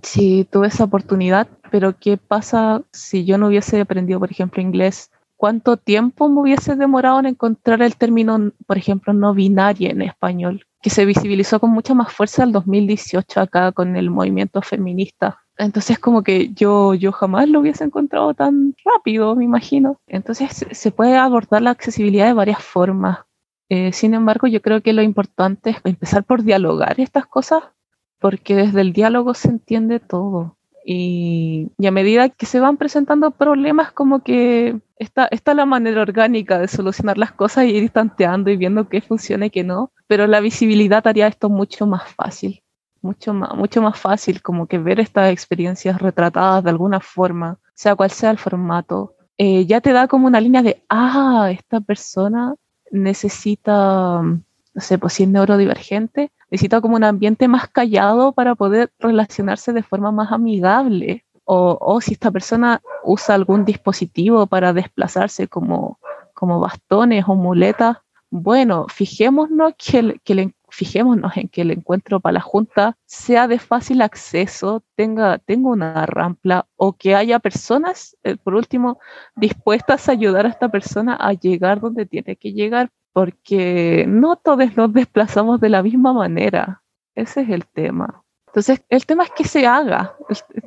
sí 0.03 0.47
tuve 0.53 0.67
esa 0.67 0.85
oportunidad, 0.85 1.49
pero 1.71 1.99
¿qué 1.99 2.19
pasa 2.19 2.83
si 2.93 3.25
yo 3.25 3.39
no 3.39 3.47
hubiese 3.47 3.81
aprendido, 3.81 4.21
por 4.21 4.31
ejemplo, 4.31 4.61
inglés? 4.61 5.11
¿Cuánto 5.37 5.79
tiempo 5.79 6.29
me 6.29 6.43
hubiese 6.43 6.77
demorado 6.77 7.19
en 7.21 7.25
encontrar 7.25 7.81
el 7.81 7.97
término, 7.97 8.53
por 8.67 8.77
ejemplo, 8.77 9.15
no 9.15 9.33
binario 9.33 9.89
en 9.89 10.03
español? 10.03 10.67
que 10.83 10.91
se 10.91 11.07
visibilizó 11.07 11.61
con 11.61 11.71
mucha 11.71 11.95
más 11.95 12.13
fuerza 12.13 12.45
el 12.45 12.53
2018 12.53 13.41
acá 13.41 13.73
con 13.73 13.97
el 13.97 14.11
movimiento 14.11 14.61
feminista. 14.61 15.44
Entonces 15.57 15.99
como 15.99 16.23
que 16.23 16.53
yo, 16.53 16.95
yo 16.95 17.13
jamás 17.13 17.49
lo 17.49 17.61
hubiese 17.61 17.85
encontrado 17.85 18.35
tan 18.35 18.75
rápido, 18.85 19.37
me 19.37 19.45
imagino. 19.45 20.01
Entonces 20.07 20.67
se 20.71 20.91
puede 20.91 21.17
abordar 21.17 21.63
la 21.63 21.71
accesibilidad 21.71 22.27
de 22.27 22.33
varias 22.33 22.63
formas. 22.63 23.21
Eh, 23.69 23.93
sin 23.93 24.15
embargo, 24.15 24.47
yo 24.47 24.61
creo 24.63 24.83
que 24.83 24.93
lo 24.93 25.03
importante 25.03 25.71
es 25.71 25.77
empezar 25.85 26.25
por 26.25 26.43
dialogar 26.43 27.01
estas 27.01 27.27
cosas, 27.27 27.63
porque 28.19 28.55
desde 28.55 28.81
el 28.81 28.93
diálogo 28.93 29.35
se 29.35 29.49
entiende 29.49 30.01
todo. 30.01 30.57
Y, 30.87 31.71
y, 31.79 31.87
a 31.87 31.91
medida 31.91 32.29
que 32.29 32.45
se 32.45 32.61
van 32.61 32.77
presentando 32.77 33.31
problemas, 33.31 33.91
como 33.93 34.23
que 34.23 34.81
está, 34.97 35.29
está 35.31 35.55
la 35.55 35.65
manera 35.65 36.03
orgánica 36.03 36.59
de 36.59 36.69
solucionar 36.69 37.17
las 37.17 37.33
cosas 37.33 37.65
y 37.65 37.71
ir 37.71 37.91
tanteando 37.91 38.51
y 38.51 38.57
viendo 38.57 38.89
qué 38.89 39.01
funciona 39.01 39.47
y 39.47 39.51
qué 39.51 39.65
no. 39.65 39.93
Pero 40.07 40.27
la 40.27 40.41
visibilidad 40.41 41.07
haría 41.07 41.27
esto 41.27 41.49
mucho 41.49 41.87
más 41.87 42.13
fácil, 42.13 42.63
mucho 43.05 43.35
más, 43.35 43.55
mucho 43.55 43.83
más 43.83 43.99
fácil, 43.99 44.43
como 44.43 44.67
que 44.67 44.79
ver 44.79 44.99
estas 44.99 45.31
experiencias 45.31 46.01
retratadas 46.01 46.65
de 46.65 46.71
alguna 46.71 47.01
forma, 47.01 47.59
sea 47.75 47.95
cual 47.95 48.11
sea 48.11 48.31
el 48.31 48.39
formato, 48.39 49.15
eh, 49.37 49.67
ya 49.67 49.81
te 49.81 49.93
da 49.93 50.09
como 50.09 50.27
una 50.27 50.41
línea 50.41 50.63
de, 50.63 50.83
ah, 50.89 51.51
esta 51.51 51.81
persona 51.81 52.55
necesita, 52.91 54.23
no 54.23 54.81
sé, 54.81 54.99
pues 54.99 55.13
si 55.13 55.25
es 55.25 55.29
neurodivergente, 55.29 56.33
necesita 56.51 56.81
como 56.81 56.97
un 56.97 57.05
ambiente 57.05 57.49
más 57.49 57.69
callado 57.69 58.33
para 58.33 58.55
poder 58.55 58.93
relacionarse 58.99 59.73
de 59.73 59.83
forma 59.83 60.11
más 60.13 60.33
amigable. 60.33 61.25
O, 61.47 61.77
o 61.79 62.01
si 62.01 62.15
esta 62.15 62.31
persona 62.31 62.81
usa 63.03 63.35
algún 63.35 63.67
dispositivo 63.67 64.47
para 64.47 64.73
desplazarse 64.73 65.47
como, 65.47 65.99
como 66.33 66.59
bastones 66.59 67.25
o 67.29 67.35
muletas, 67.35 67.99
bueno, 68.31 68.87
fijémonos, 68.89 69.75
que, 69.77 70.21
que 70.25 70.55
fijémonos 70.75 71.37
en 71.37 71.49
que 71.49 71.63
el 71.63 71.71
encuentro 71.71 72.21
para 72.21 72.35
la 72.35 72.41
Junta 72.41 72.97
sea 73.07 73.47
de 73.47 73.59
fácil 73.59 74.03
acceso, 74.03 74.83
tenga, 74.97 75.39
tenga 75.39 75.71
una 75.71 76.05
rampla 76.07 76.67
o 76.77 76.95
que 76.95 77.15
haya 77.15 77.39
personas, 77.39 78.17
eh, 78.25 78.37
por 78.37 78.55
último, 78.55 78.99
dispuestas 79.37 80.09
a 80.09 80.13
ayudar 80.13 80.47
a 80.47 80.49
esta 80.49 80.69
persona 80.69 81.15
a 81.15 81.33
llegar 81.33 81.81
donde 81.81 82.07
tiene 82.07 82.37
que 82.37 82.53
llegar, 82.53 82.91
porque 83.13 84.05
no 84.09 84.35
todos 84.37 84.77
nos 84.77 84.93
desplazamos 84.93 85.61
de 85.61 85.69
la 85.69 85.83
misma 85.83 86.13
manera. 86.13 86.83
Ese 87.15 87.43
es 87.43 87.51
el 87.51 87.67
tema. 87.67 88.25
Entonces, 88.49 88.83
el 88.89 89.07
tema 89.07 89.25
es 89.25 89.31
que 89.31 89.45
se 89.45 89.67
haga, 89.67 90.17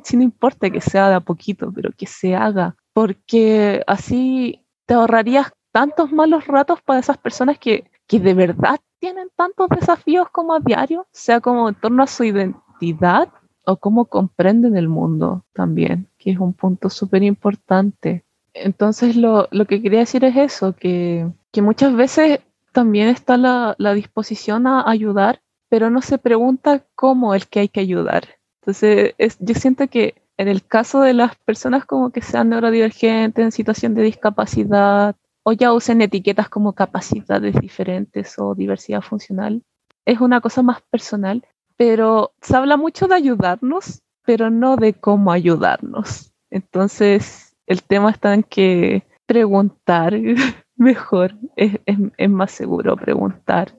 si 0.02 0.16
no 0.16 0.22
importa 0.22 0.70
que 0.70 0.80
sea 0.80 1.10
de 1.10 1.16
a 1.16 1.20
poquito, 1.20 1.70
pero 1.74 1.90
que 1.92 2.06
se 2.06 2.34
haga, 2.34 2.76
porque 2.94 3.82
así 3.86 4.64
te 4.86 4.94
ahorrarías 4.94 5.52
tantos 5.70 6.12
malos 6.12 6.46
ratos 6.46 6.80
para 6.82 7.00
esas 7.00 7.18
personas 7.18 7.58
que, 7.58 7.90
que 8.06 8.20
de 8.20 8.34
verdad 8.34 8.78
tienen 8.98 9.28
tantos 9.36 9.68
desafíos 9.68 10.28
como 10.30 10.54
a 10.54 10.60
diario, 10.60 11.06
sea 11.12 11.40
como 11.40 11.68
en 11.68 11.74
torno 11.74 12.02
a 12.02 12.06
su 12.06 12.24
identidad 12.24 13.28
o 13.64 13.76
cómo 13.76 14.06
comprenden 14.06 14.76
el 14.76 14.88
mundo 14.88 15.44
también, 15.52 16.08
que 16.18 16.30
es 16.30 16.38
un 16.38 16.52
punto 16.52 16.90
súper 16.90 17.22
importante. 17.22 18.24
Entonces 18.54 19.16
lo, 19.16 19.46
lo, 19.50 19.66
que 19.66 19.82
quería 19.82 20.00
decir 20.00 20.24
es 20.24 20.36
eso, 20.36 20.74
que, 20.74 21.30
que 21.52 21.62
muchas 21.62 21.94
veces 21.94 22.40
también 22.72 23.08
está 23.08 23.36
la, 23.36 23.74
la, 23.78 23.94
disposición 23.94 24.66
a 24.66 24.88
ayudar, 24.88 25.42
pero 25.68 25.90
no 25.90 26.00
se 26.00 26.18
pregunta 26.18 26.84
cómo 26.94 27.34
es 27.34 27.46
que 27.46 27.60
hay 27.60 27.68
que 27.68 27.80
ayudar. 27.80 28.24
Entonces 28.62 29.14
es, 29.18 29.36
yo 29.38 29.54
siento 29.54 29.86
que 29.88 30.22
en 30.38 30.48
el 30.48 30.64
caso 30.64 31.00
de 31.02 31.14
las 31.14 31.36
personas 31.36 31.84
como 31.84 32.10
que 32.10 32.22
sean 32.22 32.48
neurodivergentes, 32.48 33.44
en 33.44 33.52
situación 33.52 33.94
de 33.94 34.02
discapacidad, 34.02 35.16
o 35.48 35.52
ya 35.52 35.72
usen 35.72 36.02
etiquetas 36.02 36.50
como 36.50 36.74
capacidades 36.74 37.58
diferentes 37.58 38.34
o 38.38 38.54
diversidad 38.54 39.00
funcional, 39.00 39.62
es 40.04 40.20
una 40.20 40.42
cosa 40.42 40.62
más 40.62 40.82
personal, 40.90 41.42
pero 41.74 42.34
se 42.42 42.54
habla 42.54 42.76
mucho 42.76 43.08
de 43.08 43.14
ayudarnos, 43.14 44.02
pero 44.26 44.50
no 44.50 44.76
de 44.76 44.92
cómo 44.92 45.32
ayudarnos. 45.32 46.34
Entonces, 46.50 47.56
el 47.66 47.82
tema 47.82 48.10
está 48.10 48.34
en 48.34 48.42
que 48.42 49.06
preguntar 49.24 50.12
mejor, 50.76 51.34
es, 51.56 51.78
es, 51.86 52.28
más 52.28 52.50
seguro 52.50 52.94
preguntar. 52.94 53.74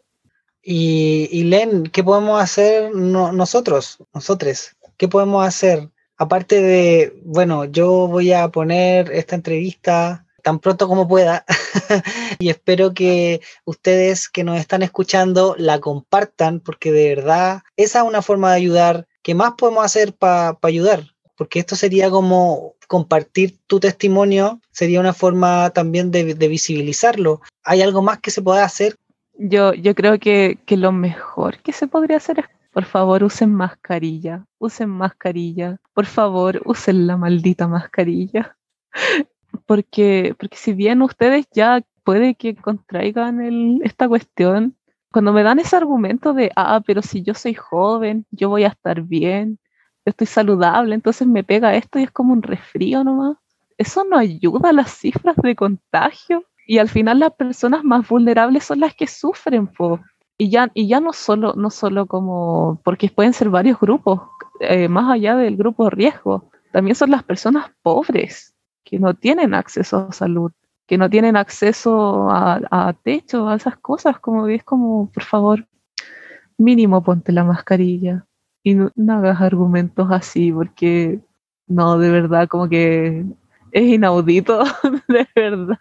Y, 0.64 1.30
y, 1.32 1.44
Len, 1.44 1.84
¿qué 1.84 2.04
podemos 2.04 2.42
hacer 2.42 2.96
no, 2.96 3.32
nosotros, 3.32 4.00
nosotros? 4.12 4.76
¿Qué 4.98 5.08
podemos 5.08 5.46
hacer? 5.46 5.88
Aparte 6.18 6.64
de, 6.64 7.22
bueno, 7.24 7.66
yo 7.66 8.08
voy 8.08 8.34
a 8.34 8.48
poner 8.48 9.12
esta 9.12 9.36
entrevista 9.36 10.26
tan 10.40 10.60
pronto 10.60 10.88
como 10.88 11.08
pueda 11.08 11.46
y 12.40 12.50
espero 12.50 12.94
que 12.94 13.42
ustedes 13.66 14.30
que 14.30 14.44
nos 14.44 14.60
están 14.60 14.84
escuchando 14.84 15.56
la 15.58 15.80
compartan 15.80 16.60
porque 16.60 16.92
de 16.92 17.16
verdad 17.16 17.62
esa 17.78 18.00
es 18.00 18.06
una 18.06 18.22
forma 18.22 18.52
de 18.52 18.58
ayudar. 18.58 19.08
¿Qué 19.22 19.36
más 19.36 19.54
podemos 19.58 19.86
hacer 19.86 20.14
para 20.14 20.54
pa 20.54 20.68
ayudar? 20.68 21.04
Porque 21.36 21.60
esto 21.60 21.76
sería 21.76 22.10
como 22.10 22.76
compartir 22.88 23.60
tu 23.68 23.80
testimonio 23.80 24.60
sería 24.72 25.00
una 25.00 25.14
forma 25.14 25.70
también 25.70 26.10
de, 26.10 26.34
de 26.34 26.48
visibilizarlo. 26.48 27.42
¿Hay 27.64 27.82
algo 27.82 28.02
más 28.02 28.20
que 28.20 28.32
se 28.32 28.42
pueda 28.42 28.64
hacer? 28.64 28.96
Yo, 29.38 29.74
yo 29.74 29.96
creo 29.96 30.20
que, 30.20 30.58
que 30.66 30.76
lo 30.76 30.92
mejor 30.92 31.60
que 31.60 31.72
se 31.72 31.88
podría 31.88 32.18
hacer 32.18 32.40
es, 32.40 32.46
por 32.72 32.86
favor, 32.86 33.24
usen 33.24 33.54
mascarilla, 33.54 34.46
usen 34.58 34.90
mascarilla, 34.90 35.78
por 35.94 36.06
favor, 36.06 36.62
usen 36.66 37.08
la 37.08 37.16
maldita 37.16 37.68
mascarilla. 37.68 38.58
Porque, 39.70 40.34
porque 40.40 40.58
si 40.58 40.74
bien 40.74 41.04
ustedes 41.04 41.46
ya 41.54 41.84
puede 42.04 42.34
que 42.34 42.56
contraigan 42.56 43.40
el, 43.40 43.82
esta 43.84 44.08
cuestión, 44.08 44.76
cuando 45.12 45.32
me 45.32 45.44
dan 45.44 45.60
ese 45.60 45.76
argumento 45.76 46.34
de, 46.34 46.52
ah, 46.56 46.82
pero 46.84 47.04
si 47.04 47.22
yo 47.22 47.36
soy 47.36 47.54
joven, 47.54 48.26
yo 48.32 48.50
voy 48.50 48.64
a 48.64 48.70
estar 48.70 49.04
bien, 49.04 49.60
estoy 50.06 50.26
saludable, 50.26 50.96
entonces 50.96 51.28
me 51.28 51.44
pega 51.44 51.76
esto 51.76 52.00
y 52.00 52.04
es 52.04 52.10
como 52.10 52.34
un 52.34 52.42
resfrío 52.42 53.04
nomás. 53.04 53.38
Eso 53.78 54.04
no 54.06 54.18
ayuda 54.18 54.70
a 54.70 54.74
las 54.74 54.90
cifras 54.90 55.36
de 55.36 55.56
contagio 55.56 56.44
y 56.66 56.80
al 56.80 56.90
final 56.90 57.20
las 57.20 57.34
personas 57.34 57.84
más 57.84 58.10
vulnerables 58.10 58.64
son 58.64 58.80
las 58.80 58.96
que 58.96 59.06
sufren, 59.06 59.68
po. 59.68 60.00
Y 60.36 60.50
ya, 60.50 60.72
y 60.74 60.88
ya 60.88 61.00
no 61.00 61.14
solo, 61.14 61.54
no 61.56 61.70
solo 61.70 62.08
como, 62.08 62.82
porque 62.84 63.10
pueden 63.10 63.34
ser 63.34 63.50
varios 63.50 63.80
grupos, 63.80 64.22
eh, 64.62 64.88
más 64.88 65.12
allá 65.12 65.36
del 65.36 65.58
grupo 65.58 65.84
de 65.84 65.92
riesgo, 65.92 66.50
también 66.72 66.96
son 66.96 67.12
las 67.12 67.22
personas 67.22 67.70
pobres 67.84 68.49
que 68.90 68.98
no 68.98 69.14
tienen 69.14 69.54
acceso 69.54 70.08
a 70.10 70.12
salud, 70.12 70.52
que 70.88 70.98
no 70.98 71.10
tienen 71.12 71.36
acceso 71.36 72.30
a, 72.32 72.60
a 72.72 72.94
techo, 72.94 73.48
a 73.48 73.56
esas 73.56 73.78
cosas, 73.78 74.20
como 74.20 74.48
es 74.48 74.64
como, 74.64 75.12
por 75.12 75.24
favor, 75.24 75.68
mínimo 76.58 77.04
ponte 77.04 77.32
la 77.32 77.44
mascarilla 77.44 78.26
y 78.64 78.74
no, 78.74 78.92
hagas 79.10 79.42
argumentos 79.42 80.08
así, 80.10 80.52
porque 80.52 81.20
no, 81.68 82.00
de 82.00 82.10
verdad, 82.10 82.48
como 82.48 82.68
que 82.68 83.26
es 83.72 83.84
inaudito, 83.84 84.64
de 85.08 85.28
verdad. 85.36 85.78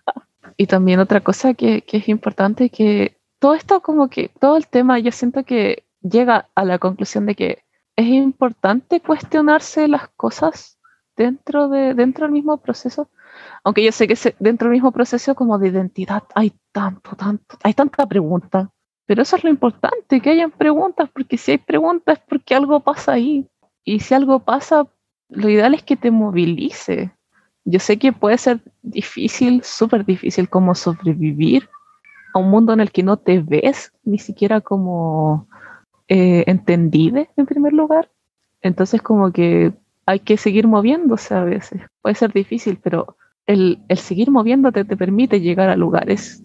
Y 0.58 0.66
también 0.66 1.00
otra 1.00 1.20
cosa 1.20 1.54
que, 1.54 1.80
que 1.80 1.96
es 1.96 2.08
importante, 2.10 2.68
que 2.68 3.16
todo 3.38 3.54
esto 3.54 3.80
como 3.80 4.08
que, 4.10 4.30
todo 4.38 4.58
el 4.58 4.66
tema, 4.66 4.98
yo 4.98 5.12
siento 5.12 5.44
que 5.44 5.84
llega 6.02 6.48
a 6.54 6.64
la 6.64 6.78
conclusión 6.78 7.24
de 7.24 7.34
que 7.34 7.62
es 7.96 8.06
importante 8.06 9.00
cuestionarse 9.00 9.88
las 9.88 10.08
cosas 10.08 10.77
dentro, 11.18 11.68
de, 11.68 11.92
dentro 11.94 12.24
del 12.24 12.32
mismo 12.32 12.56
proceso, 12.56 13.10
aunque 13.64 13.84
yo 13.84 13.92
sé 13.92 14.06
que 14.06 14.16
dentro 14.38 14.68
del 14.68 14.76
mismo 14.76 14.92
proceso 14.92 15.34
como 15.34 15.58
de 15.58 15.68
identidad 15.68 16.22
hay 16.34 16.52
tanto, 16.72 17.16
tanto, 17.16 17.58
hay 17.62 17.74
tanta 17.74 18.06
pregunta, 18.06 18.70
pero 19.06 19.22
eso 19.22 19.36
es 19.36 19.44
lo 19.44 19.50
importante, 19.50 20.20
que 20.20 20.30
hayan 20.30 20.50
preguntas, 20.50 21.10
porque 21.12 21.36
si 21.36 21.52
hay 21.52 21.58
preguntas 21.58 22.18
es 22.18 22.24
porque 22.28 22.54
algo 22.54 22.80
pasa 22.80 23.12
ahí. 23.12 23.46
Y 23.82 24.00
si 24.00 24.12
algo 24.12 24.40
pasa, 24.40 24.86
lo 25.30 25.48
ideal 25.48 25.72
es 25.72 25.82
que 25.82 25.96
te 25.96 26.10
movilice. 26.10 27.10
Yo 27.64 27.80
sé 27.80 27.98
que 27.98 28.12
puede 28.12 28.36
ser 28.36 28.60
difícil, 28.82 29.62
súper 29.64 30.04
difícil, 30.04 30.50
como 30.50 30.74
sobrevivir 30.74 31.70
a 32.34 32.38
un 32.38 32.50
mundo 32.50 32.74
en 32.74 32.80
el 32.80 32.92
que 32.92 33.02
no 33.02 33.16
te 33.16 33.40
ves 33.40 33.92
ni 34.04 34.18
siquiera 34.18 34.60
como 34.60 35.48
eh, 36.08 36.44
en 36.46 36.62
primer 36.64 37.72
lugar. 37.72 38.10
Entonces 38.60 39.00
como 39.00 39.32
que 39.32 39.72
hay 40.08 40.20
que 40.20 40.38
seguir 40.38 40.66
moviéndose 40.66 41.34
a 41.34 41.44
veces. 41.44 41.82
Puede 42.00 42.14
ser 42.14 42.32
difícil, 42.32 42.78
pero 42.82 43.18
el, 43.44 43.80
el 43.88 43.98
seguir 43.98 44.30
moviéndote 44.30 44.86
te 44.86 44.96
permite 44.96 45.38
llegar 45.38 45.68
a 45.68 45.76
lugares 45.76 46.42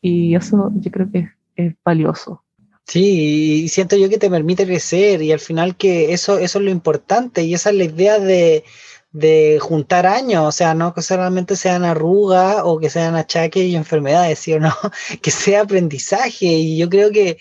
y 0.00 0.34
eso 0.34 0.72
yo 0.76 0.90
creo 0.90 1.10
que 1.12 1.28
es 1.54 1.74
valioso. 1.84 2.42
Sí, 2.86 3.64
y 3.64 3.68
siento 3.68 3.96
yo 3.96 4.08
que 4.08 4.16
te 4.16 4.30
permite 4.30 4.64
crecer 4.64 5.20
y 5.20 5.30
al 5.30 5.40
final 5.40 5.76
que 5.76 6.14
eso, 6.14 6.38
eso 6.38 6.58
es 6.58 6.64
lo 6.64 6.70
importante 6.70 7.42
y 7.42 7.52
esa 7.52 7.68
es 7.68 7.76
la 7.76 7.84
idea 7.84 8.18
de, 8.18 8.64
de 9.10 9.58
juntar 9.60 10.06
años, 10.06 10.46
o 10.46 10.52
sea, 10.52 10.72
no 10.72 10.94
que 10.94 11.02
solamente 11.02 11.54
sean 11.54 11.84
arrugas 11.84 12.62
o 12.64 12.78
que 12.78 12.88
sean 12.88 13.14
achaques 13.14 13.64
y 13.64 13.76
enfermedades, 13.76 14.38
¿sí 14.38 14.54
o 14.54 14.58
no? 14.60 14.72
Que 15.20 15.30
sea 15.30 15.60
aprendizaje 15.60 16.46
y 16.46 16.78
yo 16.78 16.88
creo 16.88 17.10
que 17.10 17.36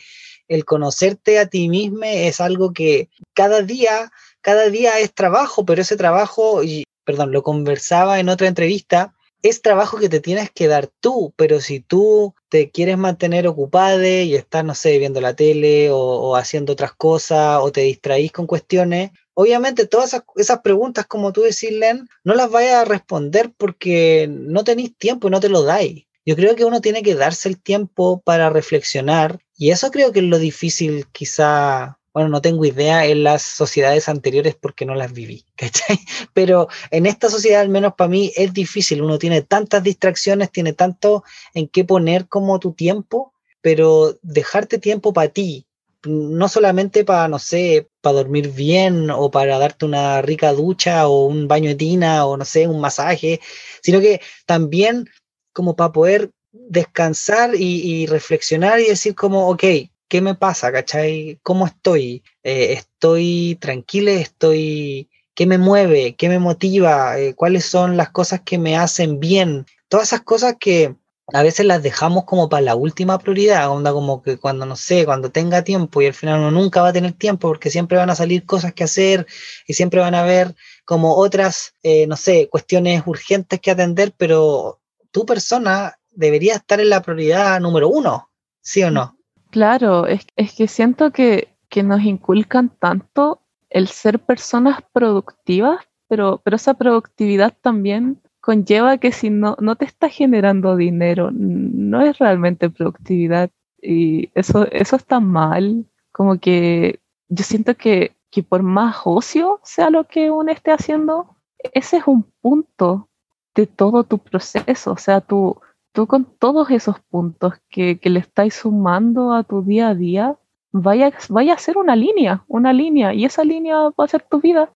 el 0.50 0.66
conocerte 0.66 1.40
a 1.40 1.46
ti 1.46 1.70
mismo 1.70 2.04
es 2.04 2.42
algo 2.42 2.74
que 2.74 3.10
cada 3.34 3.62
día, 3.62 4.12
cada 4.42 4.70
día 4.70 5.00
es 5.00 5.14
trabajo, 5.14 5.66
pero 5.66 5.82
ese 5.82 5.98
trabajo, 5.98 6.64
y, 6.64 6.84
perdón, 7.06 7.32
lo 7.32 7.44
conversaba 7.44 8.20
en 8.20 8.30
otra 8.30 8.48
entrevista, 8.48 9.14
es 9.44 9.62
trabajo 9.62 9.98
que 9.98 10.10
te 10.10 10.20
tienes 10.20 10.52
que 10.52 10.68
dar 10.68 10.88
tú, 10.88 11.34
pero 11.36 11.62
si 11.62 11.80
tú 11.80 12.36
te 12.50 12.70
quieres 12.70 12.98
mantener 12.98 13.48
ocupado 13.48 14.04
y 14.04 14.36
estás, 14.36 14.64
no 14.64 14.76
sé, 14.76 15.00
viendo 15.00 15.20
la 15.20 15.36
tele 15.36 15.90
o, 15.92 16.36
haciendo 16.36 16.74
otras 16.74 16.94
cosas 16.94 17.60
o 17.62 17.72
te 17.72 17.82
distraís 17.82 18.32
con 18.32 18.46
cuestiones, 18.46 19.12
obviamente 19.34 19.88
todas 19.88 20.22
esas, 20.36 20.60
preguntas, 20.62 21.08
como 21.08 21.34
tú 21.34 21.42
decís, 21.42 21.72
Len, 21.72 22.08
no 22.24 22.36
las 22.36 22.52
vayas 22.52 22.76
a 22.76 22.86
responder 22.86 23.52
porque 23.58 24.28
no 24.30 24.64
tenéis 24.64 24.96
tiempo 24.98 25.28
y 25.28 25.32
no 25.32 25.40
te 25.40 25.50
lo 25.50 25.64
dais. 25.64 26.06
Yo 26.24 26.36
creo 26.36 26.56
que 26.56 26.66
uno 26.66 26.82
tiene 26.82 27.02
que 27.02 27.16
darse 27.16 27.50
el 27.50 27.60
tiempo 27.60 28.22
para 28.24 28.52
reflexionar 28.52 29.40
y 29.58 29.72
eso 29.72 29.90
creo 29.90 30.12
que 30.12 30.20
es 30.20 30.26
lo 30.26 30.38
difícil 30.38 31.08
quizá 31.12 31.98
bueno, 32.14 32.30
no 32.30 32.42
tengo 32.42 32.66
idea 32.66 33.06
en 33.06 33.24
las 33.24 33.42
sociedades 33.42 34.10
anteriores 34.10 34.56
porque 34.56 34.86
no 34.86 34.96
las 34.96 35.14
viví, 35.14 35.46
¿cachai? 35.56 36.00
Pero 36.34 36.68
en 36.90 37.06
esta 37.06 37.30
sociedad, 37.30 37.62
al 37.62 37.70
menos 37.70 37.94
para 37.96 38.10
mí, 38.10 38.32
es 38.36 38.54
difícil. 38.54 39.02
Uno 39.02 39.18
tiene 39.18 39.42
tantas 39.42 39.84
distracciones, 39.84 40.52
tiene 40.52 40.74
tanto 40.74 41.24
en 41.54 41.68
qué 41.68 41.86
poner 41.86 42.28
como 42.28 42.60
tu 42.60 42.74
tiempo, 42.74 43.34
pero 43.62 44.18
dejarte 44.22 44.80
tiempo 44.80 45.14
para 45.14 45.30
ti, 45.30 45.68
no 46.04 46.48
solamente 46.48 47.06
para, 47.06 47.28
no 47.28 47.38
sé, 47.40 47.88
para 48.02 48.18
dormir 48.18 48.52
bien 48.52 49.12
o 49.12 49.30
para 49.30 49.60
darte 49.60 49.86
una 49.86 50.22
rica 50.22 50.52
ducha 50.52 51.08
o 51.08 51.26
un 51.26 51.48
baño 51.48 51.70
de 51.70 51.76
tina 51.76 52.26
o, 52.26 52.38
no 52.38 52.46
sé, 52.46 52.68
un 52.68 52.82
masaje, 52.82 53.40
sino 53.84 54.02
que 54.02 54.20
también 54.46 55.08
como 55.54 55.76
para 55.76 55.92
poder 55.92 56.32
descansar 56.52 57.56
y, 57.56 57.82
y 57.82 58.06
reflexionar 58.08 58.80
y 58.80 58.88
decir 58.88 59.16
como, 59.16 59.48
ok, 59.50 59.64
¿qué 60.12 60.20
me 60.20 60.36
pasa? 60.36 60.74
¿Cachai? 60.74 61.40
¿Cómo 61.42 61.66
estoy? 61.66 62.22
Eh, 62.44 62.74
¿Estoy 62.74 63.58
tranquila? 63.62 64.12
¿Estoy... 64.12 65.10
¿Qué 65.34 65.46
me 65.46 65.58
mueve? 65.58 66.16
¿Qué 66.18 66.28
me 66.28 66.38
motiva? 66.38 67.18
Eh, 67.18 67.34
¿Cuáles 67.34 67.64
son 67.64 67.96
las 67.96 68.10
cosas 68.10 68.42
que 68.42 68.58
me 68.58 68.76
hacen 68.76 69.22
bien? 69.22 69.66
Todas 69.88 70.10
esas 70.10 70.22
cosas 70.24 70.58
que 70.60 70.98
a 71.28 71.44
veces 71.44 71.66
las 71.66 71.82
dejamos 71.82 72.26
como 72.26 72.50
para 72.50 72.62
la 72.62 72.76
última 72.76 73.20
prioridad, 73.20 73.70
onda 73.70 73.94
como 73.94 74.22
que 74.22 74.38
cuando, 74.38 74.66
no 74.66 74.76
sé, 74.76 75.06
cuando 75.06 75.32
tenga 75.32 75.64
tiempo 75.64 76.02
y 76.02 76.08
al 76.08 76.14
final 76.14 76.42
uno 76.42 76.52
nunca 76.52 76.82
va 76.82 76.90
a 76.90 76.94
tener 76.94 77.14
tiempo 77.14 77.48
porque 77.48 77.70
siempre 77.70 77.98
van 77.98 78.10
a 78.10 78.16
salir 78.16 78.46
cosas 78.46 78.74
que 78.74 78.84
hacer 78.84 79.26
y 79.66 79.76
siempre 79.76 80.02
van 80.02 80.14
a 80.16 80.24
haber 80.24 80.54
como 80.84 81.16
otras, 81.16 81.76
eh, 81.84 82.06
no 82.08 82.18
sé, 82.18 82.50
cuestiones 82.50 83.04
urgentes 83.06 83.62
que 83.62 83.72
atender, 83.72 84.14
pero 84.18 84.82
tu 85.12 85.26
persona 85.26 85.98
debería 86.10 86.56
estar 86.56 86.82
en 86.82 86.90
la 86.90 87.02
prioridad 87.02 87.62
número 87.62 87.88
uno, 87.88 88.30
¿sí 88.60 88.84
o 88.84 88.92
no? 88.92 89.16
Claro, 89.52 90.08
es, 90.08 90.26
que 90.56 90.68
siento 90.68 91.12
que, 91.12 91.50
nos 91.84 92.02
inculcan 92.04 92.70
tanto 92.70 93.42
el 93.70 93.88
ser 93.88 94.20
personas 94.20 94.80
productivas, 94.94 95.86
pero, 96.08 96.42
pero 96.44 96.56
esa 96.56 96.74
productividad 96.74 97.54
también 97.62 98.22
conlleva 98.40 98.98
que 98.98 99.12
si 99.12 99.30
no, 99.30 99.58
no 99.60 99.76
te 99.76 99.86
está 99.86 100.10
generando 100.10 100.76
dinero, 100.78 101.32
no 101.32 102.02
es 102.02 102.18
realmente 102.18 102.70
productividad. 102.70 103.50
Y 103.82 104.30
eso, 104.36 104.68
eso 104.72 104.96
está 104.96 105.20
mal. 105.20 105.86
Como 106.14 106.40
que 106.40 107.00
yo 107.30 107.44
siento 107.44 107.76
que, 107.76 108.16
que 108.30 108.44
por 108.44 108.64
más 108.64 109.02
ocio 109.06 109.60
sea 109.64 109.90
lo 109.90 110.06
que 110.06 110.32
uno 110.32 110.52
esté 110.52 110.72
haciendo, 110.72 111.36
ese 111.74 111.98
es 111.98 112.08
un 112.08 112.24
punto 112.42 113.10
de 113.56 113.68
todo 113.68 114.04
tu 114.06 114.18
proceso. 114.18 114.94
O 114.94 114.98
sea, 114.98 115.22
tu, 115.22 115.58
tú 115.92 116.08
con 116.08 116.26
todos 116.26 116.72
esos 116.72 117.00
puntos 117.00 117.54
que, 117.70 118.00
le 118.04 118.20
estáis 118.20 118.56
sumando 118.56 119.34
a 119.34 119.44
tu 119.44 119.62
día 119.62 119.90
a 119.90 119.96
día, 119.96 120.38
vaya, 120.72 121.12
vaya 121.30 121.54
a 121.54 121.58
ser 121.58 121.78
una 121.78 121.96
línea, 121.96 122.44
una 122.48 122.74
línea, 122.74 123.14
y 123.14 123.26
esa 123.26 123.44
línea 123.44 123.78
va 123.78 124.06
a 124.06 124.08
ser 124.08 124.24
tu 124.24 124.40
vida. 124.40 124.72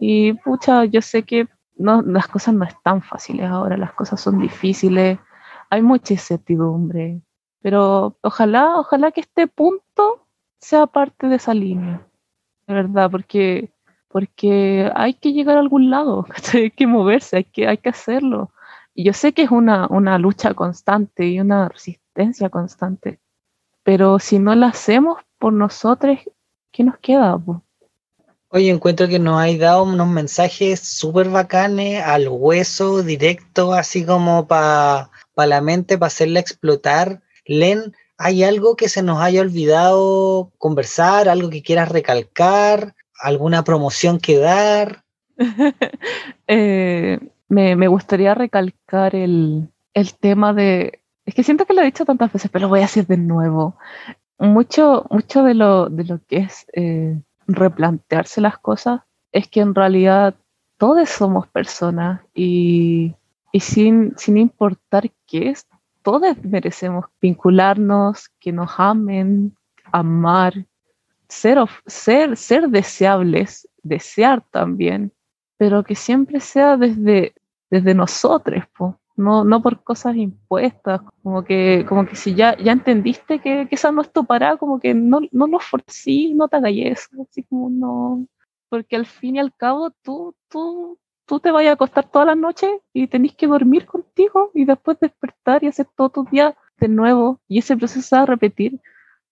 Y 0.00 0.34
pucha, 0.34 0.84
yo 0.84 1.02
sé 1.02 1.22
que 1.24 1.48
no, 1.76 2.02
las 2.02 2.28
cosas 2.28 2.54
no 2.54 2.64
están 2.64 3.02
fáciles 3.02 3.46
ahora, 3.46 3.76
las 3.76 3.92
cosas 3.92 4.20
son 4.20 4.38
difíciles, 4.38 5.18
hay 5.70 5.82
mucha 5.82 6.14
incertidumbre, 6.14 7.20
pero 7.62 8.16
ojalá, 8.22 8.78
ojalá 8.78 9.10
que 9.10 9.22
este 9.22 9.46
punto 9.46 10.26
sea 10.60 10.86
parte 10.86 11.28
de 11.28 11.36
esa 11.36 11.54
línea, 11.54 12.06
de 12.66 12.74
verdad, 12.74 13.10
porque, 13.10 13.72
porque 14.08 14.90
hay 14.94 15.14
que 15.14 15.32
llegar 15.32 15.56
a 15.56 15.60
algún 15.60 15.90
lado, 15.90 16.26
hay 16.54 16.70
que 16.70 16.86
moverse, 16.86 17.38
hay 17.38 17.44
que, 17.44 17.66
hay 17.66 17.78
que 17.78 17.88
hacerlo. 17.88 18.50
Y 18.94 19.04
yo 19.04 19.12
sé 19.12 19.32
que 19.32 19.42
es 19.42 19.50
una, 19.50 19.88
una 19.88 20.18
lucha 20.18 20.54
constante 20.54 21.26
y 21.26 21.40
una 21.40 21.68
resistencia 21.68 22.48
constante, 22.48 23.18
pero 23.82 24.20
si 24.20 24.38
no 24.38 24.54
la 24.54 24.68
hacemos 24.68 25.18
por 25.38 25.52
nosotros, 25.52 26.18
¿qué 26.70 26.84
nos 26.84 26.98
queda? 26.98 27.40
Oye, 28.48 28.70
encuentro 28.70 29.08
que 29.08 29.18
nos 29.18 29.40
hay 29.40 29.58
dado 29.58 29.82
unos 29.82 30.06
mensajes 30.06 30.78
súper 30.78 31.28
bacanes 31.28 32.02
al 32.04 32.28
hueso, 32.28 33.02
directo, 33.02 33.74
así 33.74 34.06
como 34.06 34.46
para 34.46 35.10
la 35.36 35.60
mente, 35.60 35.98
para 35.98 36.06
hacerla 36.06 36.38
explotar. 36.38 37.20
Len, 37.46 37.96
¿hay 38.16 38.44
algo 38.44 38.76
que 38.76 38.88
se 38.88 39.02
nos 39.02 39.20
haya 39.20 39.40
olvidado 39.40 40.52
conversar, 40.56 41.28
algo 41.28 41.50
que 41.50 41.62
quieras 41.62 41.88
recalcar, 41.88 42.94
alguna 43.20 43.64
promoción 43.64 44.20
que 44.20 44.38
dar? 44.38 45.02
eh, 46.46 47.18
me, 47.48 47.88
gustaría 47.88 48.34
recalcar 48.34 49.14
el, 49.14 49.70
tema 50.20 50.52
de... 50.52 51.00
Es 51.24 51.34
que 51.34 51.42
siento 51.42 51.64
que 51.66 51.74
lo 51.74 51.82
he 51.82 51.86
dicho 51.86 52.04
tantas 52.04 52.32
veces, 52.32 52.50
pero 52.50 52.64
lo 52.64 52.68
voy 52.68 52.80
a 52.80 52.82
decir 52.82 53.06
de 53.06 53.16
nuevo. 53.16 53.76
Mucho, 54.38 55.06
mucho 55.10 55.42
de, 55.42 55.54
lo, 55.54 55.88
de 55.88 56.04
lo 56.04 56.20
que 56.26 56.38
es 56.38 56.66
eh, 56.74 57.18
replantearse 57.46 58.40
las 58.40 58.58
cosas 58.58 59.02
es 59.32 59.48
que 59.48 59.60
en 59.60 59.74
realidad 59.74 60.34
todos 60.78 61.08
somos 61.08 61.48
personas 61.48 62.20
y, 62.34 63.14
sin, 63.58 64.16
sin 64.16 64.36
importar 64.36 65.10
qué 65.26 65.50
es, 65.50 65.66
todos 66.02 66.36
merecemos 66.44 67.06
vincularnos, 67.20 68.28
que 68.38 68.52
nos 68.52 68.72
amen, 68.76 69.56
amar, 69.92 70.66
ser, 71.28 71.58
ser, 71.86 72.36
ser 72.36 72.68
deseables, 72.68 73.68
desear 73.82 74.42
también, 74.50 75.12
pero 75.56 75.84
que 75.84 75.94
siempre 75.94 76.40
sea 76.40 76.76
desde, 76.76 77.34
desde 77.70 77.94
nosotros, 77.94 78.64
no, 79.16 79.44
no 79.44 79.62
por 79.62 79.82
cosas 79.84 80.16
impuestas, 80.16 81.00
como 81.22 81.44
que, 81.44 81.86
como 81.88 82.06
que 82.06 82.16
si 82.16 82.34
ya, 82.34 82.56
ya 82.58 82.72
entendiste 82.72 83.40
que, 83.40 83.68
que 83.68 83.74
esa 83.74 83.92
no 83.92 84.02
es 84.02 84.12
tu 84.12 84.24
parada, 84.24 84.56
como 84.56 84.80
que 84.80 84.94
no, 84.94 85.20
no 85.32 85.46
lo 85.46 85.60
forcí, 85.60 86.34
no 86.34 86.48
te 86.48 86.56
hagas 86.56 86.72
eso, 86.74 87.08
así 87.22 87.44
como 87.44 87.70
no, 87.70 88.26
porque 88.68 88.96
al 88.96 89.06
fin 89.06 89.36
y 89.36 89.38
al 89.38 89.54
cabo 89.54 89.90
tú, 90.02 90.34
tú, 90.48 90.98
tú 91.26 91.40
te 91.40 91.50
vayas 91.50 91.70
a 91.70 91.74
acostar 91.74 92.10
toda 92.10 92.24
la 92.24 92.34
noche 92.34 92.80
y 92.92 93.06
tenés 93.06 93.34
que 93.34 93.46
dormir 93.46 93.86
contigo 93.86 94.50
y 94.54 94.64
después 94.64 94.98
despertar 95.00 95.62
y 95.62 95.68
hacer 95.68 95.86
todo 95.96 96.10
tu 96.10 96.24
día 96.24 96.56
de 96.78 96.88
nuevo 96.88 97.40
y 97.48 97.58
ese 97.58 97.76
proceso 97.76 98.02
se 98.02 98.16
va 98.16 98.22
a 98.22 98.26
repetir. 98.26 98.80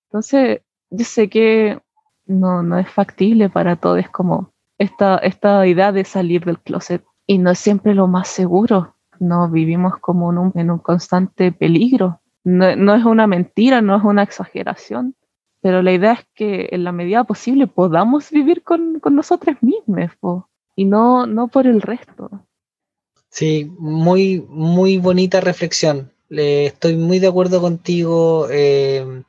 Entonces, 0.08 0.60
yo 0.90 1.04
sé 1.04 1.28
que 1.28 1.80
no, 2.26 2.62
no 2.62 2.78
es 2.78 2.88
factible 2.88 3.48
para 3.50 3.76
todos 3.76 4.08
como 4.10 4.51
esta, 4.83 5.16
esta 5.18 5.66
idea 5.66 5.93
de 5.93 6.05
salir 6.05 6.45
del 6.45 6.59
closet 6.59 7.05
y 7.26 7.39
no 7.39 7.51
es 7.51 7.59
siempre 7.59 7.95
lo 7.95 8.09
más 8.09 8.28
seguro. 8.28 8.95
No 9.20 9.49
vivimos 9.49 9.99
como 9.99 10.30
en 10.55 10.70
un, 10.70 10.78
constante 10.78 11.53
peligro. 11.53 12.20
No, 12.45 12.95
es 12.95 13.05
una 13.05 13.28
mentira, 13.28 13.80
no 13.80 13.97
es 13.97 14.03
una 14.03 14.24
exageración, 14.24 15.14
pero 15.61 15.80
la 15.80 15.93
idea 15.93 16.12
es 16.14 16.26
que 16.35 16.68
en 16.72 16.83
la 16.83 16.91
medida 16.91 17.22
posible 17.22 17.68
podamos 17.68 18.30
vivir 18.30 18.64
con, 18.64 18.99
con 18.99 19.14
nosotros 19.14 19.57
mismos. 19.61 20.11
y 20.74 20.85
no, 20.85 21.26
no 21.26 21.47
por 21.47 21.68
el 21.68 21.80
resto. 21.80 22.45
Sí, 23.28 23.70
muy, 23.78 24.45
muy 24.49 24.99
bonita 24.99 25.41
reflexión. 25.41 26.11
estoy 26.28 26.97
muy 26.97 27.20
de 27.20 27.28
acuerdo 27.28 27.61
contigo. 27.61 28.49
Eh, 28.51 29.22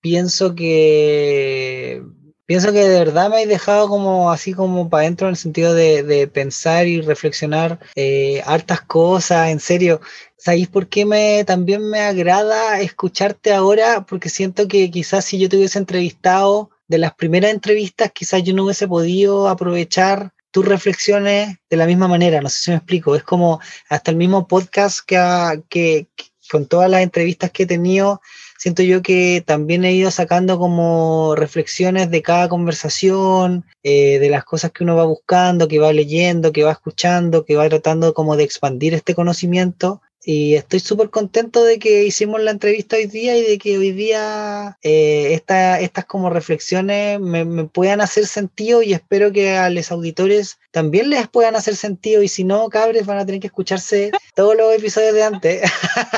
pienso 0.00 0.54
que 0.54 2.02
pienso 2.50 2.72
que 2.72 2.80
de 2.80 2.98
verdad 2.98 3.28
me 3.28 3.36
habéis 3.36 3.48
dejado 3.48 3.88
como 3.88 4.32
así 4.32 4.54
como 4.54 4.90
para 4.90 5.02
adentro 5.02 5.28
en 5.28 5.34
el 5.34 5.36
sentido 5.36 5.72
de, 5.72 6.28
pensar 6.34 6.88
y 6.88 7.00
reflexionar 7.00 7.78
eh, 7.94 8.42
hartas 8.44 8.80
cosas, 8.80 9.50
en 9.50 9.60
serio. 9.60 10.00
¿Sabéis 10.36 10.66
por 10.66 10.88
qué 10.88 11.06
me, 11.06 11.44
también 11.44 11.88
me 11.88 12.00
agrada 12.00 12.80
escucharte 12.80 13.52
ahora? 13.52 14.04
Porque 14.04 14.28
siento 14.28 14.66
que 14.66 14.90
quizás 14.90 15.26
si 15.26 15.38
yo 15.38 15.48
te 15.48 15.58
hubiese 15.58 15.78
entrevistado 15.78 16.70
de 16.88 16.98
las 16.98 17.14
primeras 17.14 17.52
entrevistas, 17.52 18.10
quizás 18.12 18.42
yo 18.42 18.52
no 18.52 18.64
hubiese 18.64 18.88
podido 18.88 19.48
aprovechar 19.48 20.32
tus 20.50 20.66
reflexiones 20.66 21.56
de 21.70 21.76
la 21.76 21.86
misma 21.86 22.08
manera. 22.08 22.40
No 22.40 22.48
sé 22.48 22.62
si 22.62 22.70
me 22.72 22.78
explico. 22.78 23.14
Es 23.14 23.22
como 23.22 23.60
hasta 23.88 24.10
el 24.10 24.16
mismo 24.16 24.48
podcast 24.48 24.98
que, 25.06 25.62
que 25.68 26.08
con 26.50 26.66
todas 26.66 26.90
las 26.90 27.02
entrevistas 27.02 27.52
que 27.52 27.62
he 27.62 27.66
tenido, 27.66 28.20
siento 28.60 28.82
yo 28.82 29.00
que 29.00 29.42
también 29.44 29.86
he 29.86 29.94
ido 29.94 30.10
sacando 30.10 30.58
como 30.58 31.34
reflexiones 31.34 32.10
de 32.10 32.20
cada 32.20 32.50
conversación, 32.50 33.64
eh, 33.82 34.18
de 34.18 34.28
las 34.28 34.44
cosas 34.44 34.70
que 34.70 34.84
uno 34.84 34.96
va 34.96 35.04
buscando, 35.04 35.66
que 35.66 35.78
va 35.78 35.94
leyendo, 35.94 36.52
que 36.52 36.62
va 36.62 36.72
escuchando, 36.72 37.46
que 37.46 37.56
va 37.56 37.70
tratando 37.70 38.12
como 38.12 38.36
de 38.36 38.44
expandir 38.44 38.92
este 38.92 39.14
conocimiento. 39.14 40.02
Y 40.22 40.56
estoy 40.56 40.80
súper 40.80 41.08
contento 41.08 41.64
de 41.64 41.78
que 41.78 42.04
hicimos 42.04 42.42
la 42.42 42.50
entrevista 42.50 42.96
hoy 42.96 43.06
día 43.06 43.34
y 43.38 43.42
de 43.42 43.56
que 43.56 43.78
hoy 43.78 43.92
día 43.92 44.76
eh, 44.82 45.32
estas 45.32 46.04
como 46.04 46.28
reflexiones 46.28 47.18
me, 47.18 47.46
me, 47.46 47.64
puedan 47.64 48.02
hacer 48.02 48.26
sentido 48.26 48.82
y 48.82 48.92
espero 48.92 49.32
que 49.32 49.56
a 49.56 49.70
los 49.70 49.90
auditores 49.90 50.58
también 50.70 51.10
les 51.10 51.28
puedan 51.28 51.56
hacer 51.56 51.76
sentido 51.76 52.22
y 52.22 52.28
si 52.28 52.44
no, 52.44 52.68
cabres, 52.68 53.06
van 53.06 53.18
a 53.18 53.26
tener 53.26 53.40
que 53.40 53.48
escucharse 53.48 54.10
todos 54.34 54.56
los 54.56 54.72
episodios 54.74 55.14
de 55.14 55.22
antes 55.22 55.70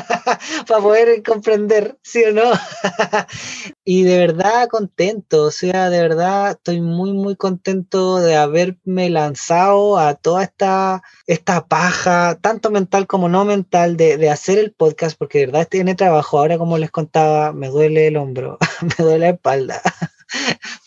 para 0.67 0.81
poder 0.81 1.23
comprender, 1.23 1.99
¿sí 2.03 2.25
o 2.25 2.33
no? 2.33 2.51
y 3.85 4.03
de 4.03 4.19
verdad 4.19 4.69
contento, 4.69 5.45
o 5.45 5.51
sea, 5.51 5.91
de 5.91 6.01
verdad 6.01 6.53
estoy 6.53 6.81
muy, 6.81 7.13
muy 7.13 7.37
contento 7.37 8.19
de 8.19 8.37
haberme 8.37 9.11
lanzado 9.11 9.99
a 9.99 10.15
toda 10.15 10.45
esta, 10.45 11.03
esta 11.27 11.67
paja, 11.67 12.39
tanto 12.41 12.71
mental 12.71 13.07
como 13.07 13.29
no 13.29 13.45
mental 13.45 13.97
de, 13.97 14.31
hacer 14.31 14.59
el 14.59 14.73
podcast, 14.73 15.19
porque 15.19 15.41
de 15.41 15.47
verdad 15.47 15.69
tiene 15.69 15.95
trabajo. 15.95 16.39
Ahora, 16.39 16.59
como 16.59 16.79
les 16.79 16.91
contaba, 16.91 17.53
me 17.53 17.69
duele 17.69 18.07
el 18.07 18.17
hombro, 18.17 18.59
me 18.83 19.05
duele 19.05 19.19
la 19.19 19.29
espalda. 19.31 19.83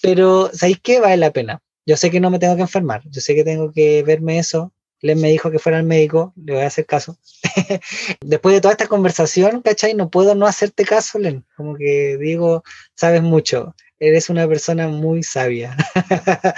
Pero, 0.02 0.50
¿sabéis 0.54 0.80
qué? 0.82 1.00
Vale 1.00 1.18
la 1.18 1.32
pena. 1.32 1.62
Yo 1.86 1.98
sé 1.98 2.10
que 2.12 2.20
no 2.20 2.30
me 2.30 2.40
tengo 2.40 2.56
que 2.56 2.62
enfermar, 2.64 3.04
yo 3.10 3.22
sé 3.22 3.36
que 3.36 3.44
tengo 3.44 3.72
que 3.72 4.04
verme 4.04 4.40
eso. 4.40 4.74
Len 5.02 5.20
me 5.20 5.30
dijo 5.30 5.52
que 5.52 5.60
fuera 5.60 5.78
al 5.78 5.84
médico, 5.84 6.34
le 6.36 6.54
voy 6.54 6.64
a 6.64 6.68
hacer 6.68 6.86
caso. 6.86 7.18
Después 8.22 8.56
de 8.56 8.62
toda 8.62 8.72
esta 8.72 8.88
conversación, 8.88 9.62
¿cachai? 9.62 9.94
No 9.94 10.10
puedo 10.10 10.34
no 10.34 10.48
hacerte 10.48 10.84
caso, 10.84 11.20
Len. 11.20 11.46
Como 11.56 11.76
que 11.76 12.18
digo, 12.18 12.64
sabes 12.96 13.22
mucho 13.22 13.76
eres 14.00 14.30
una 14.30 14.48
persona 14.48 14.88
muy 14.88 15.24
sabia. 15.24 15.76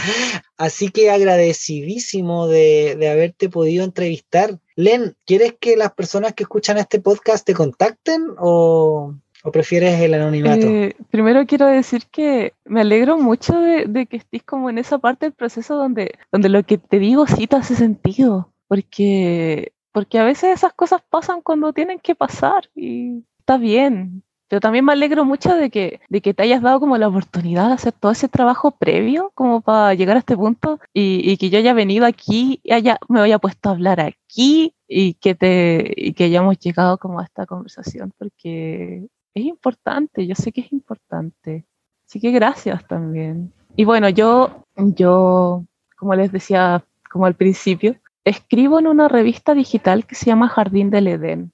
Así 0.58 0.90
que 0.90 1.12
agradecidísimo 1.12 2.48
de, 2.48 2.96
de, 2.98 3.10
haberte 3.10 3.50
podido 3.50 3.84
entrevistar. 3.84 4.60
Len, 4.76 5.16
¿quieres 5.26 5.56
que 5.60 5.78
las 5.78 5.94
personas 5.94 6.34
que 6.34 6.44
escuchan 6.44 6.78
este 6.78 7.00
podcast 7.00 7.46
te 7.46 7.54
contacten 7.54 8.28
o, 8.40 9.16
o 9.44 9.52
prefieres 9.52 10.00
el 10.02 10.14
anonimato? 10.14 10.68
Eh, 10.68 10.96
primero 11.10 11.46
quiero 11.46 11.68
decir 11.68 12.04
que 12.12 12.54
me 12.66 12.82
alegro 12.82 13.18
mucho 13.18 13.60
de, 13.60 13.86
de, 13.86 14.06
que 14.06 14.18
estés 14.18 14.44
como 14.44 14.70
en 14.70 14.78
esa 14.78 14.98
parte 14.98 15.26
del 15.26 15.34
proceso 15.34 15.76
donde, 15.76 16.12
donde 16.32 16.50
lo 16.50 16.64
que 16.64 16.78
te 16.78 17.00
digo 17.00 17.28
sí 17.28 17.48
te 17.48 17.56
hace 17.56 17.76
sentido, 17.76 18.52
porque, 18.68 19.74
porque 19.92 20.20
a 20.20 20.24
veces 20.24 20.56
esas 20.56 20.74
cosas 20.74 21.02
pasan 21.10 21.42
cuando 21.42 21.74
tienen 21.74 22.00
que 22.00 22.16
pasar 22.16 22.70
y 22.76 23.24
está 23.40 23.58
bien, 23.58 24.24
pero 24.48 24.60
también 24.62 24.86
me 24.86 24.94
alegro 24.94 25.26
mucho 25.26 25.54
de 25.56 25.70
que, 25.70 26.00
de 26.10 26.22
que 26.22 26.34
te 26.34 26.44
hayas 26.44 26.62
dado 26.62 26.80
como 26.80 26.98
la 26.98 27.08
oportunidad 27.08 27.68
de 27.68 27.74
hacer 27.74 27.94
todo 27.94 28.12
ese 28.12 28.30
trabajo 28.30 28.72
previo 28.72 29.32
como 29.36 29.62
para 29.62 29.94
llegar 29.94 30.16
a 30.16 30.20
este 30.20 30.38
punto 30.38 30.80
y, 30.94 31.22
y 31.30 31.38
que 31.38 31.50
yo 31.50 31.60
haya 31.60 31.74
venido 31.74 32.06
aquí 32.06 32.62
y 32.64 32.72
haya, 32.72 32.98
me 33.10 33.20
haya 33.20 33.40
puesto 33.40 33.70
a 33.70 33.74
hablar 33.74 34.00
aquí 34.00 34.74
y 34.88 35.16
que, 35.16 35.36
te, 35.36 35.94
y 35.96 36.14
que 36.14 36.26
hayamos 36.26 36.58
llegado 36.60 36.98
como 36.98 37.20
a 37.20 37.26
esta 37.26 37.46
conversación 37.46 38.14
porque 38.18 39.08
es 39.38 39.46
importante, 39.46 40.28
yo 40.28 40.36
sé 40.36 40.52
que 40.52 40.62
es 40.62 40.72
importante. 40.72 41.66
Así 42.06 42.20
que 42.20 42.32
gracias 42.32 42.88
también. 42.88 43.54
Y 43.76 43.86
bueno, 43.86 44.10
yo, 44.10 44.64
yo, 44.76 45.64
como 45.98 46.16
les 46.16 46.32
decía 46.32 46.84
como 47.12 47.26
al 47.26 47.36
principio, 47.36 47.96
escribo 48.24 48.80
en 48.80 48.88
una 48.88 49.08
revista 49.08 49.54
digital 49.54 50.06
que 50.06 50.16
se 50.16 50.26
llama 50.26 50.50
Jardín 50.50 50.90
del 50.90 51.08
Edén 51.08 51.52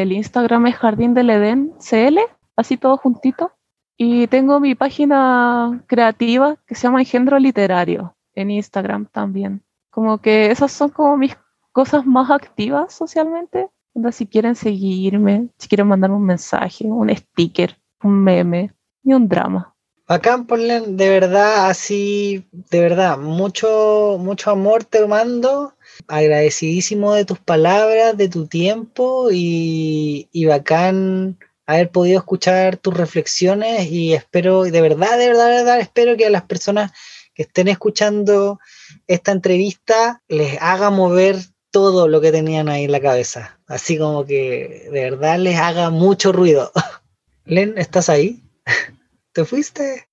el 0.00 0.12
Instagram 0.12 0.66
es 0.68 0.76
Jardín 0.76 1.12
del 1.12 1.28
Edén 1.28 1.74
CL, 1.78 2.18
así 2.56 2.78
todo 2.78 2.96
juntito. 2.96 3.52
Y 3.98 4.26
tengo 4.28 4.58
mi 4.58 4.74
página 4.74 5.84
creativa 5.86 6.56
que 6.66 6.74
se 6.74 6.84
llama 6.84 7.00
Engendro 7.00 7.38
Literario 7.38 8.16
en 8.34 8.50
Instagram 8.50 9.06
también. 9.06 9.62
Como 9.90 10.18
que 10.18 10.50
esas 10.50 10.72
son 10.72 10.88
como 10.88 11.18
mis 11.18 11.36
cosas 11.72 12.06
más 12.06 12.30
activas 12.30 12.94
socialmente. 12.94 13.68
Si 14.12 14.26
quieren 14.26 14.56
seguirme, 14.56 15.48
si 15.58 15.68
quieren 15.68 15.86
mandarme 15.86 16.16
un 16.16 16.24
mensaje, 16.24 16.84
un 16.86 17.14
sticker, 17.14 17.76
un 18.02 18.22
meme 18.24 18.72
y 19.04 19.12
un 19.12 19.28
drama. 19.28 19.72
Acá, 20.06 20.44
Porlen, 20.46 20.96
de 20.96 21.08
verdad, 21.08 21.70
así, 21.70 22.46
de 22.52 22.80
verdad, 22.80 23.16
mucho, 23.18 24.16
mucho 24.18 24.50
amor 24.50 24.84
te 24.84 25.06
mando 25.06 25.74
agradecidísimo 26.08 27.14
de 27.14 27.24
tus 27.24 27.38
palabras, 27.38 28.16
de 28.16 28.28
tu 28.28 28.46
tiempo 28.46 29.28
y, 29.30 30.28
bacán 30.46 31.38
haber 31.66 31.90
podido 31.90 32.18
escuchar 32.18 32.76
tus 32.76 32.94
reflexiones 32.94 33.90
y 33.90 34.12
espero, 34.12 34.64
de 34.64 34.80
verdad, 34.80 35.16
de 35.16 35.28
verdad, 35.28 35.46
de 35.46 35.56
verdad, 35.56 35.80
espero 35.80 36.16
que 36.16 36.26
a 36.26 36.30
las 36.30 36.42
personas 36.42 36.92
que 37.34 37.44
estén 37.44 37.68
escuchando 37.68 38.58
esta 39.06 39.32
entrevista 39.32 40.22
les 40.28 40.60
haga 40.60 40.90
mover 40.90 41.36
todo 41.72 42.06
lo 42.06 42.20
que 42.20 42.30
tenían 42.30 42.68
ahí 42.68 42.84
en 42.84 42.92
la 42.92 43.00
cabeza. 43.00 43.58
Así 43.66 43.98
como 43.98 44.24
que 44.24 44.88
de 44.92 45.10
verdad 45.10 45.38
les 45.38 45.58
haga 45.58 45.90
mucho 45.90 46.30
ruido. 46.30 46.70
Len, 47.46 47.74
¿estás 47.76 48.08
ahí? 48.08 48.40
¿Te 49.32 49.44
fuiste? 49.44 50.06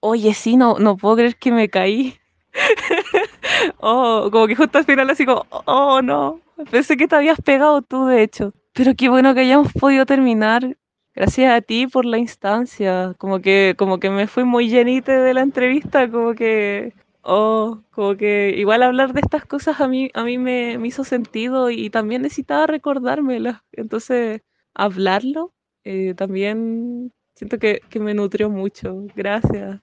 Oye, 0.00 0.34
sí, 0.34 0.56
no, 0.56 0.78
no 0.78 0.96
puedo 0.96 1.16
creer 1.16 1.36
que 1.36 1.52
me 1.52 1.68
caí. 1.68 2.16
oh, 3.78 4.28
como 4.32 4.46
que 4.46 4.56
justo 4.56 4.78
al 4.78 4.84
final 4.84 5.10
así 5.10 5.26
como, 5.26 5.46
oh 5.50 6.00
no, 6.02 6.40
pensé 6.70 6.96
que 6.96 7.06
te 7.06 7.16
habías 7.16 7.40
pegado 7.40 7.82
tú 7.82 8.06
de 8.06 8.22
hecho. 8.22 8.52
Pero 8.72 8.94
qué 8.94 9.08
bueno 9.08 9.34
que 9.34 9.40
hayamos 9.40 9.72
podido 9.72 10.06
terminar. 10.06 10.76
Gracias 11.14 11.52
a 11.52 11.60
ti 11.60 11.86
por 11.86 12.04
la 12.04 12.18
instancia. 12.18 13.14
Como 13.18 13.40
que, 13.40 13.74
como 13.76 13.98
que 13.98 14.08
me 14.08 14.28
fui 14.28 14.44
muy 14.44 14.68
llenite 14.68 15.12
de 15.12 15.34
la 15.34 15.40
entrevista, 15.40 16.08
como 16.08 16.34
que, 16.34 16.94
oh, 17.28 17.82
como 17.90 18.16
que 18.16 18.54
igual 18.56 18.82
hablar 18.82 19.12
de 19.12 19.20
estas 19.20 19.44
cosas 19.44 19.80
a 19.80 19.88
mí, 19.88 20.10
a 20.14 20.24
mí 20.24 20.38
me, 20.38 20.78
me 20.78 20.88
hizo 20.88 21.04
sentido 21.04 21.70
y 21.70 21.90
también 21.90 22.22
necesitaba 22.22 22.66
recordármelas. 22.66 23.60
Entonces, 23.72 24.40
hablarlo 24.74 25.52
eh, 25.84 26.14
también 26.14 27.12
siento 27.34 27.58
que, 27.58 27.82
que 27.90 28.00
me 28.00 28.14
nutrió 28.14 28.50
mucho. 28.50 29.06
Gracias. 29.14 29.80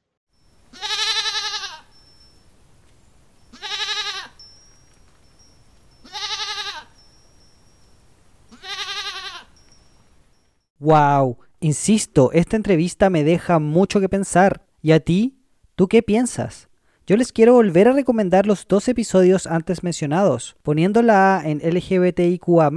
Wow, 10.79 11.37
insisto, 11.59 12.31
esta 12.33 12.57
entrevista 12.57 13.09
me 13.09 13.23
deja 13.23 13.59
mucho 13.59 13.99
que 13.99 14.09
pensar. 14.09 14.65
¿Y 14.81 14.91
a 14.91 14.99
ti? 14.99 15.39
¿Tú 15.75 15.87
qué 15.87 16.03
piensas? 16.03 16.69
Yo 17.07 17.17
les 17.17 17.31
quiero 17.31 17.53
volver 17.53 17.87
a 17.87 17.91
recomendar 17.91 18.47
los 18.47 18.67
dos 18.67 18.87
episodios 18.87 19.45
antes 19.45 19.83
mencionados, 19.83 20.55
poniendo 20.63 21.03
la 21.03 21.37
A 21.37 21.47
en 21.47 21.59
LGBTIQA 21.59 22.71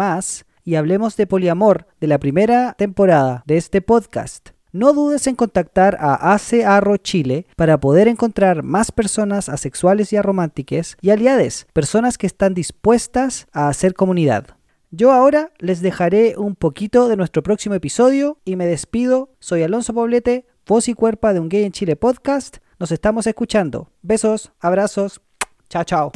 y 0.64 0.74
hablemos 0.74 1.16
de 1.16 1.26
poliamor 1.26 1.86
de 1.98 2.08
la 2.08 2.18
primera 2.18 2.74
temporada 2.74 3.42
de 3.46 3.56
este 3.56 3.80
podcast. 3.80 4.50
No 4.70 4.92
dudes 4.92 5.26
en 5.28 5.34
contactar 5.34 5.96
a 5.98 6.34
AC 6.34 6.62
Arro 6.66 6.98
Chile 6.98 7.46
para 7.56 7.80
poder 7.80 8.06
encontrar 8.06 8.62
más 8.62 8.92
personas 8.92 9.48
asexuales 9.48 10.12
y 10.12 10.18
arománticas 10.18 10.98
y 11.00 11.08
aliades, 11.08 11.66
personas 11.72 12.18
que 12.18 12.26
están 12.26 12.52
dispuestas 12.52 13.46
a 13.54 13.68
hacer 13.68 13.94
comunidad. 13.94 14.58
Yo 14.90 15.10
ahora 15.10 15.52
les 15.56 15.80
dejaré 15.80 16.34
un 16.36 16.54
poquito 16.54 17.08
de 17.08 17.16
nuestro 17.16 17.42
próximo 17.42 17.76
episodio 17.76 18.36
y 18.44 18.56
me 18.56 18.66
despido. 18.66 19.30
Soy 19.38 19.62
Alonso 19.62 19.94
Poblete, 19.94 20.44
voz 20.66 20.86
y 20.88 20.92
cuerpa 20.92 21.32
de 21.32 21.40
un 21.40 21.48
gay 21.48 21.64
en 21.64 21.72
Chile 21.72 21.96
podcast. 21.96 22.58
Nos 22.80 22.92
estamos 22.92 23.26
escuchando. 23.26 23.90
Besos, 24.02 24.52
abrazos. 24.60 25.20
Chao, 25.68 25.82
chao. 25.82 26.12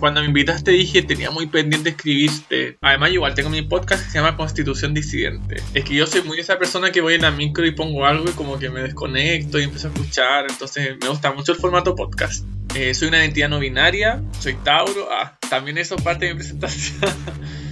Cuando 0.00 0.20
me 0.20 0.26
invitaste 0.26 0.72
dije, 0.72 1.00
tenía 1.02 1.30
muy 1.30 1.46
pendiente 1.46 1.90
escribirte. 1.90 2.76
Además, 2.80 3.12
igual 3.12 3.34
tengo 3.36 3.48
mi 3.48 3.62
podcast 3.62 4.04
que 4.04 4.10
se 4.10 4.18
llama 4.18 4.36
Constitución 4.36 4.94
Disidente. 4.94 5.62
Es 5.74 5.84
que 5.84 5.94
yo 5.94 6.08
soy 6.08 6.22
muy 6.22 6.40
esa 6.40 6.58
persona 6.58 6.90
que 6.90 7.00
voy 7.00 7.14
en 7.14 7.22
la 7.22 7.30
micro 7.30 7.64
y 7.64 7.70
pongo 7.70 8.04
algo 8.04 8.28
y 8.28 8.32
como 8.32 8.58
que 8.58 8.68
me 8.68 8.82
desconecto 8.82 9.60
y 9.60 9.62
empiezo 9.62 9.86
a 9.86 9.92
escuchar. 9.92 10.46
Entonces 10.50 10.96
me 11.00 11.08
gusta 11.08 11.32
mucho 11.32 11.52
el 11.52 11.58
formato 11.58 11.94
podcast. 11.94 12.44
Eh, 12.74 12.92
soy 12.92 13.06
una 13.06 13.18
identidad 13.18 13.48
no 13.48 13.60
binaria, 13.60 14.24
soy 14.40 14.54
Tauro, 14.54 15.08
ah, 15.12 15.38
también 15.48 15.78
eso 15.78 15.94
es 15.94 16.02
parte 16.02 16.26
de 16.26 16.34
mi 16.34 16.38
presentación. 16.38 16.96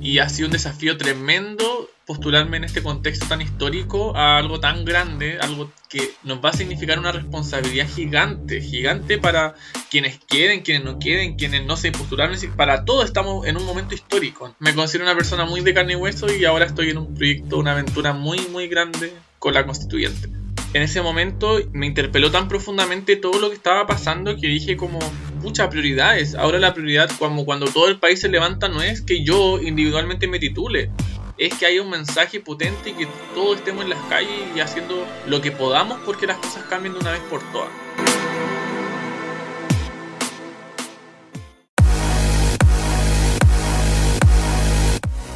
y 0.00 0.18
ha 0.18 0.28
sido 0.28 0.46
un 0.46 0.52
desafío 0.52 0.96
tremendo 0.96 1.88
postularme 2.06 2.56
en 2.56 2.64
este 2.64 2.82
contexto 2.82 3.26
tan 3.26 3.42
histórico 3.42 4.16
a 4.16 4.38
algo 4.38 4.60
tan 4.60 4.86
grande, 4.86 5.38
algo 5.40 5.70
que 5.90 6.12
nos 6.22 6.42
va 6.42 6.50
a 6.50 6.52
significar 6.54 6.98
una 6.98 7.12
responsabilidad 7.12 7.86
gigante, 7.86 8.62
gigante 8.62 9.18
para 9.18 9.54
quienes 9.90 10.18
quieren, 10.26 10.62
quienes 10.62 10.84
no 10.84 10.98
quieren, 10.98 11.36
quienes 11.36 11.66
no 11.66 11.76
se 11.76 11.92
postularon, 11.92 12.34
para 12.56 12.86
todos 12.86 13.04
estamos 13.04 13.46
en 13.46 13.58
un 13.58 13.66
momento 13.66 13.94
histórico. 13.94 14.54
Me 14.58 14.74
considero 14.74 15.04
una 15.04 15.14
persona 15.14 15.44
muy 15.44 15.60
de 15.60 15.74
carne 15.74 15.92
y 15.92 15.96
hueso 15.96 16.34
y 16.34 16.46
ahora 16.46 16.64
estoy 16.64 16.90
en 16.90 16.98
un 16.98 17.14
proyecto, 17.14 17.58
una 17.58 17.72
aventura 17.72 18.14
muy, 18.14 18.40
muy 18.48 18.68
grande 18.68 19.12
con 19.38 19.52
la 19.52 19.66
constituyente 19.66 20.30
en 20.74 20.82
ese 20.82 21.00
momento 21.00 21.58
me 21.72 21.86
interpeló 21.86 22.30
tan 22.30 22.48
profundamente 22.48 23.16
todo 23.16 23.38
lo 23.40 23.48
que 23.48 23.56
estaba 23.56 23.86
pasando 23.86 24.36
que 24.36 24.48
dije 24.48 24.76
como, 24.76 24.98
muchas 25.40 25.68
prioridades. 25.68 26.34
Ahora 26.34 26.58
la 26.58 26.74
prioridad 26.74 27.10
como 27.18 27.44
cuando 27.44 27.66
todo 27.66 27.88
el 27.88 27.98
país 27.98 28.20
se 28.20 28.28
levanta 28.28 28.68
no 28.68 28.82
es 28.82 29.02
que 29.02 29.24
yo 29.24 29.60
individualmente 29.60 30.26
me 30.28 30.38
titule, 30.38 30.90
es 31.38 31.54
que 31.54 31.66
haya 31.66 31.82
un 31.82 31.90
mensaje 31.90 32.40
potente 32.40 32.90
y 32.90 32.94
que 32.94 33.08
todos 33.34 33.58
estemos 33.58 33.84
en 33.84 33.90
las 33.90 34.02
calles 34.08 34.30
y 34.54 34.60
haciendo 34.60 35.06
lo 35.26 35.40
que 35.40 35.52
podamos 35.52 35.98
porque 36.04 36.26
las 36.26 36.38
cosas 36.38 36.64
cambien 36.68 36.94
de 36.94 37.00
una 37.00 37.12
vez 37.12 37.20
por 37.30 37.40
todas. 37.52 37.70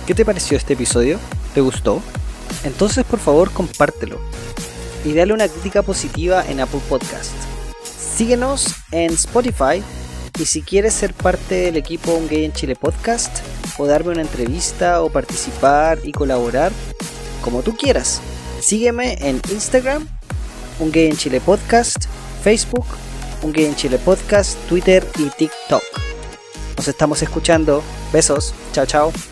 ¿Qué 0.06 0.14
te 0.14 0.24
pareció 0.24 0.56
este 0.56 0.72
episodio? 0.72 1.20
¿Te 1.54 1.60
gustó? 1.60 2.02
Entonces 2.64 3.04
por 3.04 3.20
favor 3.20 3.52
compártelo 3.52 4.20
y 5.04 5.14
dale 5.14 5.32
una 5.32 5.48
crítica 5.48 5.82
positiva 5.82 6.44
en 6.48 6.60
Apple 6.60 6.80
Podcast. 6.88 7.51
Síguenos 8.22 8.76
en 8.92 9.12
Spotify 9.14 9.82
y 10.38 10.44
si 10.44 10.62
quieres 10.62 10.94
ser 10.94 11.12
parte 11.12 11.56
del 11.56 11.76
equipo 11.76 12.12
Un 12.14 12.28
Gay 12.28 12.44
en 12.44 12.52
Chile 12.52 12.76
Podcast 12.76 13.40
o 13.78 13.86
darme 13.88 14.12
una 14.12 14.22
entrevista 14.22 15.02
o 15.02 15.10
participar 15.10 15.98
y 16.04 16.12
colaborar, 16.12 16.70
como 17.42 17.62
tú 17.62 17.76
quieras, 17.76 18.20
sígueme 18.60 19.14
en 19.28 19.40
Instagram, 19.50 20.06
Un 20.78 20.92
Gay 20.92 21.06
en 21.06 21.16
Chile 21.16 21.40
Podcast, 21.40 22.04
Facebook, 22.44 22.86
Un 23.42 23.52
Gay 23.52 23.64
en 23.64 23.74
Chile 23.74 23.98
Podcast, 23.98 24.56
Twitter 24.68 25.04
y 25.18 25.28
TikTok. 25.28 25.82
Nos 26.76 26.86
estamos 26.86 27.22
escuchando. 27.22 27.82
Besos. 28.12 28.54
Chao, 28.72 28.86
chao. 28.86 29.31